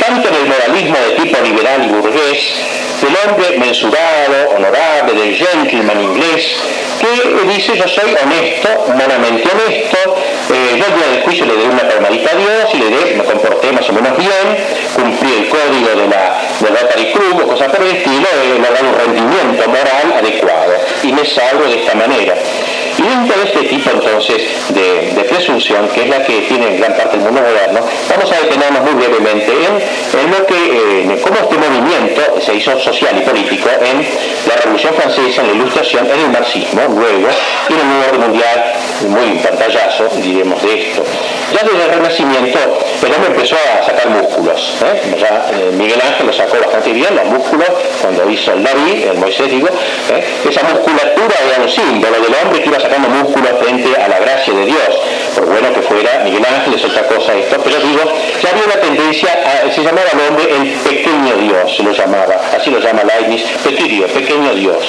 tanto 0.00 0.28
en 0.28 0.34
el 0.34 0.46
moralismo 0.46 0.96
de 0.96 1.22
tipo 1.22 1.42
liberal 1.42 1.84
y 1.84 1.88
burgués, 1.88 2.54
del 3.00 3.16
hombre 3.24 3.58
mensurado, 3.58 4.50
honorable, 4.56 5.12
del 5.14 5.34
gentleman 5.34 6.00
inglés, 6.02 6.56
que 7.00 7.54
dice 7.54 7.76
yo 7.76 7.88
soy 7.88 8.14
honesto, 8.14 8.68
humanamente 8.88 9.48
honesto, 9.48 10.16
eh, 10.52 10.76
yo 10.76 10.96
día 10.96 11.06
del 11.12 11.22
juicio 11.22 11.46
le 11.46 11.54
doy 11.54 11.66
una 11.66 11.88
palmadita 11.88 12.30
a 12.30 12.34
Dios 12.34 12.74
y 12.74 12.78
le 12.78 12.90
dé, 12.90 13.14
me 13.16 13.24
comporté 13.24 13.72
más 13.72 13.88
o 13.88 13.92
menos 13.92 14.16
bien, 14.18 14.56
cumplí 14.94 15.32
el 15.32 15.48
código 15.48 16.00
de 16.00 16.08
la, 16.08 16.40
de 16.60 16.68
Rotary 16.68 17.12
Club 17.12 17.42
o 17.44 17.48
cosas 17.48 17.68
por 17.68 17.80
el 17.82 17.96
estilo, 17.96 18.28
he 18.44 18.58
logrado 18.58 18.88
un 18.88 18.94
rendimiento 18.94 19.68
moral 19.68 20.14
adecuado 20.18 20.72
y 21.02 21.12
me 21.12 21.24
salgo 21.24 21.64
de 21.64 21.80
esta 21.80 21.94
manera. 21.94 22.34
Dentro 23.10 23.36
de 23.40 23.44
este 23.44 23.62
tipo 23.64 23.90
entonces 23.90 24.40
de, 24.68 25.24
presunción, 25.24 25.88
que 25.88 26.02
es 26.02 26.08
la 26.08 26.22
que 26.22 26.42
tiene 26.42 26.76
gran 26.76 26.94
parte 26.96 27.16
del 27.16 27.26
mundo 27.26 27.40
moderno, 27.40 27.80
vamos 28.08 28.32
a 28.32 28.40
detenernos 28.40 28.82
muy 28.82 29.04
brevemente 29.04 29.52
en, 29.52 30.30
lo 30.30 30.46
que, 30.46 30.54
eh, 30.54 31.20
cómo 31.20 31.36
este 31.40 31.56
movimiento 31.56 32.40
se 32.40 32.54
hizo 32.54 32.78
social 32.78 33.18
y 33.18 33.22
político 33.22 33.68
en 33.80 34.06
la 34.48 34.56
Revolución 34.62 34.94
Francesa, 34.94 35.42
en 35.42 35.48
la 35.48 35.54
Ilustración, 35.54 36.06
en 36.06 36.20
el 36.20 36.30
marxismo, 36.30 36.82
luego, 36.88 37.28
y 37.68 37.72
en 37.72 37.80
el 37.80 37.88
nuevo 37.88 38.04
orden 38.10 38.20
mundial, 38.20 38.64
muy 39.08 39.38
pantallazo, 39.42 40.08
diremos 40.22 40.62
de 40.62 40.80
esto. 40.80 41.02
Ya 41.52 41.62
desde 41.66 41.84
el 41.84 41.90
Renacimiento 41.90 42.58
el 43.02 43.14
hombre 43.14 43.30
empezó 43.32 43.56
a 43.56 43.84
sacar 43.84 44.08
músculos. 44.10 44.74
¿eh? 44.82 45.00
Eh, 45.52 45.70
Miguel 45.72 46.00
Ángel 46.00 46.26
lo 46.26 46.32
sacó 46.32 46.58
bastante 46.58 46.92
bien, 46.92 47.14
los 47.16 47.24
músculos, 47.24 47.68
cuando 48.00 48.30
hizo 48.30 48.52
el 48.52 48.62
David, 48.62 49.06
el 49.10 49.18
Moisés 49.18 49.50
digo, 49.50 49.68
esa 50.48 50.62
musculatura 50.64 51.34
era 51.48 51.62
un 51.62 51.68
símbolo 51.68 52.20
del 52.20 52.34
hombre 52.34 52.62
que 52.62 52.68
iba 52.68 52.78
sacando 52.78 53.08
músculos 53.08 53.50
frente 53.60 54.00
a 54.00 54.08
la 54.08 54.18
gracia 54.20 54.52
de 54.52 54.66
Dios. 54.66 55.00
Por 55.34 55.46
bueno 55.46 55.72
que 55.72 55.82
fuera 55.82 56.20
Miguel 56.24 56.44
Ángel 56.44 56.74
es 56.74 56.84
otra 56.84 57.02
cosa 57.06 57.34
esto, 57.34 57.60
pero 57.64 57.80
digo, 57.80 58.02
ya 58.42 58.50
había 58.50 58.64
una 58.64 58.80
tendencia, 58.80 59.30
a, 59.44 59.70
se 59.72 59.82
llamaba 59.82 60.08
al 60.12 60.20
hombre 60.28 60.44
el 60.50 60.72
pequeño 60.72 61.36
Dios, 61.36 61.76
se 61.76 61.82
lo 61.82 61.92
llamaba, 61.92 62.40
así 62.56 62.70
lo 62.70 62.78
llama 62.78 63.02
Leibniz, 63.04 63.42
pequeño 63.64 64.54
Dios. 64.54 64.84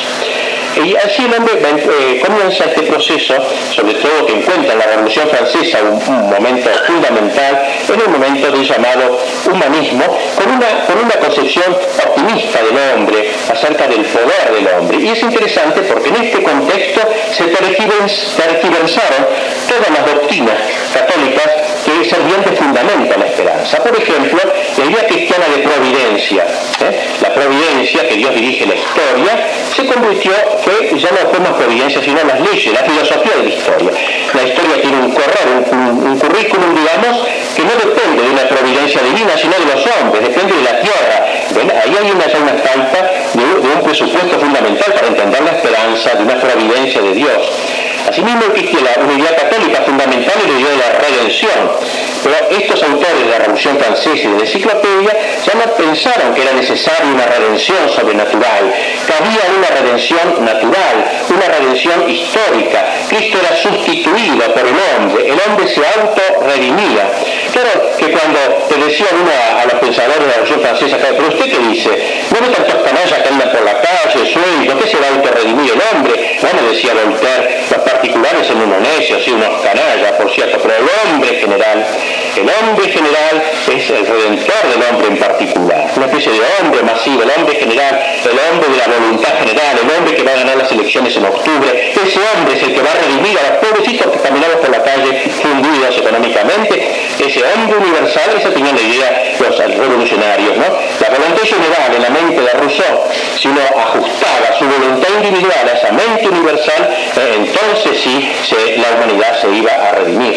Y 0.77 0.95
así 0.95 1.25
el 1.25 1.33
hombre 1.33 1.53
eh, 1.61 2.21
comienza 2.25 2.65
este 2.65 2.83
proceso, 2.83 3.35
sobre 3.75 3.93
todo 3.95 4.25
que 4.25 4.33
encuentra 4.33 4.73
en 4.73 4.79
la 4.79 4.85
Revolución 4.85 5.27
Francesa 5.29 5.79
un, 5.83 6.29
momento 6.29 6.69
fundamental, 6.87 7.67
en 7.93 7.99
el 7.99 8.09
momento 8.09 8.51
del 8.51 8.63
llamado 8.63 9.19
humanismo, 9.51 10.03
con 10.35 10.51
una, 10.51 10.85
con 10.85 11.03
una 11.03 11.15
concepción 11.15 11.75
optimista 12.07 12.63
del 12.63 12.77
hombre 12.95 13.31
acerca 13.51 13.87
del 13.87 14.05
poder 14.05 14.53
del 14.53 14.67
hombre. 14.75 14.97
Y 14.99 15.09
es 15.09 15.21
interesante 15.21 15.81
porque 15.81 16.09
en 16.09 16.15
este 16.15 16.41
contexto 16.41 17.01
se 17.35 17.43
tergiversaron 17.43 19.27
todas 19.67 19.89
las 19.89 20.13
doctrinas 20.13 20.55
católicas 20.93 21.70
que 22.01 22.09
servían 22.09 22.41
de 22.41 22.51
fundamento 22.51 23.13
a 23.13 23.17
la 23.17 23.25
esperanza. 23.25 23.77
Por 23.77 23.95
ejemplo, 23.95 24.39
la 24.77 24.85
idea 24.85 25.07
cristiana 25.07 25.45
de 25.55 25.61
providencia. 25.61 26.43
¿eh? 26.81 26.99
La 27.21 27.33
providencia, 27.33 28.07
que 28.07 28.15
Dios 28.15 28.33
dirige 28.33 28.65
la 28.65 28.75
historia, 28.75 29.47
se 29.75 29.85
convirtió 29.85 30.31
que 30.65 30.97
ya 30.97 31.09
no 31.11 31.29
fue 31.29 31.39
más 31.39 31.53
providencia, 31.53 32.01
sino 32.01 32.23
las 32.23 32.39
leyes, 32.39 32.73
la 32.73 32.83
filosofía 32.83 33.35
de 33.37 33.43
la 33.43 33.49
historia. 33.49 33.91
La 34.33 34.43
historia 34.43 34.81
tiene 34.81 34.97
un 34.97 35.11
correr, 35.11 35.47
un, 35.71 36.19
currículum, 36.19 36.75
digamos, 36.75 37.27
que 37.55 37.61
que 37.61 37.67
no 37.67 37.73
depende 37.75 38.23
de 38.23 38.29
una 38.29 38.47
providencia 38.49 39.01
divina, 39.03 39.37
sino 39.37 39.53
de 39.53 39.65
los 39.65 39.85
hombres, 39.85 40.23
depende 40.23 40.55
de 40.55 40.63
la 40.63 40.79
tierra. 40.81 41.17
Ahí 41.83 41.93
hay 41.93 42.09
una, 42.09 42.25
una 42.25 42.57
falta 42.63 43.11
de, 43.33 43.43
de 43.43 43.75
un 43.75 43.81
presupuesto 43.83 44.39
fundamental 44.39 44.93
para 44.93 45.07
entender 45.07 45.43
la 45.43 45.51
esperanza 45.51 46.09
de 46.15 46.23
una 46.23 46.39
providencia 46.39 47.01
de 47.01 47.13
Dios. 47.13 47.51
Asimismo 48.09 48.41
existe 48.53 48.77
la 48.81 49.03
unidad 49.03 49.37
católica 49.37 49.81
fundamental 49.83 50.35
y 50.45 50.51
la 50.51 50.77
la 50.77 50.99
redención. 50.99 52.10
Pero 52.23 52.35
estos 52.49 52.83
autores 52.83 53.19
de 53.25 53.29
la 53.31 53.39
Revolución 53.39 53.77
Francesa 53.79 54.27
y 54.27 54.31
de 54.31 54.37
la 54.37 54.45
Enciclopedia 54.45 55.13
ya 55.45 55.53
no 55.55 55.73
pensaron 55.73 56.33
que 56.33 56.41
era 56.41 56.53
necesaria 56.53 57.05
una 57.05 57.25
redención 57.25 57.89
sobrenatural, 57.89 58.73
que 59.05 59.13
había 59.13 59.43
una 59.57 59.67
redención 59.81 60.45
natural, 60.45 60.95
una 61.29 61.47
redención 61.47 62.09
histórica. 62.09 62.85
Cristo 63.09 63.37
era 63.39 63.55
sustituido 63.55 64.53
por 64.53 64.65
el 64.67 64.75
hombre, 64.75 65.27
el 65.27 65.39
hombre 65.47 65.67
se 65.67 65.81
auto-redimía. 65.81 67.09
Claro 67.51 67.91
que 67.97 68.11
cuando 68.11 68.39
te 68.69 68.75
decía 68.77 69.07
uno 69.11 69.31
a, 69.31 69.65
los 69.65 69.75
pensadores 69.75 70.19
de 70.19 70.27
la 70.27 70.33
Revolución 70.33 70.61
Francesa, 70.61 70.97
pero 70.99 71.27
usted 71.27 71.45
qué 71.51 71.59
dice, 71.59 71.89
no 72.31 72.47
ve 72.47 72.53
tantos 72.53 72.81
canallas 72.81 73.19
que 73.19 73.29
andan 73.29 73.51
por 73.51 73.63
la 73.65 73.81
calle, 73.81 74.25
sueldos, 74.25 74.75
¿qué 74.81 74.87
se 74.89 74.97
va 74.97 75.07
a 75.07 75.15
autorredimir 75.15 75.71
el 75.73 75.81
hombre? 75.91 76.39
No 76.41 76.49
me 76.53 76.69
decía 76.69 76.93
Voltaire, 76.93 77.65
los 77.69 77.79
particulares 77.79 78.47
son 78.47 78.61
unos 78.61 78.79
necios 78.81 79.27
y 79.27 79.31
unos 79.31 79.61
canallas, 79.61 80.13
por 80.13 80.31
cierto, 80.31 80.59
pero 80.61 80.75
el 80.75 80.87
hombre 81.03 81.35
general 81.39 81.85
el 82.37 82.47
hombre 82.49 82.87
general 82.89 83.43
es 83.67 83.89
el 83.89 84.05
redentor 84.05 84.63
del 84.69 84.83
hombre 84.89 85.07
en 85.07 85.17
particular, 85.17 85.91
una 85.95 86.05
especie 86.05 86.31
de 86.31 86.39
hombre 86.59 86.83
masivo, 86.83 87.23
el 87.23 87.31
hombre 87.31 87.55
general, 87.55 87.99
el 88.23 88.37
hombre 88.49 88.69
de 88.69 88.77
la 88.77 88.87
voluntad 88.87 89.33
general, 89.39 89.79
el 89.83 89.89
hombre 89.97 90.15
que 90.15 90.23
va 90.23 90.31
a 90.31 90.35
ganar 90.35 90.57
las 90.57 90.71
elecciones 90.71 91.15
en 91.15 91.25
octubre. 91.25 91.93
Ese 91.93 92.19
hombre 92.33 92.55
es 92.55 92.63
el 92.63 92.73
que 92.73 92.81
va 92.81 92.91
a 92.91 92.95
redimir 92.95 93.37
a 93.39 93.43
los 93.49 93.69
pobrecitos 93.69 94.11
que 94.11 94.19
caminamos 94.19 94.57
por 94.57 94.69
la 94.69 94.83
calle 94.83 95.29
fundidos 95.41 95.97
económicamente. 95.97 96.73
Ese 97.19 97.41
hombre 97.43 97.77
universal, 97.77 98.29
esa 98.37 98.49
tenía 98.49 98.73
la 98.73 98.81
idea 98.81 99.31
los 99.49 99.77
revolucionarios, 99.77 100.57
¿no? 100.57 100.65
La 100.99 101.09
voluntad 101.09 101.43
general 101.43 101.95
en 101.95 102.01
la 102.01 102.09
mente 102.09 102.41
de 102.41 102.51
Rousseau, 102.51 103.01
si 103.39 103.47
uno 103.47 103.61
ajustaba 103.61 104.57
su 104.57 104.65
voluntad 104.65 105.09
individual 105.17 105.67
a 105.67 105.77
esa 105.77 105.91
mente 105.91 106.27
universal, 106.27 106.89
eh, 107.17 107.35
entonces 107.37 108.01
sí 108.01 108.31
la 108.77 108.97
humanidad 108.97 109.41
se 109.41 109.49
iba 109.49 109.71
a 109.71 109.91
redimir. 109.93 110.35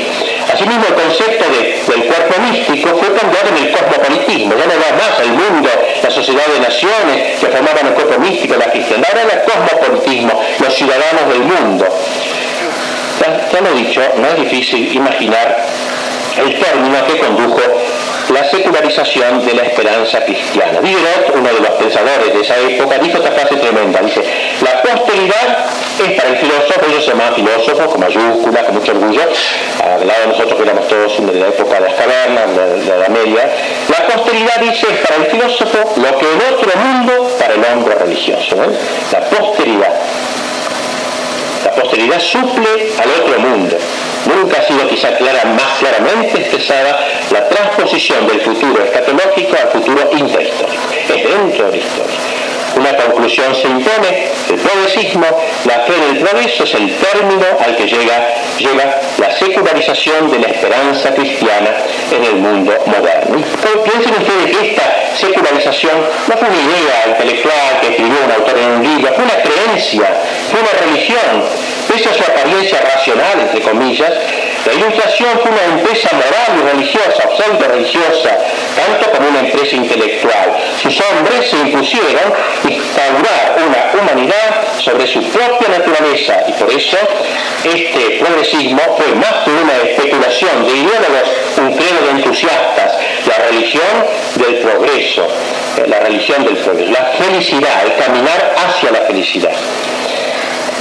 Asimismo, 0.52 0.84
el 0.88 0.94
concepto 0.94 1.44
de 1.50 1.63
el 1.64 2.04
cuerpo 2.04 2.40
místico 2.42 2.88
fue 2.96 3.14
cambiado 3.14 3.48
en 3.48 3.66
el 3.66 3.70
cosmopolitismo, 3.72 4.54
ya 4.54 4.66
no 4.66 4.74
va 4.74 4.96
más 4.96 5.20
al 5.20 5.28
mundo, 5.28 5.68
la 6.02 6.10
sociedad 6.10 6.46
de 6.46 6.60
naciones 6.60 7.38
que 7.40 7.46
formaban 7.46 7.86
el 7.86 7.94
cuerpo 7.94 8.18
místico, 8.20 8.54
la 8.56 8.70
cristiandad, 8.70 9.10
era 9.12 9.22
el 9.22 9.42
cosmopolitismo, 9.42 10.42
los 10.60 10.74
ciudadanos 10.74 11.28
del 11.28 11.40
mundo. 11.40 11.86
Ya, 13.20 13.48
ya 13.50 13.60
lo 13.60 13.68
he 13.70 13.82
dicho, 13.82 14.00
no 14.16 14.28
es 14.28 14.36
difícil 14.36 14.94
imaginar 14.94 15.64
el 16.36 16.58
término 16.58 17.06
que 17.06 17.18
condujo 17.18 17.60
la 18.30 18.44
secularización 18.44 19.44
de 19.46 19.54
la 19.54 19.62
esperanza 19.62 20.24
cristiana. 20.24 20.80
Diderot, 20.80 21.34
uno 21.34 21.48
de 21.48 21.60
los 21.60 21.70
pensadores 21.70 22.32
de 22.32 22.40
esa 22.40 22.56
época, 22.58 22.98
dijo 22.98 23.18
esta 23.18 23.32
frase 23.32 23.56
tremenda, 23.56 24.00
dice, 24.00 24.22
la 24.62 24.82
posteridad 24.82 25.66
es 26.04 26.12
para 26.12 26.28
el 26.30 26.36
filósofo, 26.36 26.80
ellos 26.88 27.04
se 27.04 27.10
llamaban 27.10 27.34
filósofos, 27.34 27.86
con 27.86 28.00
mayúscula, 28.00 28.64
con 28.64 28.74
mucho 28.74 28.92
orgullo, 28.92 29.22
al 29.82 30.06
lado 30.06 30.20
de 30.20 30.26
nosotros 30.28 30.54
que 30.54 30.62
éramos 30.62 30.88
todos 30.88 31.26
de 31.26 31.40
la 31.40 31.48
época 31.48 31.74
de 31.74 31.80
las 31.80 31.94
cavernas, 31.94 32.56
de, 32.56 32.84
la 32.84 32.94
Edad 32.96 33.08
Media, 33.08 33.50
la 33.88 34.06
posteridad 34.06 34.56
dice 34.60 34.86
es 34.90 34.98
para 35.06 35.16
el 35.16 35.30
filósofo 35.30 35.78
lo 35.96 36.18
que 36.18 36.26
en 36.26 36.54
otro 36.54 36.80
mundo 36.80 37.36
para 37.38 37.54
el 37.54 37.64
hombre 37.64 37.94
religioso. 37.94 38.56
¿eh? 38.64 38.68
La 39.12 39.20
posteridad. 39.20 39.92
La 41.64 41.70
posteridad 41.72 42.20
suple 42.20 42.92
al 42.98 43.10
otro 43.22 43.38
mundo. 43.40 43.76
Nunca 44.26 44.60
ha 44.60 44.66
sido 44.66 44.86
quizá 44.88 45.16
clara, 45.16 45.44
más 45.44 45.78
claramente 45.78 46.38
expresada 46.38 46.98
la 47.30 47.48
transposición 47.48 48.26
del 48.26 48.40
futuro 48.40 48.84
escatológico 48.84 49.56
al 49.60 49.68
futuro 49.68 50.10
intrahistórico. 50.16 50.82
Es 50.92 51.22
dentro 51.22 51.64
de 51.66 51.70
la 51.70 51.76
historia. 51.76 52.18
Una 52.76 52.96
conclusión 52.96 53.54
se 53.54 53.68
impone, 53.68 54.28
el 54.50 54.56
progresismo, 54.56 55.26
la 55.64 55.80
fe 55.80 55.92
en 55.96 56.16
el 56.16 56.22
progreso 56.22 56.64
es 56.64 56.74
el 56.74 56.94
término 56.96 57.46
al 57.64 57.76
que 57.76 57.86
llega, 57.86 58.34
llega 58.58 59.00
la 59.18 59.30
secularización 59.36 60.30
de 60.30 60.38
la 60.38 60.48
esperanza 60.48 61.14
cristiana 61.14 61.70
en 62.10 62.24
el 62.24 62.36
mundo 62.36 62.72
moderno. 62.86 63.42
Piensen 63.84 64.12
ustedes 64.12 64.56
que 64.56 64.70
esta 64.70 65.16
secularización 65.16 65.96
no 66.28 66.36
fue 66.36 66.48
una 66.48 66.56
idea 66.56 67.04
intelectual 67.08 67.80
que 67.80 67.88
escribió 67.88 68.16
un 68.24 68.32
autor 68.32 68.58
en 68.58 68.70
un 68.70 68.82
libro, 68.82 69.14
fue 69.14 69.24
una 69.24 69.42
creencia, 69.42 70.08
fue 70.50 70.60
una 70.60 70.72
religión, 70.86 71.44
pese 71.88 72.08
a 72.08 72.14
su 72.14 72.22
apariencia 72.22 72.80
racional, 72.80 73.40
entre 73.40 73.60
comillas, 73.60 74.12
la 74.66 74.72
ilustración 74.72 75.28
fue 75.42 75.50
una 75.50 75.64
empresa 75.64 76.08
moral 76.12 76.58
y 76.58 76.70
religiosa, 76.70 77.28
pseudo 77.36 77.68
religiosa, 77.68 78.38
tanto 78.74 79.10
como 79.12 79.28
una 79.28 79.40
empresa 79.40 79.76
intelectual. 79.76 80.56
Sus 80.82 81.00
hombres 81.00 81.50
se 81.50 81.56
impusieron 81.56 82.32
instaurar 82.68 83.56
una 83.66 84.00
humanidad 84.00 84.64
sobre 84.78 85.06
su 85.06 85.22
propia 85.24 85.68
naturaleza 85.68 86.44
y 86.48 86.52
por 86.52 86.72
eso 86.72 86.96
este 87.62 88.18
progresismo 88.20 88.80
fue 88.96 89.14
más 89.14 89.34
que 89.44 89.50
una 89.50 89.76
especulación 89.90 90.66
de 90.66 90.72
ideólogos, 90.72 91.28
un 91.58 91.72
credo 91.74 92.00
de 92.06 92.10
entusiastas, 92.10 92.94
la 93.26 93.44
religión 93.50 94.06
del 94.36 94.54
progreso, 94.56 95.28
la 95.86 96.00
religión 96.00 96.44
del 96.44 96.56
progreso, 96.56 96.90
la 96.90 97.04
felicidad, 97.18 97.84
el 97.84 98.04
caminar 98.04 98.54
hacia 98.56 98.92
la 98.92 99.00
felicidad. 99.00 99.52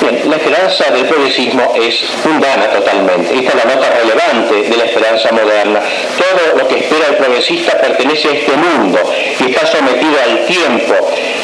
Bien, 0.02 0.30
la 0.30 0.36
esperanza 0.36 0.92
del 0.92 1.06
progresismo 1.06 1.74
es 1.76 2.04
mundana 2.26 2.68
totalmente. 2.70 3.36
Esta 3.36 3.50
es 3.50 3.66
la 3.66 3.76
nota 3.76 3.90
relevante 3.90 4.70
de 4.70 4.78
la 4.78 4.86
esperanza 4.86 5.32
moderna. 5.32 5.80
Todo 6.18 6.58
lo 6.58 6.68
que 6.68 6.80
espera 6.80 7.08
el 7.10 7.16
progresista 7.16 7.78
pertenece 7.80 8.28
a 8.28 8.32
este 8.32 8.52
mundo 8.54 9.00
y 9.40 9.52
está 9.52 9.66
sometido 9.66 10.16
al 10.24 10.46
tiempo. 10.46 10.94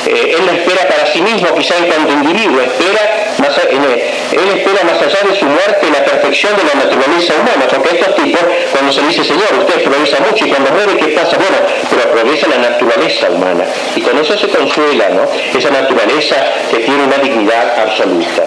Eh, 0.08 0.36
él 0.38 0.46
lo 0.46 0.52
espera 0.52 0.88
para 0.88 1.06
sí 1.08 1.22
mismo, 1.22 1.54
quizá 1.56 1.78
en 1.78 1.86
cuanto 1.86 2.12
individuo, 2.12 2.62
espera 2.62 3.20
él 3.40 4.58
espera 4.58 4.84
más 4.84 5.02
allá 5.02 5.30
de 5.30 5.36
su 5.36 5.46
muerte 5.46 5.88
la 5.92 6.04
perfección 6.04 6.56
de 6.56 6.64
la 6.64 6.86
naturaleza 6.86 7.34
humana, 7.34 7.68
porque 7.70 7.96
estos 7.96 8.16
tipos, 8.16 8.42
cuando 8.72 8.92
se 8.92 9.02
dice, 9.02 9.24
Señor, 9.24 9.48
usted 9.60 9.84
progresa 9.84 10.18
mucho 10.20 10.46
y 10.46 10.50
cuando 10.50 10.72
muere, 10.72 10.98
¿qué 10.98 11.08
pasa? 11.08 11.38
Bueno, 11.38 11.58
pero 11.90 12.12
progresa 12.12 12.48
la 12.48 12.58
naturaleza 12.58 13.30
humana. 13.30 13.66
Y 13.96 14.02
con 14.02 14.18
eso 14.18 14.38
se 14.38 14.48
consuela, 14.50 15.10
¿no? 15.10 15.28
Esa 15.58 15.70
naturaleza 15.72 16.36
que 16.70 16.78
tiene 16.78 17.04
una 17.04 17.18
dignidad 17.18 17.80
absoluta. 17.80 18.39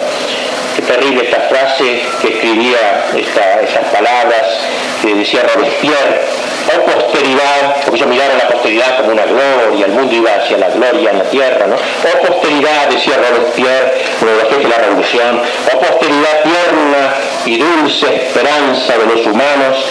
Qué 0.75 0.81
terrible 0.81 1.23
esta 1.25 1.41
frase 1.41 2.01
que 2.21 2.27
escribía 2.29 3.05
esas 3.15 3.85
palabras 3.93 4.57
que 5.01 5.13
decía 5.13 5.43
Robespierre, 5.53 6.21
o 6.65 6.85
posteridad, 6.85 7.83
porque 7.85 7.99
yo 7.99 8.07
miraba 8.07 8.33
la 8.35 8.47
posteridad 8.47 8.97
como 8.97 9.11
una 9.11 9.25
gloria, 9.25 9.85
el 9.85 9.91
mundo 9.91 10.15
iba 10.15 10.31
hacia 10.33 10.57
la 10.57 10.69
gloria 10.69 11.11
en 11.11 11.17
la 11.19 11.25
tierra, 11.25 11.67
¿no? 11.67 11.75
O 11.75 12.27
posteridad, 12.27 12.87
decía 12.89 13.17
Robespierre, 13.17 13.93
uno 14.21 14.31
de 14.31 14.37
los 14.37 14.47
jefes 14.49 14.63
de 14.63 14.69
la 14.69 14.77
revolución, 14.77 15.41
o 15.73 15.79
posteridad 15.79 16.43
tierna 16.43 17.13
y 17.45 17.57
dulce 17.57 18.15
esperanza 18.15 18.97
de 18.97 19.05
los 19.05 19.27
humanos, 19.27 19.85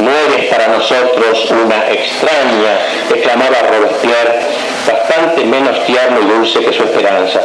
no 0.00 0.10
eres 0.10 0.46
para 0.46 0.68
nosotros 0.68 1.50
una 1.50 1.90
extraña, 1.90 2.78
exclamaba 3.10 3.62
Robespierre, 3.68 4.40
bastante 4.86 5.44
menos 5.44 5.84
tierno 5.84 6.20
y 6.22 6.24
dulce 6.24 6.60
que 6.60 6.72
su 6.72 6.84
esperanza 6.84 7.42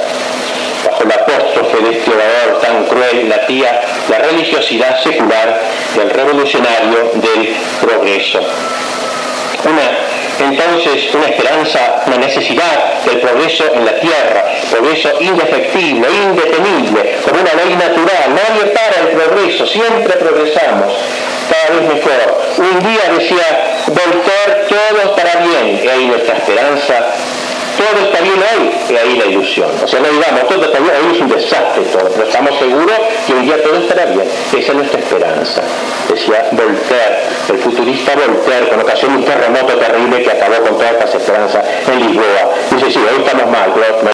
la 1.05 1.15
apóstrofe 1.15 1.83
de 1.83 1.97
este 1.97 2.11
orador 2.11 2.61
tan 2.61 2.85
cruel, 2.85 3.29
latía 3.29 3.81
la 4.09 4.17
religiosidad 4.19 5.01
secular 5.01 5.61
del 5.95 6.09
revolucionario 6.09 7.11
del 7.15 7.55
progreso. 7.81 8.39
Una, 9.63 10.49
entonces, 10.49 11.13
una 11.13 11.25
esperanza, 11.25 12.03
una 12.05 12.17
necesidad 12.17 13.01
del 13.05 13.19
progreso 13.19 13.63
en 13.73 13.85
la 13.85 13.99
tierra, 13.99 14.45
progreso 14.71 15.09
indefectible, 15.19 16.07
indetenible, 16.09 17.17
como 17.25 17.41
una 17.41 17.53
ley 17.53 17.75
natural. 17.75 18.29
Nadie 18.29 18.71
para 18.71 19.01
el 19.01 19.17
progreso, 19.17 19.65
siempre 19.65 20.13
progresamos, 20.13 20.93
cada 21.49 21.79
vez 21.79 21.93
mejor. 21.95 22.41
Un 22.57 22.79
día 22.79 23.01
decía 23.17 23.83
Voltaire, 23.87 24.67
todo 24.69 25.15
estará 25.15 25.41
bien, 25.41 25.81
y 25.83 25.87
ahí 25.87 26.05
nuestra 26.05 26.37
esperanza 26.37 27.13
todo 27.77 28.05
está 28.05 28.21
bien 28.21 28.39
hoy, 28.39 28.71
y 28.89 28.95
ahí 28.97 29.17
la 29.17 29.25
ilusión. 29.27 29.69
O 29.83 29.87
sea, 29.87 29.99
no 29.99 30.09
digamos, 30.09 30.47
todo 30.47 30.65
está 30.65 30.79
bien, 30.79 30.93
hoy 30.97 31.15
es 31.15 31.21
un 31.21 31.29
desastre 31.29 31.83
todo, 31.93 32.09
pero 32.09 32.23
estamos 32.27 32.57
seguros 32.57 32.97
que 33.25 33.33
un 33.33 33.45
día 33.45 33.61
todo 33.61 33.75
estará 33.77 34.05
bien. 34.05 34.27
Esa 34.27 34.57
es 34.57 34.73
nuestra 34.73 34.99
esperanza. 34.99 35.61
Decía 36.09 36.49
Voltaire, 36.51 37.17
el 37.49 37.57
futurista 37.59 38.13
Voltaire, 38.15 38.69
con 38.69 38.79
ocasión 38.79 39.11
de 39.13 39.17
un 39.19 39.25
terremoto 39.25 39.77
terrible 39.77 40.23
que 40.23 40.31
acabó 40.31 40.55
con 40.63 40.73
todas 40.73 40.91
estas 40.93 41.15
esperanzas 41.15 41.65
en 41.87 42.07
Lisboa. 42.07 42.49
Dice, 42.71 42.91
sí, 42.91 42.99
hoy 42.99 43.23
estamos 43.23 43.47
mal, 43.51 43.71
pero... 43.75 44.11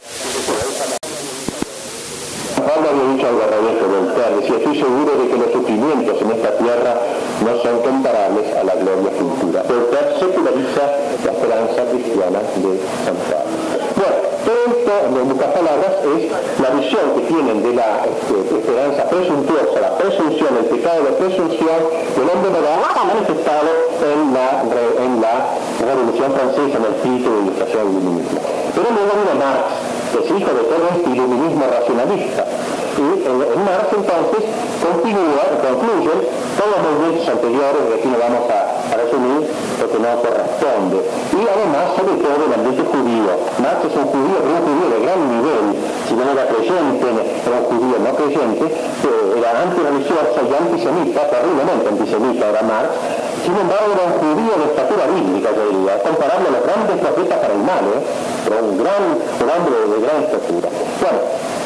Pablo 2.68 2.90
había 2.90 3.14
dicho 3.16 3.28
algo 3.28 3.40
de 3.40 3.88
Voltaire, 3.88 4.36
decía, 4.42 4.56
estoy 4.58 4.76
seguro 4.78 5.12
de 5.24 5.30
que 5.30 5.38
los 5.38 5.52
sufrimientos 5.52 6.22
en 6.22 6.32
esta 6.32 6.58
tierra 6.58 6.96
no 7.44 7.62
son 7.62 7.82
comparables 7.84 8.48
a 8.56 8.64
la 8.64 8.76
gloria 8.76 9.12
futura. 9.20 9.64
Voltaire 9.64 10.16
seculariza 10.20 10.84
la 11.26 11.32
esperanza 11.32 11.80
cristiana 11.92 12.40
de 12.40 12.72
San 13.04 13.18
Pablo. 13.28 13.52
Bueno, 14.00 14.16
todo 14.48 14.60
esto 14.72 14.94
en 15.04 15.30
buscas 15.30 15.52
palabras, 15.52 15.94
es 16.04 16.24
la 16.60 16.70
visión 16.80 17.06
que 17.16 17.22
tienen 17.28 17.64
de 17.64 17.74
la 17.76 18.08
este, 18.08 18.58
esperanza 18.58 19.04
presuntuosa, 19.10 19.76
la 19.80 19.98
presunción, 19.98 20.50
el 20.60 20.66
pecado 20.72 21.04
de 21.04 21.12
presunción 21.20 21.80
del 22.16 22.28
hombre 22.32 22.52
ha 22.56 23.04
manifestado 23.04 23.72
en 24.00 24.34
la, 24.34 24.64
en 25.04 25.22
la 25.22 25.36
Revolución 25.84 26.32
Francesa, 26.32 26.78
en 26.80 26.84
el 26.84 26.94
espíritu 26.96 27.28
de 27.28 27.40
ilustración 27.44 27.84
del 27.84 28.02
iluminismo. 28.04 28.40
Pero 28.76 28.88
luego 28.88 29.12
viene 29.20 29.36
Marx, 29.40 29.93
que 30.14 30.20
es 30.22 30.30
hijo 30.30 30.52
de 30.54 30.64
todo 30.70 30.86
este 30.94 31.10
iluminismo 31.10 31.66
racionalista. 31.66 32.46
Y 32.46 33.26
en, 33.26 33.66
Marx 33.66 33.90
entonces 33.90 34.46
continúa, 34.78 35.44
concluyen 35.58 36.20
todos 36.54 36.70
los 36.70 36.82
movimientos 36.86 37.26
anteriores, 37.34 37.82
que 37.90 37.96
aquí 37.98 38.08
no 38.14 38.18
vamos 38.22 38.46
a, 38.54 38.62
resumir 38.94 39.50
porque 39.82 39.98
no 39.98 40.10
corresponde. 40.22 41.02
Y 41.34 41.42
además, 41.50 41.98
sobre 41.98 42.14
todo, 42.22 42.46
el 42.46 42.54
ambiente 42.54 42.86
judío. 42.86 43.32
Marx 43.58 43.82
es 43.90 43.96
un 43.98 44.06
judío, 44.06 44.38
un 44.38 44.62
judío 44.62 44.88
de 44.94 45.00
gran 45.02 45.20
nivel, 45.34 45.66
si 46.06 46.14
no 46.14 46.22
era 46.30 46.46
creyente, 46.46 47.08
era 47.10 47.58
un 47.58 47.66
judío 47.74 47.98
no 47.98 48.12
creyente, 48.14 48.66
era 48.70 49.50
antirreligioso 49.66 50.40
y 50.46 50.52
antisemita, 50.54 51.22
terriblemente 51.34 51.90
antisemita 51.90 52.44
era 52.54 52.62
Marx, 52.62 52.94
sin 53.42 53.56
embargo 53.58 53.98
era 53.98 54.04
un 54.06 54.16
judío 54.22 54.54
de 54.62 54.66
estatura 54.70 55.04
bíblica, 55.10 55.50
yo 55.56 55.64
diría, 55.74 55.98
comparable 56.04 56.46
a 56.48 56.54
los 56.54 56.64
grandes 56.64 56.98
profetas 57.02 57.40
¿eh? 57.42 58.00
pero 58.46 58.60
un 58.64 58.78
gran, 58.78 59.04
hombre 59.40 59.76
de 59.90 59.98
gran 60.06 60.18
estatura. 60.24 60.70
Bueno, 61.02 61.20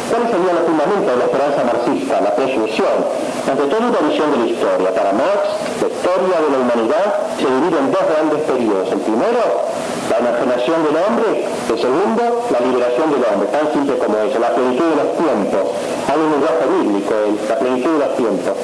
¿Cuál 0.08 0.24
sería 0.32 0.56
el 0.56 0.64
fundamento 0.64 1.12
de 1.12 1.18
la 1.20 1.26
esperanza 1.28 1.68
marxista? 1.68 2.22
La 2.22 2.32
presunción. 2.32 2.96
Ante 3.44 3.64
todo 3.68 3.92
una 3.92 4.08
visión 4.08 4.32
de 4.32 4.38
la 4.40 4.48
historia. 4.48 4.88
Para 4.96 5.12
Marx, 5.12 5.44
la 5.84 5.88
historia 5.92 6.36
de 6.40 6.48
la 6.48 6.58
humanidad 6.64 7.08
se 7.36 7.44
divide 7.44 7.76
en 7.76 7.92
dos 7.92 8.06
grandes 8.08 8.40
periodos. 8.48 8.88
El 8.88 9.04
primero, 9.04 9.44
la 10.08 10.16
enajenación 10.24 10.80
del 10.88 10.96
hombre. 10.96 11.44
El 11.44 11.76
segundo, 11.76 12.24
la 12.56 12.60
liberación 12.64 13.08
del 13.12 13.24
hombre. 13.28 13.52
Tan 13.52 13.68
simple 13.76 14.00
como 14.00 14.16
eso. 14.24 14.40
La 14.40 14.56
plenitud 14.56 14.88
de 14.88 14.96
los 14.96 15.12
tiempos. 15.20 15.64
Hay 16.08 16.20
un 16.24 16.32
lenguaje 16.32 16.66
bíblico, 16.72 17.12
la 17.52 17.58
plenitud 17.60 17.92
de 17.92 18.00
los 18.00 18.14
tiempos. 18.16 18.56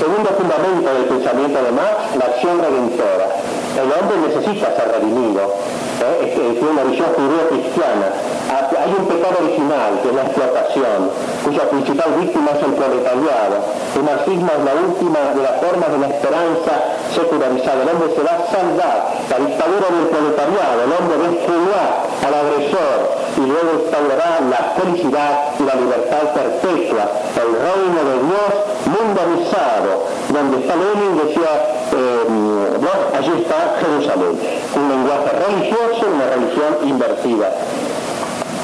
Segundo 0.00 0.30
fundamento 0.30 0.94
del 0.94 1.04
pensamiento 1.04 1.62
de 1.62 1.72
Marx, 1.72 2.16
la 2.16 2.24
acción 2.24 2.58
redentora. 2.58 3.36
El 3.76 3.92
hombre 3.92 4.16
necesita 4.32 4.74
ser 4.74 4.88
redimido. 4.96 5.42
¿eh? 6.00 6.24
Es, 6.24 6.56
es 6.56 6.62
una 6.62 6.84
visión 6.84 7.08
judío-cristiana 7.12 8.08
hay 8.50 8.94
un 8.98 9.06
pecado 9.06 9.36
original, 9.46 10.00
que 10.02 10.08
es 10.08 10.14
la 10.14 10.24
explotación, 10.26 10.98
cuya 11.44 11.70
principal 11.70 12.10
víctima 12.18 12.50
es 12.50 12.62
el 12.66 12.74
proletariado. 12.74 13.56
El 13.94 14.02
marxismo 14.02 14.50
es 14.50 14.62
la 14.66 14.74
última 14.74 15.20
de 15.36 15.42
las 15.42 15.54
formas 15.62 15.88
de 15.92 15.98
la 15.98 16.08
esperanza 16.08 16.72
secularizada. 17.14 17.82
El 17.82 17.88
hombre 17.94 18.08
se 18.10 18.22
va 18.26 18.34
a 18.34 18.42
salvar. 18.50 18.98
La 19.30 19.38
dictadura 19.38 19.86
del 19.94 20.06
proletariado, 20.10 20.78
el 20.82 20.92
hombre 20.98 21.16
destruirá 21.30 21.84
al 22.26 22.34
agresor 22.34 22.98
y 23.38 23.42
luego 23.46 23.70
instaurará 23.86 24.30
la 24.42 24.60
felicidad 24.74 25.32
y 25.58 25.62
la 25.62 25.74
libertad 25.78 26.24
perpetua. 26.34 27.04
El 27.38 27.50
reino 27.54 28.00
de 28.02 28.16
Dios 28.26 28.52
mundanizado, 28.90 30.10
donde 30.34 30.58
está 30.58 30.74
Lenin, 30.74 31.14
decía, 31.22 31.52
eh, 31.94 32.50
allí 33.14 33.32
está 33.42 33.78
Jerusalén. 33.78 34.34
Un 34.74 34.88
lenguaje 34.88 35.30
religioso, 35.38 36.02
una 36.10 36.26
religión 36.26 36.88
invertida. 36.88 37.52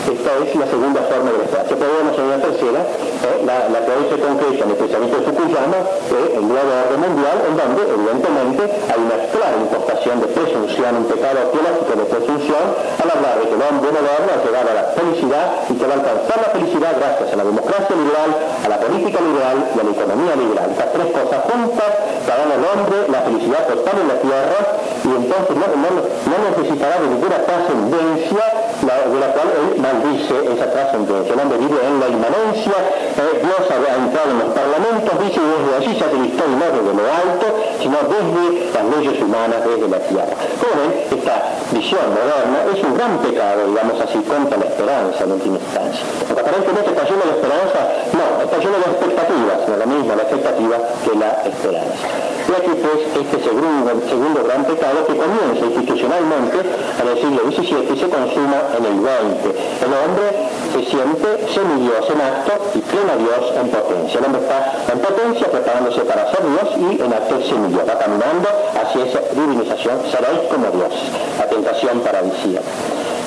Esta 0.07 0.39
es 0.39 0.55
la 0.55 0.71
segunda 0.71 1.03
forma 1.11 1.35
de 1.35 1.51
la 1.51 1.67
Podemos 1.67 2.15
en 2.15 2.25
una 2.31 2.39
tercera, 2.39 2.79
eh, 2.79 3.43
la, 3.43 3.79
que 3.83 3.91
hoy 3.91 4.07
se 4.07 4.17
concreta 4.23 4.63
en 4.63 4.71
el 4.71 4.79
pensamiento 4.79 5.19
de 5.19 5.23
Fukuyama, 5.27 5.79
eh, 5.83 6.39
el 6.39 6.47
nuevo 6.47 6.71
orden 6.79 7.01
mundial, 7.03 7.37
en 7.43 7.55
donde 7.59 7.83
evidentemente 7.91 8.63
hay 8.87 9.01
una 9.03 9.19
clara 9.35 9.57
impostación 9.59 10.23
de 10.23 10.29
presunción, 10.31 10.91
un 11.03 11.07
pecado 11.11 11.51
teológico 11.51 11.93
de 11.99 12.07
presunción, 12.07 12.65
al 13.03 13.09
hablar 13.19 13.35
de 13.43 13.45
que 13.51 13.55
el 13.59 13.63
hombre 13.67 13.91
moderno 13.99 14.31
ha 14.31 14.41
llegado 14.47 14.69
a 14.71 14.77
la 14.79 14.85
felicidad 14.95 15.47
y 15.67 15.75
que 15.75 15.85
va 15.91 15.93
a 15.93 15.99
alcanzar 15.99 16.37
la 16.39 16.51
felicidad 16.55 16.93
gracias 17.03 17.27
a 17.27 17.37
la 17.43 17.45
democracia 17.51 17.95
liberal, 17.99 18.31
a 18.63 18.69
la 18.71 18.79
política 18.79 19.19
liberal 19.19 19.57
y 19.75 19.79
a 19.79 19.85
la 19.91 19.91
economía 19.91 20.35
liberal. 20.39 20.67
Estas 20.71 20.91
tres 20.95 21.09
cosas 21.11 21.41
juntas 21.51 21.91
darán 22.31 22.51
al 22.55 22.63
hombre 22.63 22.97
la 23.11 23.21
felicidad 23.27 23.63
total 23.67 23.97
en 23.99 24.07
la 24.07 24.19
tierra 24.23 24.61
y 25.03 25.11
entonces 25.19 25.55
no, 25.59 25.67
no 25.67 26.37
necesitará 26.47 26.95
de 27.03 27.07
ninguna 27.11 27.39
trascendencia 27.43 28.66
de 28.87 29.19
la 29.19 29.33
cual 29.35 29.51
él 29.51 29.83
maldice 29.83 30.31
esa 30.47 30.71
trascendencia. 30.71 31.35
El 31.35 31.41
hombre 31.41 31.59
vive 31.59 31.75
en 31.83 31.99
la 31.99 32.07
inmanencia, 32.07 32.79
eh, 33.19 33.43
Dios 33.43 33.63
ha 33.67 33.79
entrado 33.99 34.31
en 34.31 34.39
los 34.47 34.51
parlamentos, 34.55 35.11
dice, 35.27 35.41
y 35.43 35.49
desde 35.59 35.73
allí 35.75 35.93
se 35.99 36.07
la 36.07 36.23
historia 36.23 36.55
no 36.55 36.67
desde 36.71 36.93
lo 36.95 37.05
alto, 37.11 37.47
sino 37.83 37.99
desde 38.07 38.47
las 38.71 38.85
leyes 38.87 39.17
humanas, 39.19 39.59
desde 39.67 39.89
la 39.91 40.01
tierra. 40.07 40.35
Como 40.63 40.73
ven, 40.79 40.91
esta 41.19 41.35
visión 41.75 42.07
moderna 42.15 42.59
es 42.71 42.79
un 42.79 42.95
gran 42.95 43.19
pecado, 43.19 43.67
digamos 43.67 43.99
así, 43.99 44.19
contra 44.23 44.55
la 44.55 44.67
esperanza 44.71 45.19
en 45.25 45.33
última 45.35 45.59
instancia. 45.59 46.05
Porque 46.23 46.43
aparentemente 46.47 46.91
está 46.95 47.03
lleno 47.11 47.25
de 47.27 47.35
esperanza, 47.43 47.81
no, 48.15 48.27
está 48.39 48.57
lleno 48.63 48.77
de 48.79 48.87
expectativas, 48.87 49.59
no 49.67 49.75
lo 49.83 49.87
mismo 49.91 50.11
la 50.15 50.23
expectativa 50.23 50.77
que 51.03 51.13
la 51.19 51.31
esperanza. 51.43 52.07
Y 52.47 52.53
aquí 52.55 52.71
pues 52.79 53.03
este 53.11 53.43
segundo, 53.43 53.91
segundo 54.07 54.45
gran 54.45 54.63
pecado 54.65 55.03
que 55.07 55.17
comienza 55.19 55.67
institucionalmente 55.67 56.59
en 56.63 57.09
el 57.09 57.17
siglo 57.19 57.43
XVII 57.51 57.91
y 57.91 57.99
se 57.99 58.09
consuma 58.09 58.63
en 58.79 58.85
el 58.85 58.97
XX. 59.01 59.57
El 59.85 59.93
hombre 59.93 60.27
se 60.73 60.81
siente 60.91 61.29
semidios 61.53 62.05
en 62.11 62.21
acto 62.21 62.53
y 62.75 62.81
pleno 62.81 63.17
Dios 63.19 63.53
en 63.57 63.69
potencia. 63.69 64.19
El 64.19 64.25
hombre 64.27 64.43
está 64.43 64.93
en 64.93 64.99
potencia 65.01 65.51
preparándose 65.51 66.01
para 66.03 66.31
ser 66.31 66.41
Dios 66.45 66.69
y 66.77 67.03
en 67.03 67.13
acto 67.13 67.41
semidios. 67.43 67.89
Va 67.89 67.99
caminando 67.99 68.49
hacia 68.77 69.05
esa 69.05 69.21
divinización. 69.33 69.99
Seréis 70.11 70.41
como 70.51 70.71
Dios. 70.71 70.93
La 71.39 71.47
tentación 71.47 72.01
paradisíaca. 72.01 72.71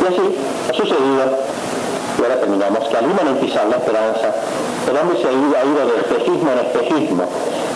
Y 0.02 0.06
así 0.06 0.36
ha 0.70 0.74
sucedido 0.74 1.59
y 2.20 2.22
ahora 2.22 2.40
terminamos, 2.40 2.84
que 2.90 2.98
al 2.98 3.06
humanizar 3.08 3.66
la 3.72 3.78
esperanza, 3.78 4.36
el 4.90 4.98
hombre 4.98 5.16
se 5.22 5.28
ha 5.28 5.32
ido, 5.32 5.88
de 5.88 5.96
espejismo 6.04 6.52
en 6.52 6.60
espejismo, 6.68 7.24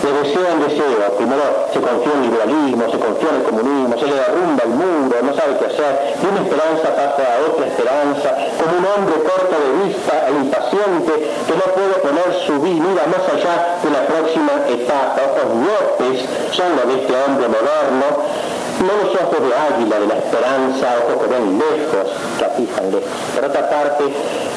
de 0.04 0.10
deseo 0.20 0.44
en 0.52 0.60
deseo. 0.68 1.00
Primero 1.16 1.44
se 1.72 1.80
confía 1.80 2.12
en 2.12 2.18
el 2.20 2.28
liberalismo, 2.28 2.84
se 2.92 2.98
confía 3.00 3.28
en 3.32 3.36
el 3.40 3.44
comunismo, 3.48 3.96
se 3.96 4.06
le 4.06 4.16
derrumba 4.20 4.62
el 4.68 4.74
muro, 4.76 5.16
no 5.24 5.32
sabe 5.32 5.56
qué 5.56 5.66
hacer, 5.72 5.92
de 6.20 6.26
una 6.28 6.40
esperanza 6.44 6.86
pasa 6.92 7.24
a 7.24 7.36
otra 7.48 7.64
esperanza, 7.64 8.28
como 8.60 8.72
un 8.76 8.84
hombre 8.84 9.16
corto 9.24 9.56
de 9.56 9.70
vista 9.88 10.12
e 10.28 10.32
impaciente 10.36 11.12
que 11.48 11.54
no 11.56 11.66
puede 11.72 11.94
poner 12.04 12.28
su 12.44 12.54
vida 12.60 13.00
más 13.08 13.24
allá 13.32 13.80
de 13.80 13.88
la 13.88 14.02
próxima 14.04 14.52
etapa. 14.68 15.24
Ojos 15.24 15.48
miopes 15.56 16.20
son 16.52 16.76
los 16.76 16.84
de 16.84 16.94
este 17.00 17.14
hombre 17.16 17.48
moderno 17.48 18.53
no 18.80 19.04
los 19.04 19.14
ojos 19.14 19.40
de 19.40 19.54
águila, 19.54 19.98
de 20.00 20.06
la 20.06 20.14
esperanza, 20.18 20.96
ojos 21.06 21.22
que 21.22 21.34
ven 21.34 21.58
lejos, 21.58 22.12
que 22.38 22.44
fijan 22.62 22.90
lejos. 22.90 23.08
Por 23.34 23.44
otra 23.44 23.70
parte, 23.70 24.04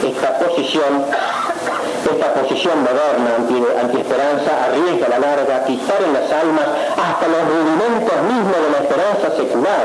esta 0.05 0.39
posición 0.39 1.05
esta 2.11 2.33
posición 2.33 2.83
moderna 2.83 3.35
anti-esperanza 3.81 4.51
arriesga 4.65 5.05
a 5.07 5.09
la 5.09 5.19
larga 5.19 5.65
quitar 5.65 6.01
en 6.01 6.13
las 6.13 6.31
almas 6.31 6.67
hasta 6.95 7.25
los 7.27 7.41
rudimentos 7.47 8.17
mismos 8.23 8.57
de 8.63 8.69
la 8.71 8.79
esperanza 8.83 9.27
secular. 9.35 9.83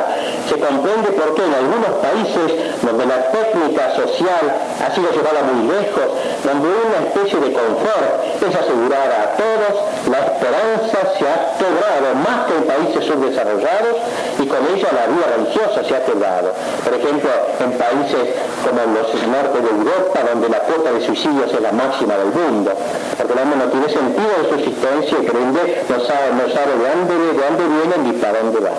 Se 0.49 0.57
comprende 0.59 1.09
por 1.13 1.35
qué 1.35 1.43
en 1.45 1.55
algunos 1.55 1.93
países 1.99 2.83
donde 2.83 3.07
la 3.07 3.31
técnica 3.31 3.95
social 3.97 4.45
ha 4.83 4.95
sido 4.95 5.11
llevada 5.11 5.43
muy 5.43 5.69
lejos, 5.69 6.07
donde 6.45 6.69
una 6.69 6.99
especie 7.07 7.39
de 7.41 7.53
confort 7.53 8.13
es 8.43 8.55
asegurar 8.55 9.09
a 9.11 9.25
todos, 9.39 9.75
la 10.11 10.19
esperanza 10.19 10.99
se 11.19 11.25
ha 11.27 11.39
quebrado 11.59 12.09
más 12.23 12.47
que 12.47 12.55
en 12.59 12.65
países 12.65 13.05
subdesarrollados 13.05 13.97
y 14.39 14.47
con 14.47 14.63
ella 14.75 14.89
la 14.93 15.07
vida 15.07 15.27
religiosa 15.37 15.85
se 15.85 15.97
ha 15.97 16.05
quebrado. 16.05 16.53
Por 16.85 16.95
ejemplo, 16.95 17.31
en 17.61 17.73
países 17.79 18.35
como 18.63 18.83
los 18.95 19.13
norte 19.27 19.61
de 19.61 19.71
Europa, 19.71 20.21
donde 20.29 20.49
la 20.49 20.61
cuota 20.61 20.93
de 20.93 21.01
suicidios 21.07 21.53
es 21.53 21.61
la 21.61 21.73
máxima 21.73 22.12
del 22.19 22.33
mundo, 22.33 22.73
porque 23.17 23.33
el 23.33 23.39
hombre 23.39 23.59
no 23.59 23.69
tiene 23.71 23.89
sentido 23.89 24.33
de 24.43 24.49
su 24.49 24.55
existencia 24.55 25.19
y 25.21 25.27
prende, 25.27 25.85
no 25.89 25.99
sabe, 26.05 26.27
no 26.37 26.47
sabe 26.53 26.73
de 26.77 26.85
dónde, 26.89 27.15
de 27.15 27.41
dónde 27.41 27.65
viene 27.69 27.95
ni 28.05 28.13
para 28.19 28.41
dónde 28.43 28.61
va. 28.61 28.75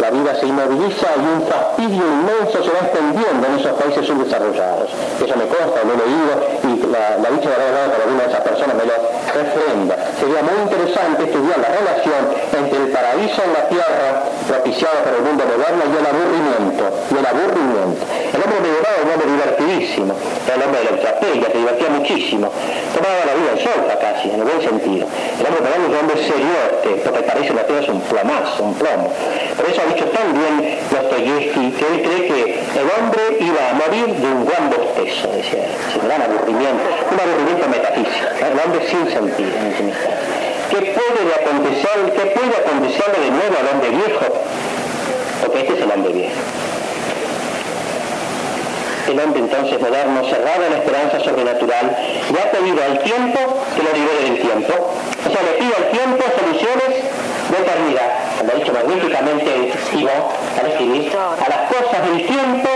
La 0.00 0.10
vida 0.10 0.34
se 0.34 0.46
inmoviliza 0.46 1.06
y 1.14 1.24
un 1.36 1.46
fastidio 1.46 2.02
inmenso 2.02 2.58
se 2.64 2.70
va 2.74 2.80
extendiendo 2.90 3.46
en 3.46 3.54
esos 3.60 3.72
países 3.78 4.06
subdesarrollados. 4.06 4.90
Eso 5.22 5.34
me 5.36 5.46
consta, 5.46 5.78
lo 5.86 5.94
he 5.94 5.98
leído 6.02 6.32
y 6.66 6.90
la, 6.90 7.22
la 7.22 7.30
dicha 7.30 7.50
de 7.50 7.58
la 7.58 7.92
por 7.92 8.00
alguna 8.02 8.22
de 8.24 8.30
esas 8.30 8.42
personas 8.42 8.74
me 8.74 8.84
lo 8.86 8.94
refrenda. 9.32 9.96
Sería 10.20 10.42
muy 10.42 10.62
interesante 10.62 11.24
estudiar 11.24 11.58
la 11.58 11.68
relación 11.68 12.22
entre 12.52 12.78
el 12.78 12.88
paraíso 12.88 13.40
en 13.42 13.52
la 13.52 13.68
tierra 13.68 14.08
propiciado 14.48 14.96
por 15.04 15.14
el 15.14 15.22
mundo 15.22 15.44
moderno 15.44 15.82
y 15.88 15.94
el 15.96 16.06
aburrimiento. 16.06 16.84
Y 17.10 17.16
el 17.18 17.26
aburrimiento. 17.26 18.02
El 18.32 18.40
hombre 18.42 18.58
medieval 18.60 18.92
era 18.92 19.02
un 19.02 19.10
hombre 19.12 19.28
divertidísimo. 19.32 20.12
Era 20.46 20.54
el 20.56 20.62
hombre 20.62 20.78
de 20.80 20.84
la 20.84 20.94
estrategia, 20.96 21.46
se 21.52 21.58
divertía 21.58 21.88
muchísimo. 21.90 22.46
Tomaba 22.94 23.20
la 23.24 23.34
vida 23.34 23.50
en 23.56 23.60
solta 23.64 23.94
casi, 23.98 24.30
en 24.30 24.38
el 24.40 24.46
buen 24.46 24.60
sentido. 24.62 25.04
El 25.08 25.44
hombre 25.46 25.60
moderno 25.62 25.82
es 25.82 25.92
un 25.92 25.98
hombre 25.98 26.16
seriote, 26.20 26.90
porque 27.02 27.18
el 27.18 27.24
paraíso 27.24 27.50
en 27.52 27.56
la 27.56 27.66
tierra 27.66 27.82
es 27.82 27.88
un 27.88 28.00
plomazo, 28.02 28.62
un 28.62 28.74
plomo. 28.74 29.08
Por 29.56 29.64
eso 29.68 29.78
ha 29.82 29.86
dicho 29.92 30.06
también 30.12 30.78
Dostoyevsky 30.90 31.72
que 31.72 31.86
él 31.86 31.96
cree 32.02 32.22
que 32.28 32.40
el 32.80 32.86
hombre 32.98 33.22
iba 33.40 33.70
a 33.70 33.72
morir 33.74 34.06
de 34.16 34.26
un 34.26 34.44
gran 34.44 34.70
bostezo, 34.70 35.28
decía, 35.32 35.66
un 36.00 36.08
gran 36.08 36.22
aburrimiento, 36.22 36.84
un 37.10 37.20
aburrimiento 37.20 37.68
metafísico, 37.68 38.26
el 38.40 38.58
hombre 38.58 38.88
sin 38.88 39.10
¿Qué 39.22 40.78
puede 40.78 41.34
acontecer, 41.34 42.12
qué 42.16 42.26
puede 42.34 42.56
acontecerle 42.56 43.24
de 43.24 43.30
nuevo 43.30 43.54
al 43.60 43.68
hombre 43.74 43.90
viejo? 43.90 44.26
Porque 45.40 45.60
este 45.60 45.74
es 45.74 45.80
el 45.82 45.90
hombre 45.92 46.12
viejo. 46.12 46.40
el 49.06 49.20
hombre 49.20 49.40
entonces 49.40 49.78
moderno, 49.78 50.24
cerrado 50.24 50.64
en 50.64 50.72
la 50.72 50.78
esperanza 50.78 51.20
sobrenatural, 51.20 51.96
le 52.32 52.40
ha 52.40 52.50
pedido 52.50 52.82
al 52.82 52.98
tiempo 53.00 53.38
que 53.76 53.82
lo 53.82 53.92
libere 53.92 54.30
del 54.30 54.40
tiempo. 54.40 54.72
O 54.72 55.30
sea, 55.30 55.42
le 55.42 55.52
pide 55.60 55.74
al 55.76 55.90
tiempo 55.90 56.24
soluciones 56.40 56.90
de 57.50 57.56
eternidad. 57.62 58.10
Como 58.38 58.50
ha 58.50 58.54
dicho 58.56 58.72
magníficamente 58.72 59.72
Ivo 59.92 60.32
al 60.58 60.66
escribir, 60.66 61.12
a 61.14 61.48
las 61.48 61.62
cosas 61.70 62.00
del 62.10 62.26
tiempo 62.26 62.70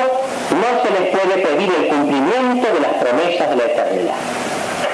no 0.52 0.70
se 0.84 0.90
les 0.94 1.10
puede 1.10 1.42
pedir 1.42 1.74
el 1.74 1.88
cumplimiento 1.88 2.66
de 2.74 2.80
las 2.80 2.92
promesas 3.02 3.50
de 3.50 3.56
la 3.56 3.64
eternidad. 3.64 4.14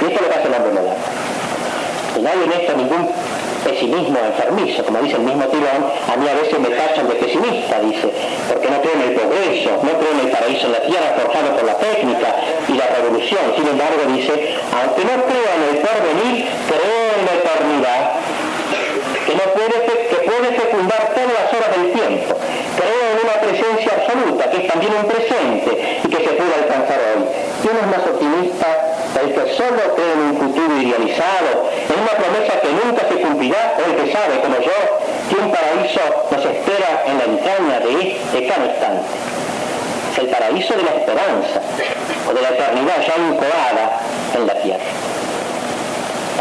Y 0.01 0.05
esto 0.05 0.17
es 0.17 0.23
lo 0.23 0.29
que 0.29 0.35
hace 0.39 0.49
el 0.49 0.55
hombre 0.55 0.73
moderno. 0.73 1.32
Y 2.17 2.21
no 2.21 2.29
hay 2.29 2.43
en 2.45 2.53
esto 2.53 2.77
ningún 2.77 3.09
pesimismo 3.65 4.19
enfermizo, 4.19 4.85
como 4.85 4.99
dice 5.01 5.17
el 5.17 5.23
mismo 5.23 5.45
Tirón, 5.47 5.83
a 5.87 6.17
mí 6.17 6.29
a 6.29 6.35
veces 6.35 6.59
me 6.59 6.69
tachan 6.71 7.09
de 7.09 7.15
pesimista, 7.15 7.81
dice, 7.81 8.11
porque 8.49 8.69
no 8.69 8.81
creo 8.83 8.95
en 8.95 9.03
el 9.03 9.15
progreso, 9.15 9.71
no 9.83 9.93
creo 9.99 10.13
en 10.13 10.21
el 10.27 10.31
paraíso 10.31 10.67
en 10.67 10.73
la 10.73 10.83
tierra 10.83 11.17
forjado 11.17 11.57
por 11.57 11.65
la 11.65 11.79
técnica 11.79 12.37
y 12.69 12.73
la 12.75 12.87
revolución. 12.87 13.43
Sin 13.57 13.67
embargo, 13.69 14.03
dice, 14.13 14.59
aunque 14.77 15.03
no 15.07 15.15
creo 15.25 15.49
en 15.57 15.63
el 15.71 15.77
porvenir, 15.81 16.35
creo 16.69 17.05
en 17.17 17.23
la 17.23 17.35
eternidad, 17.39 18.03
que, 19.27 19.35
no 19.35 19.47
puede, 19.55 19.77
que 19.87 20.19
puede 20.27 20.49
fecundar 20.59 21.15
todas 21.15 21.33
las 21.33 21.49
horas 21.55 21.71
del 21.79 21.93
tiempo. 21.93 22.35
Creo 22.77 23.03
en 23.15 23.19
una 23.23 23.37
presencia 23.41 23.93
absoluta, 23.95 24.51
que 24.51 24.57
es 24.59 24.67
también 24.69 24.93
un 24.99 25.07
presente 25.07 26.01
y 26.05 26.09
que 26.09 26.17
se 26.17 26.33
puede 26.35 26.55
alcanzar 26.61 26.99
hoy. 26.99 27.25
¿Quién 27.63 27.77
es 27.79 27.87
más 27.87 28.05
optimista? 28.07 28.82
El 29.21 29.35
que 29.35 29.55
solo 29.55 29.95
cree 29.95 30.15
un 30.15 30.37
futuro 30.39 30.81
idealizado, 30.81 31.69
en 31.89 32.01
una 32.01 32.13
promesa 32.13 32.61
que 32.61 32.69
nunca 32.73 33.07
se 33.09 33.21
cumplirá, 33.21 33.75
o 33.79 33.91
el 33.91 33.97
que 33.97 34.13
sabe, 34.13 34.41
como 34.41 34.57
yo, 34.57 34.79
que 35.29 35.37
un 35.37 35.51
paraíso 35.51 36.01
nos 36.31 36.45
espera 36.45 37.05
en 37.07 37.19
la 37.19 37.25
entraña 37.25 37.81
de, 37.81 38.19
de 38.33 38.47
cada 38.47 38.67
instante. 38.67 39.05
El 40.19 40.29
paraíso 40.29 40.75
de 40.75 40.83
la 40.83 40.91
esperanza, 40.93 41.61
o 42.29 42.35
de 42.35 42.43
la 42.43 42.49
eternidad 42.51 42.97
ya 43.07 43.15
incoada 43.23 44.01
en 44.35 44.47
la 44.47 44.55
tierra 44.55 45.22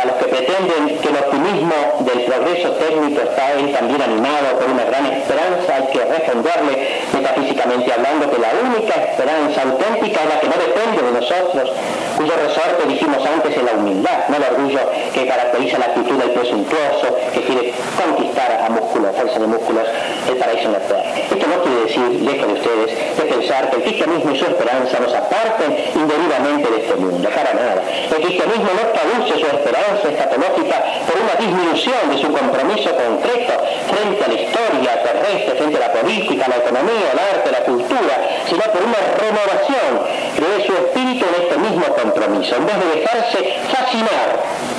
a 0.01 0.05
los 0.05 0.15
que 0.15 0.25
pretenden 0.25 0.97
que 0.97 1.09
el 1.09 1.17
optimismo 1.17 1.75
del 1.99 2.21
progreso 2.25 2.71
técnico 2.71 3.21
está 3.21 3.53
él 3.53 3.71
también 3.71 4.01
animado 4.01 4.57
por 4.57 4.69
una 4.69 4.85
gran 4.85 5.05
esperanza, 5.05 5.75
hay 5.75 5.87
que 5.93 6.05
responderle 6.05 6.73
metafísicamente 7.13 7.93
hablando 7.93 8.31
que 8.31 8.39
la 8.39 8.49
única 8.65 8.93
esperanza 8.97 9.61
auténtica 9.61 10.23
es 10.23 10.29
la 10.29 10.39
que 10.39 10.47
no 10.47 10.57
depende 10.57 10.97
de 11.05 11.11
nosotros, 11.19 11.71
cuyo 12.17 12.33
resorte 12.33 12.87
dijimos 12.87 13.21
antes 13.25 13.55
es 13.55 13.63
la 13.63 13.73
humildad, 13.73 14.29
no 14.29 14.37
el 14.37 14.43
orgullo 14.43 14.79
que 15.13 15.27
caracteriza 15.27 15.77
la 15.77 15.85
actitud 15.85 16.17
del 16.17 16.31
presuntuoso 16.31 17.17
que 17.33 17.41
quiere 17.41 17.73
conquistar 17.93 18.65
a 18.65 18.69
músculos, 18.69 19.15
fuerza 19.15 19.39
de 19.39 19.47
músculos, 19.47 19.85
el 20.29 20.37
paraíso 20.37 20.65
en 20.65 20.73
la 20.73 20.79
tierra. 20.79 21.03
Esto 21.29 21.45
no 21.47 21.61
quiere 21.61 21.79
decir, 21.85 22.21
lejos 22.25 22.47
de 22.47 22.53
ustedes, 22.53 23.17
de 23.17 23.23
pensar 23.23 23.69
que 23.69 23.75
el 23.77 23.83
cristianismo 23.83 24.31
y 24.31 24.39
su 24.39 24.45
esperanza 24.45 24.99
nos 24.99 25.13
aparten 25.13 25.77
indebidamente 25.93 26.69
de 26.69 26.77
este 26.77 26.95
mundo, 26.95 27.29
para 27.29 27.53
nada. 27.53 27.81
El 28.09 28.21
cristianismo 28.21 28.69
no 28.73 28.83
traduce 28.89 29.39
su 29.39 29.45
esperanza 29.45 29.90
escatológica 29.99 30.83
por 31.07 31.15
una 31.19 31.35
disminución 31.35 32.09
de 32.09 32.17
su 32.17 32.31
compromiso 32.31 32.95
concreto 32.95 33.53
frente 33.91 34.23
a 34.23 34.27
la 34.27 34.33
historia 34.33 35.03
terrestre, 35.03 35.55
frente 35.55 35.77
a 35.77 35.87
la 35.87 35.93
política, 35.93 36.47
la 36.47 36.57
economía, 36.57 37.11
el 37.11 37.19
arte, 37.19 37.51
la 37.51 37.63
cultura, 37.63 38.15
sino 38.47 38.63
por 38.71 38.81
una 38.83 39.01
renovación 39.19 39.91
de 40.39 40.65
su 40.65 40.73
espíritu 40.73 41.25
en 41.25 41.43
este 41.43 41.57
mismo 41.57 41.85
compromiso, 41.95 42.55
en 42.55 42.65
vez 42.65 42.75
de 42.79 43.01
dejarse 43.01 43.37
fascinar 43.69 44.70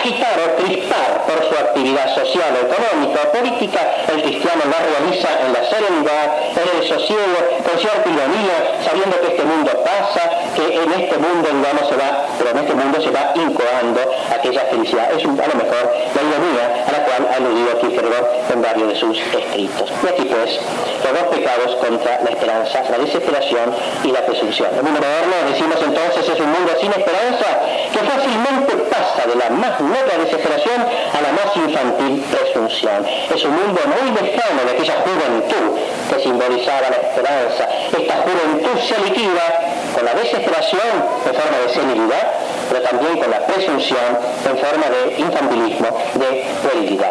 agitar 0.00 0.36
o 0.40 0.56
crispar 0.56 1.24
por 1.28 1.38
su 1.44 1.54
actividad 1.54 2.08
social, 2.14 2.56
económica 2.56 3.20
o 3.20 3.32
política, 3.36 3.80
el 4.08 4.22
cristiano 4.22 4.62
la 4.64 4.80
realiza 4.80 5.28
en 5.44 5.52
la 5.52 5.62
serenidad, 5.68 6.26
en 6.56 6.66
el 6.80 6.88
sosiego, 6.88 7.38
con 7.60 7.78
cierta 7.78 8.08
ironía, 8.08 8.80
sabiendo 8.80 9.20
que 9.20 9.28
este 9.28 9.44
mundo 9.44 9.70
pasa, 9.84 10.22
que 10.56 10.64
en 10.64 10.90
este 10.92 11.16
mundo, 11.18 11.48
digamos, 11.52 11.84
se 11.88 11.96
va, 11.96 12.26
pero 12.38 12.50
en 12.50 12.58
este 12.58 12.74
mundo 12.74 12.96
se 13.00 13.10
va 13.10 13.32
incoando 13.36 14.00
aquella 14.32 14.64
felicidad. 14.72 15.12
Es 15.12 15.24
a 15.24 15.48
lo 15.52 15.56
mejor 15.60 15.84
la 16.16 16.22
ironía 16.24 16.64
a 16.88 16.92
la 16.92 17.00
cual 17.04 17.28
ha 17.30 17.36
aludido 17.36 17.78
Kierkegaard 17.80 18.52
en 18.52 18.62
varios 18.62 18.88
de 18.88 18.96
sus 18.96 19.18
escritos. 19.20 19.92
Y 20.02 20.06
aquí 20.08 20.24
pues, 20.24 20.58
los 21.04 21.12
dos 21.12 21.28
pecados 21.36 21.76
contra 21.76 22.20
la 22.24 22.30
esperanza, 22.30 22.82
la 22.90 22.98
desesperación 22.98 23.74
y 24.04 24.12
la 24.12 24.24
presunción. 24.24 24.68
El 24.74 24.82
mundo 24.82 25.00
moderno, 25.00 25.36
decimos 25.52 25.76
entonces, 25.84 26.28
es 26.28 26.40
un 26.40 26.50
mundo 26.50 26.72
sin 26.80 26.90
esperanza 26.90 27.46
que 27.92 27.98
fácilmente 27.98 28.72
pasa 28.88 29.26
de 29.26 29.36
la 29.36 29.50
más 29.50 29.80
la 29.90 30.24
desesperación 30.24 30.80
a 30.80 31.20
la 31.20 31.32
más 31.32 31.56
infantil 31.56 32.22
presunción. 32.30 33.06
Es 33.34 33.44
un 33.44 33.50
mundo 33.50 33.80
muy 33.86 34.10
lejano 34.14 34.64
de 34.64 34.70
aquella 34.70 35.02
juventud 35.02 35.78
que 36.08 36.22
simbolizaba 36.22 36.90
la 36.90 36.96
esperanza. 36.96 37.68
Esta 37.90 38.14
juventud 38.22 38.78
se 38.78 38.96
liquida 39.02 39.46
con 39.94 40.04
la 40.04 40.14
desesperación 40.14 40.94
en 41.26 41.34
forma 41.34 41.58
de 41.58 41.74
senilidad, 41.74 42.26
pero 42.70 42.82
también 42.82 43.18
con 43.18 43.30
la 43.30 43.40
presunción 43.46 44.18
en 44.46 44.58
forma 44.58 44.86
de 44.86 45.18
infantilismo, 45.18 45.88
de 46.14 46.46
puerilidad. 46.62 47.10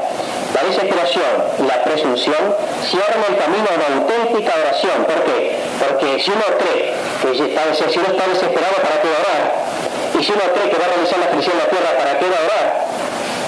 La 0.55 0.63
desesperación 0.63 1.35
y 1.59 1.63
la 1.67 1.83
presunción 1.83 2.55
cierran 2.89 3.23
el 3.29 3.37
camino 3.37 3.67
a 3.69 3.75
una 3.75 4.01
auténtica 4.01 4.53
oración. 4.55 5.05
¿Por 5.05 5.23
qué? 5.23 5.59
Porque 5.79 6.19
si 6.23 6.31
uno 6.31 6.45
cree 6.57 6.93
que 7.21 7.35
si 7.35 7.99
uno 7.99 8.07
está 8.07 8.27
desesperado, 8.27 8.75
¿para 8.81 9.01
qué 9.01 9.07
orar? 9.07 9.88
Y 10.19 10.23
si 10.23 10.33
uno 10.33 10.41
cree 10.53 10.69
que 10.69 10.77
va 10.77 10.83
a 10.83 10.89
realizar 10.89 11.17
la 11.17 11.27
felicidad 11.27 11.55
en 11.55 11.63
la 11.63 11.69
tierra, 11.71 11.97
¿para 11.97 12.19
qué 12.19 12.25
va 12.27 12.35
a 12.35 12.43
orar? 12.43 12.67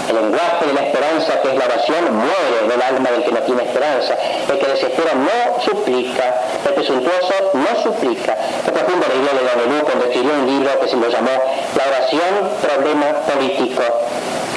El 0.07 0.15
lenguaje 0.15 0.65
de 0.67 0.74
la 0.74 0.82
esperanza, 0.88 1.41
que 1.41 1.49
es 1.51 1.55
la 1.57 1.65
oración, 1.65 2.15
muere 2.15 2.63
del 2.63 2.82
alma 2.82 3.11
del 3.11 3.24
que 3.26 3.32
no 3.32 3.39
tiene 3.39 3.63
esperanza. 3.63 4.15
El 4.47 4.57
que 4.57 4.67
desespera 4.67 5.11
no 5.13 5.59
suplica, 5.59 6.24
el 6.65 6.74
presuntuoso 6.74 7.34
no 7.53 7.84
suplica. 7.84 8.38
Por 8.63 8.88
ejemplo, 8.88 9.03
la 9.03 9.15
iglesia 9.19 9.51
de 9.59 9.67
Don 9.67 9.82
cuando 9.84 10.05
escribió 10.05 10.32
un 10.32 10.47
libro 10.47 10.80
que 10.80 10.88
se 10.88 10.95
lo 10.95 11.09
llamó 11.09 11.36
La 11.76 11.84
oración, 11.91 12.32
problema 12.63 13.19
político. 13.28 13.84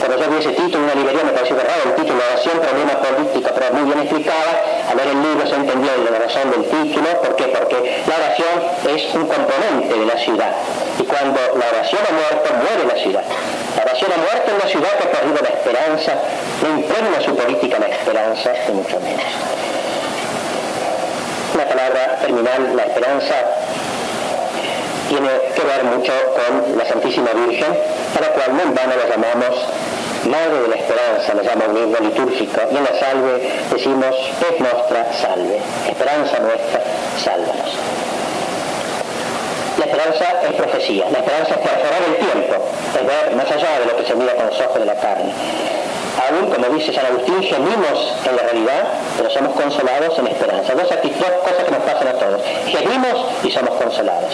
Yo 0.04 0.30
vi 0.30 0.36
ese 0.36 0.52
título 0.52 0.84
una 0.84 0.94
librería 0.94 1.24
me 1.24 1.32
pareció 1.32 1.56
raro 1.56 1.80
el 1.86 1.94
título, 1.94 2.20
oración, 2.20 2.60
problema 2.60 2.92
político, 3.00 3.50
pero 3.56 3.72
muy 3.72 3.84
bien 3.88 4.00
explicada. 4.04 4.52
Al 4.90 4.96
ver 4.96 5.08
el 5.08 5.22
libro 5.22 5.46
se 5.48 5.54
entendió 5.54 5.90
la 5.96 6.18
razón 6.18 6.50
del 6.50 6.64
título. 6.68 7.08
¿Por 7.24 7.36
qué? 7.36 7.44
Porque 7.48 8.04
la 8.04 8.14
oración 8.20 8.54
es 8.84 9.14
un 9.14 9.26
componente 9.26 9.96
de 9.96 10.04
la 10.04 10.16
ciudad. 10.18 10.52
Y 11.00 11.04
cuando 11.04 11.40
la 11.56 11.66
oración 11.72 12.02
ha 12.04 12.12
muerto, 12.12 12.52
muere 12.52 12.84
la 12.84 13.00
ciudad. 13.00 13.24
La 13.76 13.82
oración 13.82 14.10
ha 14.12 14.20
muerto 14.20 14.50
en 14.52 14.58
la 14.58 14.68
ciudad 14.68 14.92
que 14.92 15.04
ha 15.08 15.10
perdido 15.10 15.40
la 15.40 15.48
esperanza, 15.48 16.12
no 16.60 16.68
impregna 16.68 17.20
su 17.24 17.34
política 17.34 17.78
la 17.78 17.88
esperanza, 17.88 18.52
y 18.68 18.72
mucho 18.72 19.00
menos. 19.00 19.24
Una 21.54 21.64
palabra 21.64 22.18
terminal, 22.20 22.76
la 22.76 22.84
esperanza, 22.84 23.34
tiene 25.08 25.28
que 25.54 25.62
ver 25.62 25.84
mucho 25.84 26.12
con 26.34 26.78
la 26.78 26.84
Santísima 26.86 27.30
Virgen, 27.32 27.72
a 28.16 28.20
la 28.20 28.28
cual 28.28 28.56
no 28.56 28.62
en 28.62 28.74
vano 28.74 28.92
la 28.96 29.08
llamamos 29.08 29.56
Madre 30.24 30.62
de 30.62 30.68
la 30.68 30.76
Esperanza, 30.76 31.34
la 31.34 31.42
llama 31.42 31.64
un 31.66 32.06
litúrgico, 32.08 32.60
y 32.72 32.76
en 32.76 32.84
la 32.84 32.98
salve 32.98 33.50
decimos, 33.70 34.14
es 34.40 34.60
nuestra 34.60 35.12
salve, 35.12 35.60
esperanza 35.86 36.38
nuestra, 36.38 36.80
sálvanos. 37.22 37.76
La 39.78 39.84
esperanza 39.84 40.24
es 40.48 40.52
profecía, 40.54 41.10
la 41.10 41.18
esperanza 41.18 41.54
es 41.54 41.58
perforar 41.58 42.02
el 42.08 42.16
tiempo, 42.16 42.64
es 42.98 43.06
ver 43.06 43.36
más 43.36 43.50
allá 43.50 43.80
de 43.80 43.86
lo 43.86 43.96
que 43.96 44.06
se 44.06 44.14
mira 44.14 44.34
con 44.34 44.46
los 44.46 44.60
ojos 44.60 44.78
de 44.78 44.86
la 44.86 44.94
carne. 44.94 45.32
Aún, 46.14 46.50
como 46.50 46.68
dice 46.76 46.92
San 46.92 47.06
Agustín, 47.06 47.42
gemimos 47.42 48.14
en 48.24 48.36
la 48.36 48.42
realidad, 48.42 48.84
pero 49.16 49.30
somos 49.30 49.52
consolados 49.54 50.18
en 50.18 50.26
esperanza. 50.28 50.74
Dos, 50.74 50.86
cosas 50.86 51.64
que 51.64 51.70
nos 51.70 51.82
pasan 51.82 52.08
a 52.08 52.12
todos. 52.14 52.40
Gemimos 52.66 53.26
y 53.42 53.50
somos 53.50 53.74
consolados. 53.74 54.32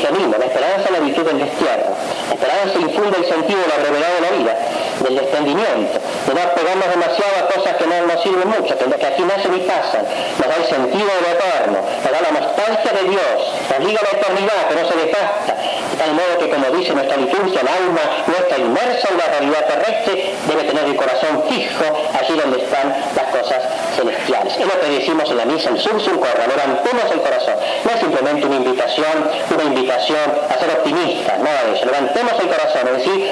Gemimos, 0.00 0.36
la 0.36 0.46
esperanza 0.46 0.84
es 0.84 0.90
la 0.90 0.98
virtud 0.98 1.22
del 1.22 1.38
destierro. 1.38 1.94
La 2.28 2.34
esperanza 2.34 2.78
infunde 2.78 3.16
el 3.18 3.24
sentido 3.24 3.60
de 3.62 3.68
la 3.68 3.78
brevedad 3.78 4.12
de 4.18 4.20
la 4.20 4.30
vida, 4.34 4.54
del 4.98 5.14
desprendimiento, 5.14 5.98
de 6.26 6.34
no 6.34 6.42
pegarnos 6.54 6.88
demasiado 6.90 7.34
a 7.38 7.54
cosas 7.54 7.76
que 7.76 7.86
no 7.86 8.06
nos 8.06 8.22
sirven 8.22 8.48
mucho, 8.48 8.76
que, 8.76 9.06
aquí 9.06 9.22
nacen 9.22 9.54
y 9.54 9.60
pasan. 9.62 10.02
Nos 10.02 10.48
da 10.48 10.56
el 10.58 10.66
sentido 10.66 11.06
de 11.06 11.20
lo 11.22 11.28
eterno, 11.38 11.78
nos 11.86 12.10
da 12.10 12.20
la 12.20 12.32
nostalgia 12.34 12.92
de 12.98 13.04
Dios, 13.10 13.38
nos 13.70 13.80
liga 13.86 14.00
la 14.02 14.18
eternidad, 14.18 14.60
que 14.68 14.74
no 14.74 14.88
se 14.88 14.96
desgasta. 15.06 15.54
Tal 16.02 16.14
modo 16.14 16.36
que, 16.36 16.50
como 16.50 16.66
dice 16.76 16.92
nuestra 16.94 17.16
liturgia, 17.16 17.60
el 17.60 17.68
alma 17.68 18.00
no 18.26 18.34
está 18.34 18.58
inmersa 18.58 19.06
en 19.08 19.18
la 19.18 19.26
realidad 19.38 19.66
terrestre, 19.66 20.34
debe 20.48 20.64
tener 20.64 20.84
el 20.84 20.96
corazón 20.96 21.44
fijo 21.48 21.84
allí 22.18 22.34
donde 22.36 22.58
están 22.58 22.90
las 23.14 23.26
cosas 23.30 23.62
celestiales. 23.94 24.56
Es 24.58 24.66
lo 24.66 24.80
que 24.80 24.98
decimos 24.98 25.30
en 25.30 25.36
la 25.36 25.44
misa, 25.44 25.70
el 25.70 25.78
sur 25.78 26.00
sur 26.02 26.18
corra, 26.18 26.44
levantemos 26.48 27.06
el 27.12 27.20
corazón. 27.20 27.54
No 27.84 27.90
es 27.92 28.00
simplemente 28.00 28.46
una 28.46 28.56
invitación, 28.56 29.30
una 29.54 29.62
invitación 29.62 30.26
a 30.50 30.58
ser 30.58 30.70
optimistas, 30.70 31.38
nada 31.38 31.64
de 31.70 31.76
eso. 31.76 31.84
Levantemos 31.86 32.32
el 32.32 32.48
corazón, 32.48 32.82
es 32.82 32.98
decir, 32.98 33.30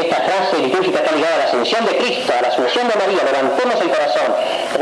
esta 0.00 0.16
frase 0.16 0.58
litúrgica 0.58 1.00
está 1.00 1.12
ligada 1.14 1.34
a 1.34 1.38
la 1.38 1.44
ascensión 1.44 1.84
de 1.84 1.96
Cristo, 1.96 2.32
a 2.32 2.40
la 2.40 2.48
asunción 2.48 2.88
de 2.88 2.94
María, 2.96 3.20
levantemos 3.24 3.80
el 3.80 3.90
corazón, 3.90 4.28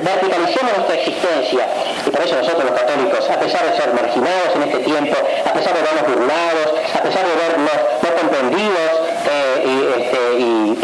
verticalicemos 0.02 0.72
nuestra 0.76 0.94
existencia. 0.94 1.66
Y 2.06 2.10
por 2.10 2.22
eso 2.22 2.36
nosotros 2.36 2.64
los 2.64 2.78
católicos, 2.78 3.28
a 3.28 3.40
pesar 3.40 3.66
de 3.66 3.76
ser 3.76 3.92
marginados 3.92 4.54
en 4.54 4.62
este 4.62 4.78
tiempo, 4.78 5.16
a 5.44 5.52
pesar 5.52 5.74
de 5.74 5.82
vernos 5.82 6.14
burlados, 6.14 6.68
a 6.94 7.02
de 7.16 7.36
vernos 7.40 7.78
no 8.02 8.08
comprendidos 8.20 8.92
eh, 9.24 9.64
y, 9.64 10.02
este, 10.02 10.20
y 10.38 10.74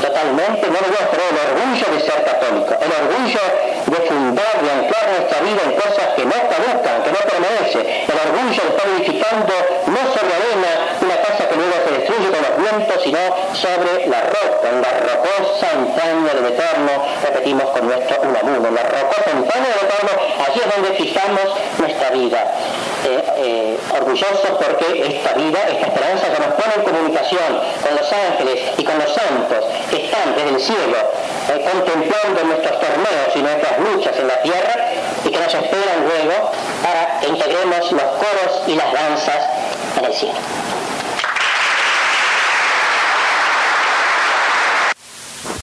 totalmente, 0.00 0.66
no 0.68 0.78
debemos 0.80 1.10
tener 1.10 1.28
el 1.28 1.38
orgullo 1.52 1.86
de 1.92 2.00
ser 2.00 2.24
católico, 2.24 2.72
el 2.80 2.92
orgullo 2.96 3.44
de 3.92 3.98
fundar, 4.08 4.54
de 4.62 4.70
anclar 4.72 5.04
nuestra 5.12 5.38
vida 5.44 5.60
en 5.68 5.72
cosas 5.76 6.06
que 6.16 6.24
no 6.24 6.38
caducan, 6.48 6.96
que 7.04 7.12
no 7.12 7.20
permanecen. 7.28 7.84
El 8.08 8.18
orgullo 8.24 8.60
lo 8.64 8.70
está 8.72 8.84
edificando 8.88 9.54
no 9.84 10.00
sobre 10.16 10.32
arena, 10.32 10.70
una 11.02 11.16
casa 11.20 11.48
que 11.48 11.56
luego 11.56 11.76
se 11.84 11.90
destruye 11.92 12.28
con 12.32 12.40
los 12.40 12.54
vientos, 12.56 12.96
sino 13.04 13.20
sobre 13.52 14.06
la 14.08 14.20
roca, 14.32 14.64
en 14.64 14.80
la 14.80 14.92
rocosa 14.96 15.66
montaña 15.76 16.32
del 16.34 16.46
Eterno, 16.56 16.92
repetimos 17.22 17.66
con 17.76 17.82
nuestro 17.86 18.16
unamuno, 18.22 18.68
en 18.68 18.74
la 18.74 18.82
rocosa 18.82 19.28
montaña 19.34 19.68
del 19.76 19.82
Eterno, 19.92 20.12
allí 20.40 20.58
es 20.64 20.68
donde 20.72 20.90
fijamos 20.96 21.46
nuestra 21.78 22.10
vida. 22.10 22.40
Eh, 23.04 23.24
eh, 23.36 23.78
orgullosos 23.96 24.50
porque 24.58 25.06
esta 25.06 25.32
vida, 25.34 25.58
esta 25.70 25.86
esperanza 25.86 26.26
ya 26.32 26.46
nos 26.46 26.54
pone 26.60 26.74
en 26.74 26.82
comunicación 26.82 27.60
con 27.80 27.94
los 27.94 28.12
ángeles 28.12 28.72
y 28.76 28.84
con 28.84 28.98
los 28.98 29.14
santos 29.14 29.64
que 29.88 30.04
están 30.04 30.34
desde 30.34 30.50
el 30.50 30.60
cielo 30.60 30.98
eh, 31.48 31.64
contemplando 31.70 32.44
nuestros 32.44 32.80
torneos 32.80 33.36
y 33.36 33.38
nuestras 33.38 33.78
luchas 33.78 34.16
en 34.18 34.26
la 34.26 34.42
tierra 34.42 34.74
y 35.24 35.30
que 35.30 35.38
nos 35.38 35.54
esperan 35.54 36.08
luego 36.08 36.50
para 36.82 37.20
que 37.20 37.28
integremos 37.28 37.92
los 37.92 38.02
coros 38.02 38.62
y 38.66 38.74
las 38.74 38.92
danzas 38.92 39.48
en 39.98 40.04
el 40.04 40.12
cielo. 40.12 40.38